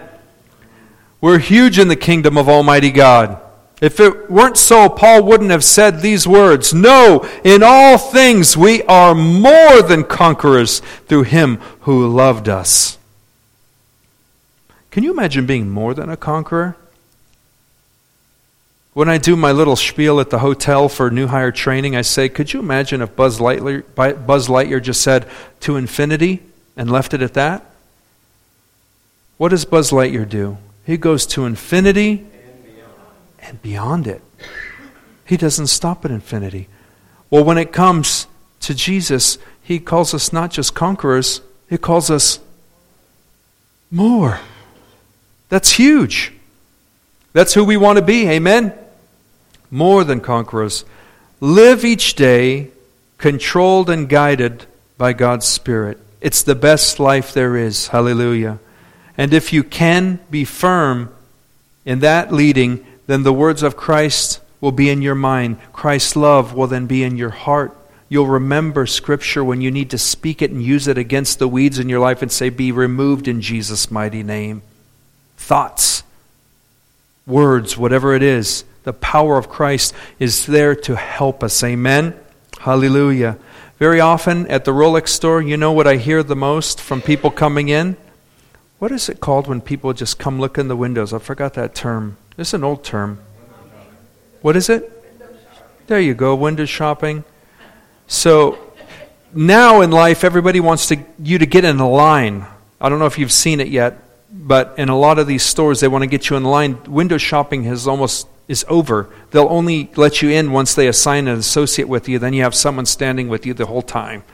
We're 1.20 1.38
huge 1.38 1.78
in 1.78 1.88
the 1.88 1.96
kingdom 1.96 2.38
of 2.38 2.48
Almighty 2.48 2.90
God. 2.90 3.40
If 3.80 3.98
it 4.00 4.30
weren't 4.30 4.56
so, 4.56 4.88
Paul 4.88 5.24
wouldn't 5.24 5.50
have 5.50 5.64
said 5.64 6.00
these 6.00 6.26
words 6.26 6.72
No, 6.72 7.28
in 7.44 7.62
all 7.62 7.98
things 7.98 8.56
we 8.56 8.82
are 8.84 9.14
more 9.14 9.82
than 9.82 10.04
conquerors 10.04 10.80
through 11.08 11.24
Him 11.24 11.56
who 11.80 12.08
loved 12.08 12.48
us. 12.48 12.96
Can 14.92 15.02
you 15.02 15.10
imagine 15.10 15.46
being 15.46 15.70
more 15.70 15.94
than 15.94 16.10
a 16.10 16.18
conqueror? 16.18 16.76
When 18.92 19.08
I 19.08 19.16
do 19.16 19.36
my 19.36 19.50
little 19.50 19.74
spiel 19.74 20.20
at 20.20 20.28
the 20.28 20.40
hotel 20.40 20.86
for 20.90 21.10
new 21.10 21.28
hire 21.28 21.50
training, 21.50 21.96
I 21.96 22.02
say, 22.02 22.28
could 22.28 22.52
you 22.52 22.60
imagine 22.60 23.00
if 23.00 23.16
Buzz 23.16 23.38
Lightyear, 23.38 23.84
Buzz 23.94 24.48
Lightyear 24.48 24.82
just 24.82 25.00
said 25.00 25.26
to 25.60 25.76
infinity 25.76 26.42
and 26.76 26.90
left 26.90 27.14
it 27.14 27.22
at 27.22 27.32
that? 27.32 27.64
What 29.38 29.48
does 29.48 29.64
Buzz 29.64 29.92
Lightyear 29.92 30.28
do? 30.28 30.58
He 30.84 30.98
goes 30.98 31.24
to 31.28 31.46
infinity 31.46 32.26
and 32.44 32.62
beyond, 32.62 32.92
and 33.40 33.62
beyond 33.62 34.06
it. 34.06 34.22
He 35.24 35.38
doesn't 35.38 35.68
stop 35.68 36.04
at 36.04 36.10
infinity. 36.10 36.68
Well, 37.30 37.44
when 37.44 37.56
it 37.56 37.72
comes 37.72 38.26
to 38.60 38.74
Jesus, 38.74 39.38
he 39.62 39.78
calls 39.78 40.12
us 40.12 40.34
not 40.34 40.50
just 40.50 40.74
conquerors, 40.74 41.40
he 41.70 41.78
calls 41.78 42.10
us 42.10 42.40
more. 43.90 44.38
That's 45.52 45.72
huge. 45.72 46.32
That's 47.34 47.52
who 47.52 47.62
we 47.62 47.76
want 47.76 47.98
to 47.98 48.02
be. 48.02 48.26
Amen? 48.26 48.72
More 49.70 50.02
than 50.02 50.22
conquerors. 50.22 50.86
Live 51.40 51.84
each 51.84 52.14
day 52.14 52.70
controlled 53.18 53.90
and 53.90 54.08
guided 54.08 54.64
by 54.96 55.12
God's 55.12 55.46
Spirit. 55.46 55.98
It's 56.22 56.42
the 56.42 56.54
best 56.54 56.98
life 56.98 57.34
there 57.34 57.54
is. 57.54 57.88
Hallelujah. 57.88 58.60
And 59.18 59.34
if 59.34 59.52
you 59.52 59.62
can 59.62 60.20
be 60.30 60.46
firm 60.46 61.14
in 61.84 61.98
that 61.98 62.32
leading, 62.32 62.86
then 63.06 63.22
the 63.22 63.30
words 63.30 63.62
of 63.62 63.76
Christ 63.76 64.40
will 64.58 64.72
be 64.72 64.88
in 64.88 65.02
your 65.02 65.14
mind. 65.14 65.58
Christ's 65.74 66.16
love 66.16 66.54
will 66.54 66.66
then 66.66 66.86
be 66.86 67.04
in 67.04 67.18
your 67.18 67.28
heart. 67.28 67.76
You'll 68.08 68.26
remember 68.26 68.86
Scripture 68.86 69.44
when 69.44 69.60
you 69.60 69.70
need 69.70 69.90
to 69.90 69.98
speak 69.98 70.40
it 70.40 70.50
and 70.50 70.62
use 70.62 70.88
it 70.88 70.96
against 70.96 71.38
the 71.38 71.46
weeds 71.46 71.78
in 71.78 71.90
your 71.90 72.00
life 72.00 72.22
and 72.22 72.32
say, 72.32 72.48
Be 72.48 72.72
removed 72.72 73.28
in 73.28 73.42
Jesus' 73.42 73.90
mighty 73.90 74.22
name 74.22 74.62
thoughts, 75.42 76.02
words, 77.26 77.76
whatever 77.76 78.14
it 78.14 78.22
is. 78.22 78.64
The 78.84 78.92
power 78.92 79.38
of 79.38 79.48
Christ 79.48 79.94
is 80.18 80.46
there 80.46 80.74
to 80.74 80.96
help 80.96 81.44
us. 81.44 81.62
Amen. 81.62 82.18
Hallelujah. 82.60 83.38
Very 83.78 84.00
often 84.00 84.46
at 84.48 84.64
the 84.64 84.72
Rolex 84.72 85.08
store, 85.08 85.42
you 85.42 85.56
know 85.56 85.72
what 85.72 85.86
I 85.86 85.96
hear 85.96 86.22
the 86.22 86.36
most 86.36 86.80
from 86.80 87.00
people 87.00 87.30
coming 87.30 87.68
in? 87.68 87.96
what 88.82 88.90
is 88.90 89.08
it 89.08 89.20
called 89.20 89.46
when 89.46 89.60
people 89.60 89.92
just 89.92 90.18
come 90.18 90.40
look 90.40 90.58
in 90.58 90.66
the 90.66 90.74
windows? 90.74 91.12
I 91.12 91.20
forgot 91.20 91.54
that 91.54 91.72
term. 91.72 92.16
It's 92.36 92.52
an 92.52 92.64
old 92.64 92.82
term. 92.82 93.20
What 94.40 94.56
is 94.56 94.68
it? 94.68 94.90
There 95.86 96.00
you 96.00 96.14
go, 96.14 96.34
window 96.34 96.64
shopping. 96.64 97.22
So 98.08 98.58
now 99.32 99.82
in 99.82 99.92
life, 99.92 100.24
everybody 100.24 100.58
wants 100.58 100.88
to, 100.88 100.98
you 101.22 101.38
to 101.38 101.46
get 101.46 101.64
in 101.64 101.78
a 101.78 101.88
line. 101.88 102.44
I 102.80 102.88
don't 102.88 102.98
know 102.98 103.06
if 103.06 103.20
you've 103.20 103.30
seen 103.30 103.60
it 103.60 103.68
yet, 103.68 104.01
but 104.32 104.74
in 104.78 104.88
a 104.88 104.98
lot 104.98 105.18
of 105.18 105.26
these 105.26 105.42
stores, 105.42 105.80
they 105.80 105.88
want 105.88 106.02
to 106.02 106.08
get 106.08 106.30
you 106.30 106.36
in 106.36 106.44
line. 106.44 106.82
Window 106.84 107.18
shopping 107.18 107.64
has 107.64 107.86
almost 107.86 108.26
is 108.48 108.64
over. 108.68 109.08
They'll 109.30 109.48
only 109.48 109.90
let 109.94 110.20
you 110.22 110.30
in 110.30 110.50
once 110.50 110.74
they 110.74 110.88
assign 110.88 111.28
an 111.28 111.38
associate 111.38 111.88
with 111.88 112.08
you. 112.08 112.18
Then 112.18 112.32
you 112.32 112.42
have 112.42 112.54
someone 112.54 112.86
standing 112.86 113.28
with 113.28 113.46
you 113.46 113.54
the 113.54 113.66
whole 113.66 113.82
time 113.82 114.24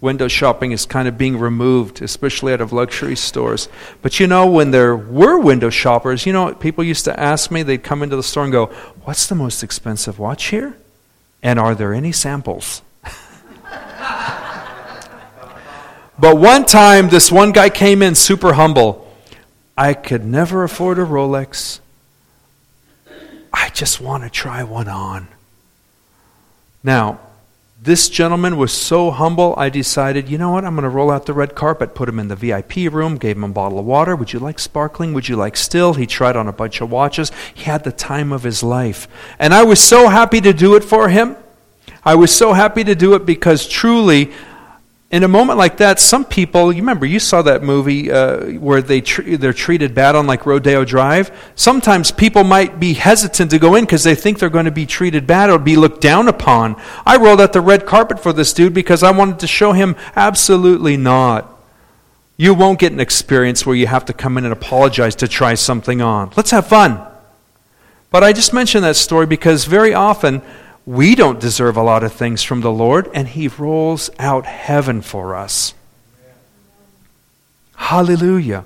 window 0.00 0.28
shopping 0.28 0.72
is 0.72 0.86
kind 0.86 1.06
of 1.06 1.18
being 1.18 1.38
removed, 1.38 2.00
especially 2.02 2.52
out 2.52 2.60
of 2.60 2.72
luxury 2.72 3.16
stores. 3.16 3.68
But 4.02 4.18
you 4.18 4.26
know, 4.26 4.46
when 4.46 4.70
there 4.70 4.96
were 4.96 5.38
window 5.38 5.70
shoppers, 5.70 6.26
you 6.26 6.32
know, 6.32 6.54
people 6.54 6.82
used 6.84 7.04
to 7.04 7.20
ask 7.20 7.50
me, 7.50 7.62
they'd 7.62 7.82
come 7.82 8.02
into 8.02 8.16
the 8.16 8.22
store 8.22 8.44
and 8.44 8.52
go, 8.52 8.66
What's 9.04 9.26
the 9.26 9.34
most 9.34 9.62
expensive 9.62 10.18
watch 10.18 10.46
here? 10.46 10.76
And 11.42 11.58
are 11.58 11.74
there 11.74 11.92
any 11.94 12.12
samples? 12.12 12.82
but 16.18 16.36
one 16.36 16.66
time, 16.66 17.08
this 17.08 17.32
one 17.32 17.52
guy 17.52 17.70
came 17.70 18.02
in 18.02 18.14
super 18.14 18.52
humble. 18.54 18.99
I 19.76 19.94
could 19.94 20.24
never 20.24 20.64
afford 20.64 20.98
a 20.98 21.04
Rolex. 21.04 21.80
I 23.52 23.70
just 23.70 24.00
want 24.00 24.24
to 24.24 24.30
try 24.30 24.62
one 24.62 24.88
on. 24.88 25.28
Now, 26.82 27.20
this 27.82 28.10
gentleman 28.10 28.58
was 28.58 28.72
so 28.72 29.10
humble, 29.10 29.54
I 29.56 29.70
decided, 29.70 30.28
you 30.28 30.36
know 30.36 30.52
what, 30.52 30.66
I'm 30.66 30.74
going 30.74 30.82
to 30.82 30.90
roll 30.90 31.10
out 31.10 31.24
the 31.24 31.32
red 31.32 31.54
carpet, 31.54 31.94
put 31.94 32.10
him 32.10 32.18
in 32.18 32.28
the 32.28 32.36
VIP 32.36 32.92
room, 32.92 33.16
gave 33.16 33.36
him 33.36 33.44
a 33.44 33.48
bottle 33.48 33.78
of 33.78 33.86
water. 33.86 34.14
Would 34.14 34.34
you 34.34 34.38
like 34.38 34.58
sparkling? 34.58 35.14
Would 35.14 35.30
you 35.30 35.36
like 35.36 35.56
still? 35.56 35.94
He 35.94 36.06
tried 36.06 36.36
on 36.36 36.46
a 36.46 36.52
bunch 36.52 36.82
of 36.82 36.90
watches. 36.90 37.32
He 37.54 37.64
had 37.64 37.84
the 37.84 37.92
time 37.92 38.32
of 38.32 38.42
his 38.42 38.62
life. 38.62 39.08
And 39.38 39.54
I 39.54 39.62
was 39.62 39.80
so 39.80 40.08
happy 40.08 40.42
to 40.42 40.52
do 40.52 40.76
it 40.76 40.84
for 40.84 41.08
him. 41.08 41.36
I 42.04 42.16
was 42.16 42.30
so 42.30 42.52
happy 42.52 42.84
to 42.84 42.94
do 42.94 43.14
it 43.14 43.24
because 43.24 43.66
truly, 43.66 44.30
in 45.10 45.24
a 45.24 45.28
moment 45.28 45.58
like 45.58 45.78
that, 45.78 45.98
some 45.98 46.24
people, 46.24 46.72
you 46.72 46.82
remember, 46.82 47.04
you 47.04 47.18
saw 47.18 47.42
that 47.42 47.64
movie 47.64 48.12
uh, 48.12 48.52
where 48.60 48.80
they 48.80 49.00
tr- 49.00 49.36
they're 49.36 49.52
treated 49.52 49.92
bad 49.92 50.14
on 50.14 50.28
like 50.28 50.46
Rodeo 50.46 50.84
Drive. 50.84 51.32
Sometimes 51.56 52.12
people 52.12 52.44
might 52.44 52.78
be 52.78 52.92
hesitant 52.92 53.50
to 53.50 53.58
go 53.58 53.74
in 53.74 53.84
because 53.84 54.04
they 54.04 54.14
think 54.14 54.38
they're 54.38 54.48
going 54.48 54.66
to 54.66 54.70
be 54.70 54.86
treated 54.86 55.26
bad 55.26 55.50
or 55.50 55.58
be 55.58 55.74
looked 55.74 56.00
down 56.00 56.28
upon. 56.28 56.80
I 57.04 57.16
rolled 57.16 57.40
out 57.40 57.52
the 57.52 57.60
red 57.60 57.86
carpet 57.86 58.20
for 58.20 58.32
this 58.32 58.52
dude 58.52 58.72
because 58.72 59.02
I 59.02 59.10
wanted 59.10 59.40
to 59.40 59.48
show 59.48 59.72
him 59.72 59.96
absolutely 60.14 60.96
not. 60.96 61.60
You 62.36 62.54
won't 62.54 62.78
get 62.78 62.92
an 62.92 63.00
experience 63.00 63.66
where 63.66 63.76
you 63.76 63.88
have 63.88 64.04
to 64.04 64.12
come 64.12 64.38
in 64.38 64.44
and 64.44 64.52
apologize 64.52 65.16
to 65.16 65.28
try 65.28 65.54
something 65.54 66.00
on. 66.00 66.30
Let's 66.36 66.52
have 66.52 66.68
fun. 66.68 67.04
But 68.12 68.22
I 68.22 68.32
just 68.32 68.52
mentioned 68.52 68.84
that 68.84 68.96
story 68.96 69.26
because 69.26 69.64
very 69.64 69.92
often 69.92 70.40
we 70.90 71.14
don't 71.14 71.38
deserve 71.38 71.76
a 71.76 71.82
lot 71.84 72.02
of 72.02 72.12
things 72.12 72.42
from 72.42 72.62
the 72.62 72.72
Lord, 72.72 73.08
and 73.14 73.28
He 73.28 73.46
rolls 73.46 74.10
out 74.18 74.44
heaven 74.44 75.02
for 75.02 75.36
us. 75.36 75.72
Hallelujah. 77.76 78.64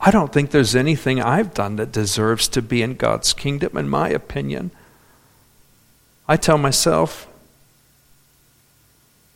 I 0.00 0.12
don't 0.12 0.32
think 0.32 0.52
there's 0.52 0.76
anything 0.76 1.20
I've 1.20 1.54
done 1.54 1.74
that 1.74 1.90
deserves 1.90 2.46
to 2.50 2.62
be 2.62 2.80
in 2.80 2.94
God's 2.94 3.32
kingdom, 3.32 3.76
in 3.76 3.88
my 3.88 4.08
opinion. 4.08 4.70
I 6.28 6.36
tell 6.36 6.58
myself, 6.58 7.26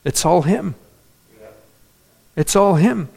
it's 0.04 0.24
all 0.24 0.42
Him. 0.42 0.76
It's 2.36 2.54
all 2.54 2.76
Him. 2.76 3.08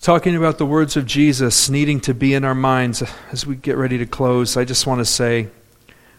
Talking 0.00 0.34
about 0.34 0.56
the 0.56 0.64
words 0.64 0.96
of 0.96 1.04
Jesus 1.04 1.68
needing 1.68 2.00
to 2.00 2.14
be 2.14 2.32
in 2.32 2.42
our 2.42 2.54
minds 2.54 3.02
as 3.30 3.44
we 3.44 3.54
get 3.54 3.76
ready 3.76 3.98
to 3.98 4.06
close, 4.06 4.56
I 4.56 4.64
just 4.64 4.86
want 4.86 5.00
to 5.00 5.04
say, 5.04 5.48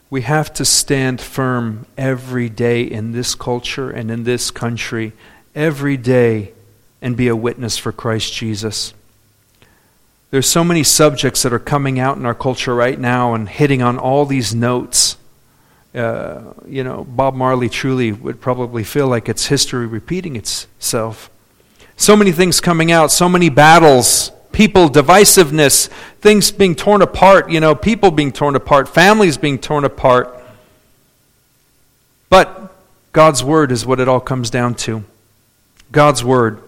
we 0.10 0.22
have 0.22 0.54
to 0.54 0.64
stand 0.64 1.20
firm 1.20 1.86
every 1.98 2.50
day 2.50 2.84
in 2.84 3.12
this 3.12 3.36
culture 3.36 3.90
and 3.90 4.10
in 4.10 4.24
this 4.24 4.52
country, 4.52 5.12
every 5.54 5.98
day, 5.98 6.54
and 7.02 7.18
be 7.18 7.28
a 7.28 7.36
witness 7.36 7.78
for 7.78 7.92
Christ 7.92 8.34
Jesus. 8.34 8.94
There's 10.32 10.50
so 10.50 10.64
many 10.64 10.84
subjects 10.84 11.44
that 11.44 11.54
are 11.54 11.60
coming 11.60 12.00
out 12.00 12.18
in 12.18 12.26
our 12.26 12.36
culture 12.36 12.76
right 12.76 13.00
now 13.00 13.34
and 13.34 13.48
hitting 13.48 13.82
on 13.82 13.98
all 13.98 14.26
these 14.26 14.56
notes. 14.56 15.18
Uh, 15.94 16.54
you 16.66 16.84
know, 16.84 17.04
Bob 17.04 17.34
Marley 17.34 17.70
truly 17.70 18.12
would 18.12 18.40
probably 18.40 18.84
feel 18.84 19.08
like 19.08 19.30
it's 19.30 19.48
history 19.48 19.88
repeating 19.88 20.36
itself. 20.36 21.30
So 21.98 22.16
many 22.16 22.32
things 22.32 22.62
coming 22.62 22.92
out, 22.92 23.12
so 23.12 23.28
many 23.28 23.50
battles 23.50 24.32
people 24.58 24.90
divisiveness, 24.90 25.88
things 26.20 26.50
being 26.50 26.74
torn 26.74 27.04
apart, 27.04 27.52
you 27.52 27.60
know, 27.60 27.76
people 27.76 28.10
being 28.10 28.32
torn 28.32 28.56
apart, 28.56 28.90
families 28.90 29.38
being 29.38 29.60
torn 29.60 29.86
apart. 29.86 30.34
But 32.32 32.76
God's 33.14 33.44
word 33.44 33.72
is 33.72 33.86
what 33.86 34.00
it 34.00 34.08
all 34.08 34.20
comes 34.20 34.50
down 34.50 34.74
to. 34.86 35.04
God's 35.92 36.24
word. 36.24 36.60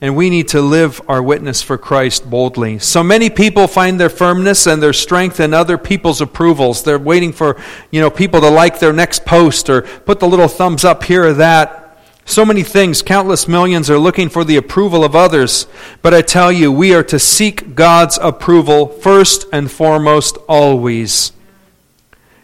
And 0.00 0.16
we 0.16 0.30
need 0.30 0.48
to 0.48 0.60
live 0.60 1.00
our 1.06 1.22
witness 1.22 1.62
for 1.62 1.78
Christ 1.78 2.28
boldly. 2.28 2.80
So 2.80 3.04
many 3.04 3.30
people 3.30 3.68
find 3.68 4.00
their 4.00 4.10
firmness 4.10 4.66
and 4.66 4.82
their 4.82 4.92
strength 4.92 5.38
in 5.38 5.54
other 5.54 5.78
people's 5.78 6.20
approvals. 6.20 6.82
They're 6.82 6.98
waiting 6.98 7.32
for, 7.32 7.56
you 7.92 8.00
know, 8.00 8.10
people 8.10 8.40
to 8.40 8.50
like 8.50 8.80
their 8.80 8.92
next 8.92 9.24
post 9.24 9.70
or 9.70 9.82
put 9.82 10.18
the 10.18 10.26
little 10.26 10.48
thumbs 10.48 10.84
up 10.84 11.04
here 11.04 11.22
or 11.28 11.34
that. 11.34 11.87
So 12.28 12.44
many 12.44 12.62
things, 12.62 13.00
countless 13.00 13.48
millions 13.48 13.88
are 13.88 13.98
looking 13.98 14.28
for 14.28 14.44
the 14.44 14.58
approval 14.58 15.02
of 15.02 15.16
others. 15.16 15.66
But 16.02 16.12
I 16.12 16.20
tell 16.20 16.52
you, 16.52 16.70
we 16.70 16.92
are 16.92 17.02
to 17.04 17.18
seek 17.18 17.74
God's 17.74 18.18
approval 18.20 18.88
first 18.88 19.46
and 19.50 19.70
foremost, 19.70 20.36
always. 20.46 21.32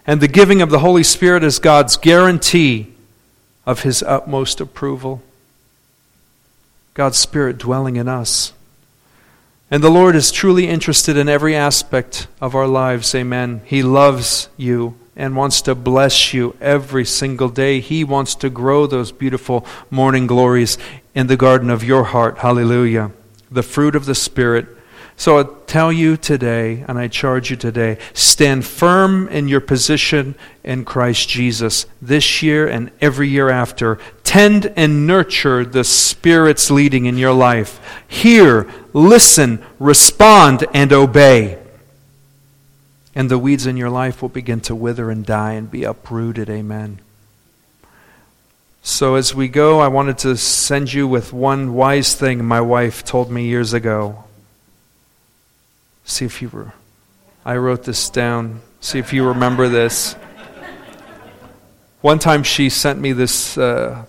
And 0.06 0.22
the 0.22 0.26
giving 0.26 0.62
of 0.62 0.70
the 0.70 0.78
Holy 0.78 1.02
Spirit 1.02 1.44
is 1.44 1.58
God's 1.58 1.98
guarantee 1.98 2.94
of 3.66 3.82
His 3.82 4.02
utmost 4.02 4.58
approval. 4.58 5.22
God's 6.94 7.18
Spirit 7.18 7.58
dwelling 7.58 7.96
in 7.96 8.08
us. 8.08 8.54
And 9.70 9.84
the 9.84 9.90
Lord 9.90 10.16
is 10.16 10.32
truly 10.32 10.66
interested 10.66 11.18
in 11.18 11.28
every 11.28 11.54
aspect 11.54 12.26
of 12.40 12.54
our 12.54 12.66
lives. 12.66 13.14
Amen. 13.14 13.60
He 13.66 13.82
loves 13.82 14.48
you 14.56 14.96
and 15.16 15.36
wants 15.36 15.62
to 15.62 15.74
bless 15.74 16.34
you 16.34 16.56
every 16.60 17.04
single 17.04 17.48
day. 17.48 17.80
He 17.80 18.04
wants 18.04 18.34
to 18.36 18.50
grow 18.50 18.86
those 18.86 19.12
beautiful 19.12 19.64
morning 19.90 20.26
glories 20.26 20.76
in 21.14 21.28
the 21.28 21.36
garden 21.36 21.70
of 21.70 21.84
your 21.84 22.04
heart. 22.04 22.38
Hallelujah. 22.38 23.12
The 23.50 23.62
fruit 23.62 23.94
of 23.94 24.06
the 24.06 24.14
Spirit. 24.14 24.66
So 25.16 25.38
I 25.38 25.44
tell 25.66 25.92
you 25.92 26.16
today, 26.16 26.84
and 26.88 26.98
I 26.98 27.06
charge 27.06 27.48
you 27.48 27.56
today, 27.56 27.98
stand 28.14 28.64
firm 28.64 29.28
in 29.28 29.46
your 29.46 29.60
position 29.60 30.34
in 30.64 30.84
Christ 30.84 31.28
Jesus 31.28 31.86
this 32.02 32.42
year 32.42 32.66
and 32.66 32.90
every 33.00 33.28
year 33.28 33.48
after. 33.48 33.98
Tend 34.24 34.72
and 34.74 35.06
nurture 35.06 35.64
the 35.64 35.84
Spirit's 35.84 36.68
leading 36.68 37.06
in 37.06 37.16
your 37.16 37.32
life. 37.32 37.80
Hear, 38.08 38.68
listen, 38.92 39.64
respond, 39.78 40.66
and 40.74 40.92
obey 40.92 41.63
and 43.14 43.30
the 43.30 43.38
weeds 43.38 43.66
in 43.66 43.76
your 43.76 43.90
life 43.90 44.20
will 44.20 44.28
begin 44.28 44.60
to 44.62 44.74
wither 44.74 45.10
and 45.10 45.24
die 45.24 45.52
and 45.52 45.70
be 45.70 45.84
uprooted. 45.84 46.50
Amen. 46.50 47.00
So, 48.82 49.14
as 49.14 49.34
we 49.34 49.48
go, 49.48 49.80
I 49.80 49.88
wanted 49.88 50.18
to 50.18 50.36
send 50.36 50.92
you 50.92 51.08
with 51.08 51.32
one 51.32 51.72
wise 51.74 52.14
thing 52.14 52.44
my 52.44 52.60
wife 52.60 53.02
told 53.02 53.30
me 53.30 53.46
years 53.46 53.72
ago. 53.72 54.24
See 56.04 56.26
if 56.26 56.42
you 56.42 56.50
were. 56.50 56.74
I 57.46 57.56
wrote 57.56 57.84
this 57.84 58.10
down. 58.10 58.60
See 58.80 58.98
if 58.98 59.12
you 59.12 59.26
remember 59.26 59.68
this. 59.68 60.14
One 62.02 62.18
time 62.18 62.42
she 62.42 62.68
sent 62.68 63.00
me 63.00 63.12
this, 63.12 63.56
uh, 63.56 64.04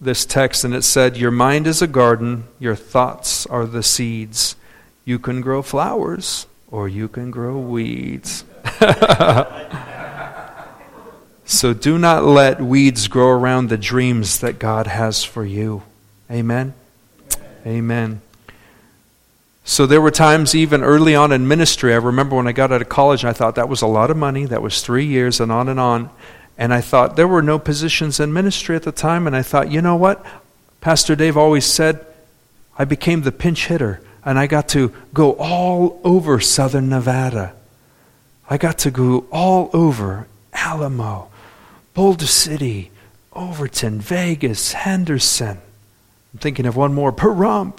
this 0.00 0.24
text, 0.24 0.62
and 0.62 0.74
it 0.74 0.84
said, 0.84 1.16
Your 1.16 1.32
mind 1.32 1.66
is 1.66 1.82
a 1.82 1.88
garden, 1.88 2.44
your 2.60 2.76
thoughts 2.76 3.46
are 3.46 3.66
the 3.66 3.82
seeds. 3.82 4.54
You 5.04 5.18
can 5.18 5.40
grow 5.40 5.62
flowers, 5.62 6.46
or 6.70 6.88
you 6.88 7.08
can 7.08 7.32
grow 7.32 7.58
weeds. 7.58 8.44
so 11.44 11.74
do 11.74 11.98
not 11.98 12.24
let 12.24 12.62
weeds 12.62 13.08
grow 13.08 13.28
around 13.28 13.68
the 13.68 13.76
dreams 13.76 14.40
that 14.40 14.58
God 14.58 14.86
has 14.86 15.22
for 15.22 15.44
you. 15.44 15.82
Amen. 16.30 16.72
Amen. 17.66 18.22
So 19.64 19.86
there 19.86 20.00
were 20.00 20.10
times, 20.10 20.54
even 20.54 20.82
early 20.82 21.14
on 21.14 21.30
in 21.30 21.46
ministry, 21.46 21.92
I 21.92 21.98
remember 21.98 22.36
when 22.36 22.48
I 22.48 22.52
got 22.52 22.72
out 22.72 22.80
of 22.80 22.88
college, 22.88 23.24
I 23.24 23.32
thought 23.32 23.54
that 23.56 23.68
was 23.68 23.82
a 23.82 23.86
lot 23.86 24.10
of 24.10 24.16
money. 24.16 24.46
That 24.46 24.62
was 24.62 24.82
three 24.82 25.04
years 25.04 25.40
and 25.40 25.52
on 25.52 25.68
and 25.68 25.78
on. 25.78 26.10
And 26.56 26.74
I 26.74 26.80
thought 26.80 27.16
there 27.16 27.28
were 27.28 27.42
no 27.42 27.58
positions 27.58 28.18
in 28.18 28.32
ministry 28.32 28.76
at 28.76 28.82
the 28.82 28.92
time. 28.92 29.26
And 29.26 29.36
I 29.36 29.42
thought, 29.42 29.70
you 29.70 29.82
know 29.82 29.96
what? 29.96 30.24
Pastor 30.80 31.14
Dave 31.14 31.36
always 31.36 31.66
said, 31.66 32.04
I 32.78 32.84
became 32.84 33.22
the 33.22 33.32
pinch 33.32 33.66
hitter. 33.66 34.00
And 34.24 34.38
I 34.38 34.46
got 34.46 34.68
to 34.70 34.92
go 35.14 35.36
all 35.38 36.00
over 36.04 36.40
southern 36.40 36.88
Nevada. 36.88 37.54
I 38.50 38.58
got 38.58 38.78
to 38.78 38.90
go 38.90 39.26
all 39.30 39.70
over 39.72 40.26
Alamo, 40.52 41.30
Boulder 41.94 42.26
City, 42.26 42.90
Overton, 43.32 44.00
Vegas, 44.00 44.72
Henderson. 44.72 45.58
I'm 46.32 46.40
thinking 46.40 46.66
of 46.66 46.76
one 46.76 46.92
more, 46.92 47.12
Pahrump. 47.12 47.78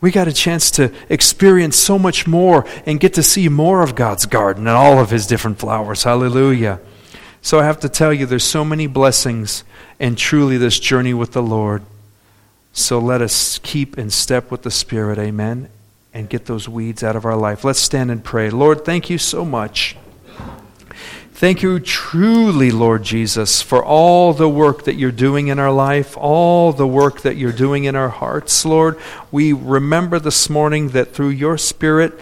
We 0.00 0.12
got 0.12 0.28
a 0.28 0.32
chance 0.32 0.70
to 0.72 0.92
experience 1.08 1.76
so 1.76 1.98
much 1.98 2.26
more 2.26 2.64
and 2.86 3.00
get 3.00 3.14
to 3.14 3.22
see 3.22 3.48
more 3.48 3.82
of 3.82 3.96
God's 3.96 4.26
garden 4.26 4.68
and 4.68 4.76
all 4.76 5.00
of 5.00 5.10
His 5.10 5.26
different 5.26 5.58
flowers. 5.58 6.04
Hallelujah. 6.04 6.78
So 7.42 7.58
I 7.58 7.64
have 7.64 7.80
to 7.80 7.88
tell 7.88 8.12
you, 8.12 8.26
there's 8.26 8.44
so 8.44 8.64
many 8.64 8.86
blessings 8.86 9.64
and 9.98 10.16
truly 10.16 10.56
this 10.56 10.78
journey 10.78 11.14
with 11.14 11.32
the 11.32 11.42
Lord. 11.42 11.82
So 12.72 12.98
let 12.98 13.22
us 13.22 13.58
keep 13.58 13.98
in 13.98 14.10
step 14.10 14.50
with 14.50 14.62
the 14.62 14.70
Spirit. 14.70 15.18
Amen. 15.18 15.68
And 16.14 16.28
get 16.28 16.46
those 16.46 16.68
weeds 16.68 17.02
out 17.02 17.16
of 17.16 17.24
our 17.26 17.36
life. 17.36 17.64
Let's 17.64 17.80
stand 17.80 18.10
and 18.10 18.22
pray. 18.22 18.48
Lord, 18.48 18.84
thank 18.84 19.10
you 19.10 19.18
so 19.18 19.44
much. 19.44 19.96
Thank 21.32 21.62
you 21.62 21.80
truly, 21.80 22.70
Lord 22.70 23.02
Jesus, 23.02 23.60
for 23.60 23.84
all 23.84 24.32
the 24.32 24.48
work 24.48 24.84
that 24.84 24.94
you're 24.94 25.10
doing 25.10 25.48
in 25.48 25.58
our 25.58 25.72
life, 25.72 26.16
all 26.16 26.72
the 26.72 26.86
work 26.86 27.22
that 27.22 27.36
you're 27.36 27.50
doing 27.50 27.84
in 27.84 27.96
our 27.96 28.08
hearts, 28.08 28.64
Lord. 28.64 28.96
We 29.32 29.52
remember 29.52 30.20
this 30.20 30.48
morning 30.48 30.90
that 30.90 31.12
through 31.12 31.30
your 31.30 31.58
Spirit, 31.58 32.18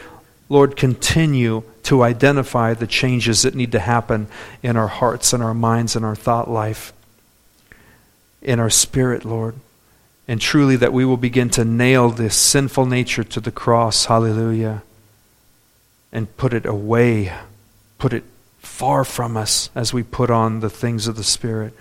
Lord, 0.49 0.77
continue 0.77 1.63
to 1.85 2.03
identify 2.03 2.75
the 2.75 2.87
changes 2.87 3.43
that 3.43 3.55
need 3.55 3.73
to 3.73 3.79
happen 3.79 4.29
in 4.63 4.77
our 4.77 4.89
hearts 4.89 5.33
and 5.33 5.43
our 5.43 5.55
minds 5.55 5.95
and 5.95 6.05
our 6.05 6.17
thought 6.17 6.49
life, 6.49 6.93
in 8.41 8.59
our 8.59 8.71
spirit, 8.71 9.25
Lord. 9.25 9.57
And 10.33 10.41
truly 10.41 10.77
that 10.77 10.95
we 10.95 11.05
will 11.05 11.19
begin 11.19 11.51
to 11.51 11.63
nail 11.63 12.09
this 12.09 12.35
sinful 12.35 12.87
nature 12.87 13.23
to 13.23 13.39
the 13.39 13.51
cross, 13.51 14.07
hallelujah, 14.07 14.83
and 16.11 16.35
put 16.39 16.55
it 16.55 16.65
away, 16.65 17.35
put 17.99 18.15
it 18.15 18.25
far 18.59 19.05
from 19.05 19.37
us 19.37 19.69
as 19.75 19.93
we 19.93 20.03
put 20.03 20.31
on 20.31 20.61
the 20.61 20.71
things 20.71 21.07
of 21.07 21.17
the 21.17 21.23
Spirit. 21.23 21.75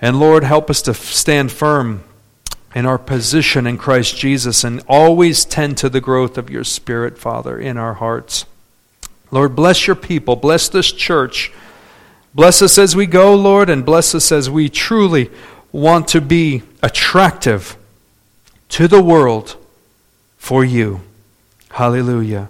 And 0.00 0.18
Lord, 0.18 0.42
help 0.42 0.70
us 0.70 0.82
to 0.82 0.92
stand 0.92 1.52
firm 1.52 2.02
in 2.74 2.84
our 2.84 2.98
position 2.98 3.64
in 3.64 3.78
Christ 3.78 4.16
Jesus 4.16 4.64
and 4.64 4.82
always 4.88 5.44
tend 5.44 5.78
to 5.78 5.88
the 5.88 6.00
growth 6.00 6.36
of 6.36 6.50
your 6.50 6.64
Spirit, 6.64 7.16
Father, 7.16 7.60
in 7.60 7.76
our 7.76 7.94
hearts. 7.94 8.44
Lord, 9.30 9.54
bless 9.54 9.86
your 9.86 9.94
people. 9.94 10.34
Bless 10.34 10.68
this 10.68 10.90
church. 10.90 11.52
Bless 12.34 12.60
us 12.60 12.76
as 12.76 12.96
we 12.96 13.06
go, 13.06 13.36
Lord, 13.36 13.70
and 13.70 13.86
bless 13.86 14.16
us 14.16 14.32
as 14.32 14.50
we 14.50 14.68
truly 14.68 15.30
want 15.70 16.08
to 16.08 16.20
be 16.20 16.64
attractive 16.82 17.76
to 18.70 18.88
the 18.88 19.02
world 19.02 19.56
for 20.36 20.64
you. 20.64 21.00
Hallelujah. 21.70 22.48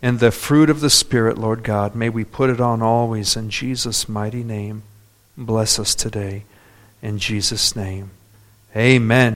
And 0.00 0.20
the 0.20 0.30
fruit 0.30 0.70
of 0.70 0.80
the 0.80 0.90
Spirit, 0.90 1.38
Lord 1.38 1.62
God, 1.62 1.94
may 1.94 2.08
we 2.08 2.24
put 2.24 2.50
it 2.50 2.60
on 2.60 2.82
always 2.82 3.36
in 3.36 3.50
Jesus' 3.50 4.08
mighty 4.08 4.44
name. 4.44 4.82
Bless 5.36 5.78
us 5.78 5.94
today. 5.94 6.44
In 7.02 7.18
Jesus' 7.18 7.74
name. 7.74 8.10
Amen. 8.76 9.26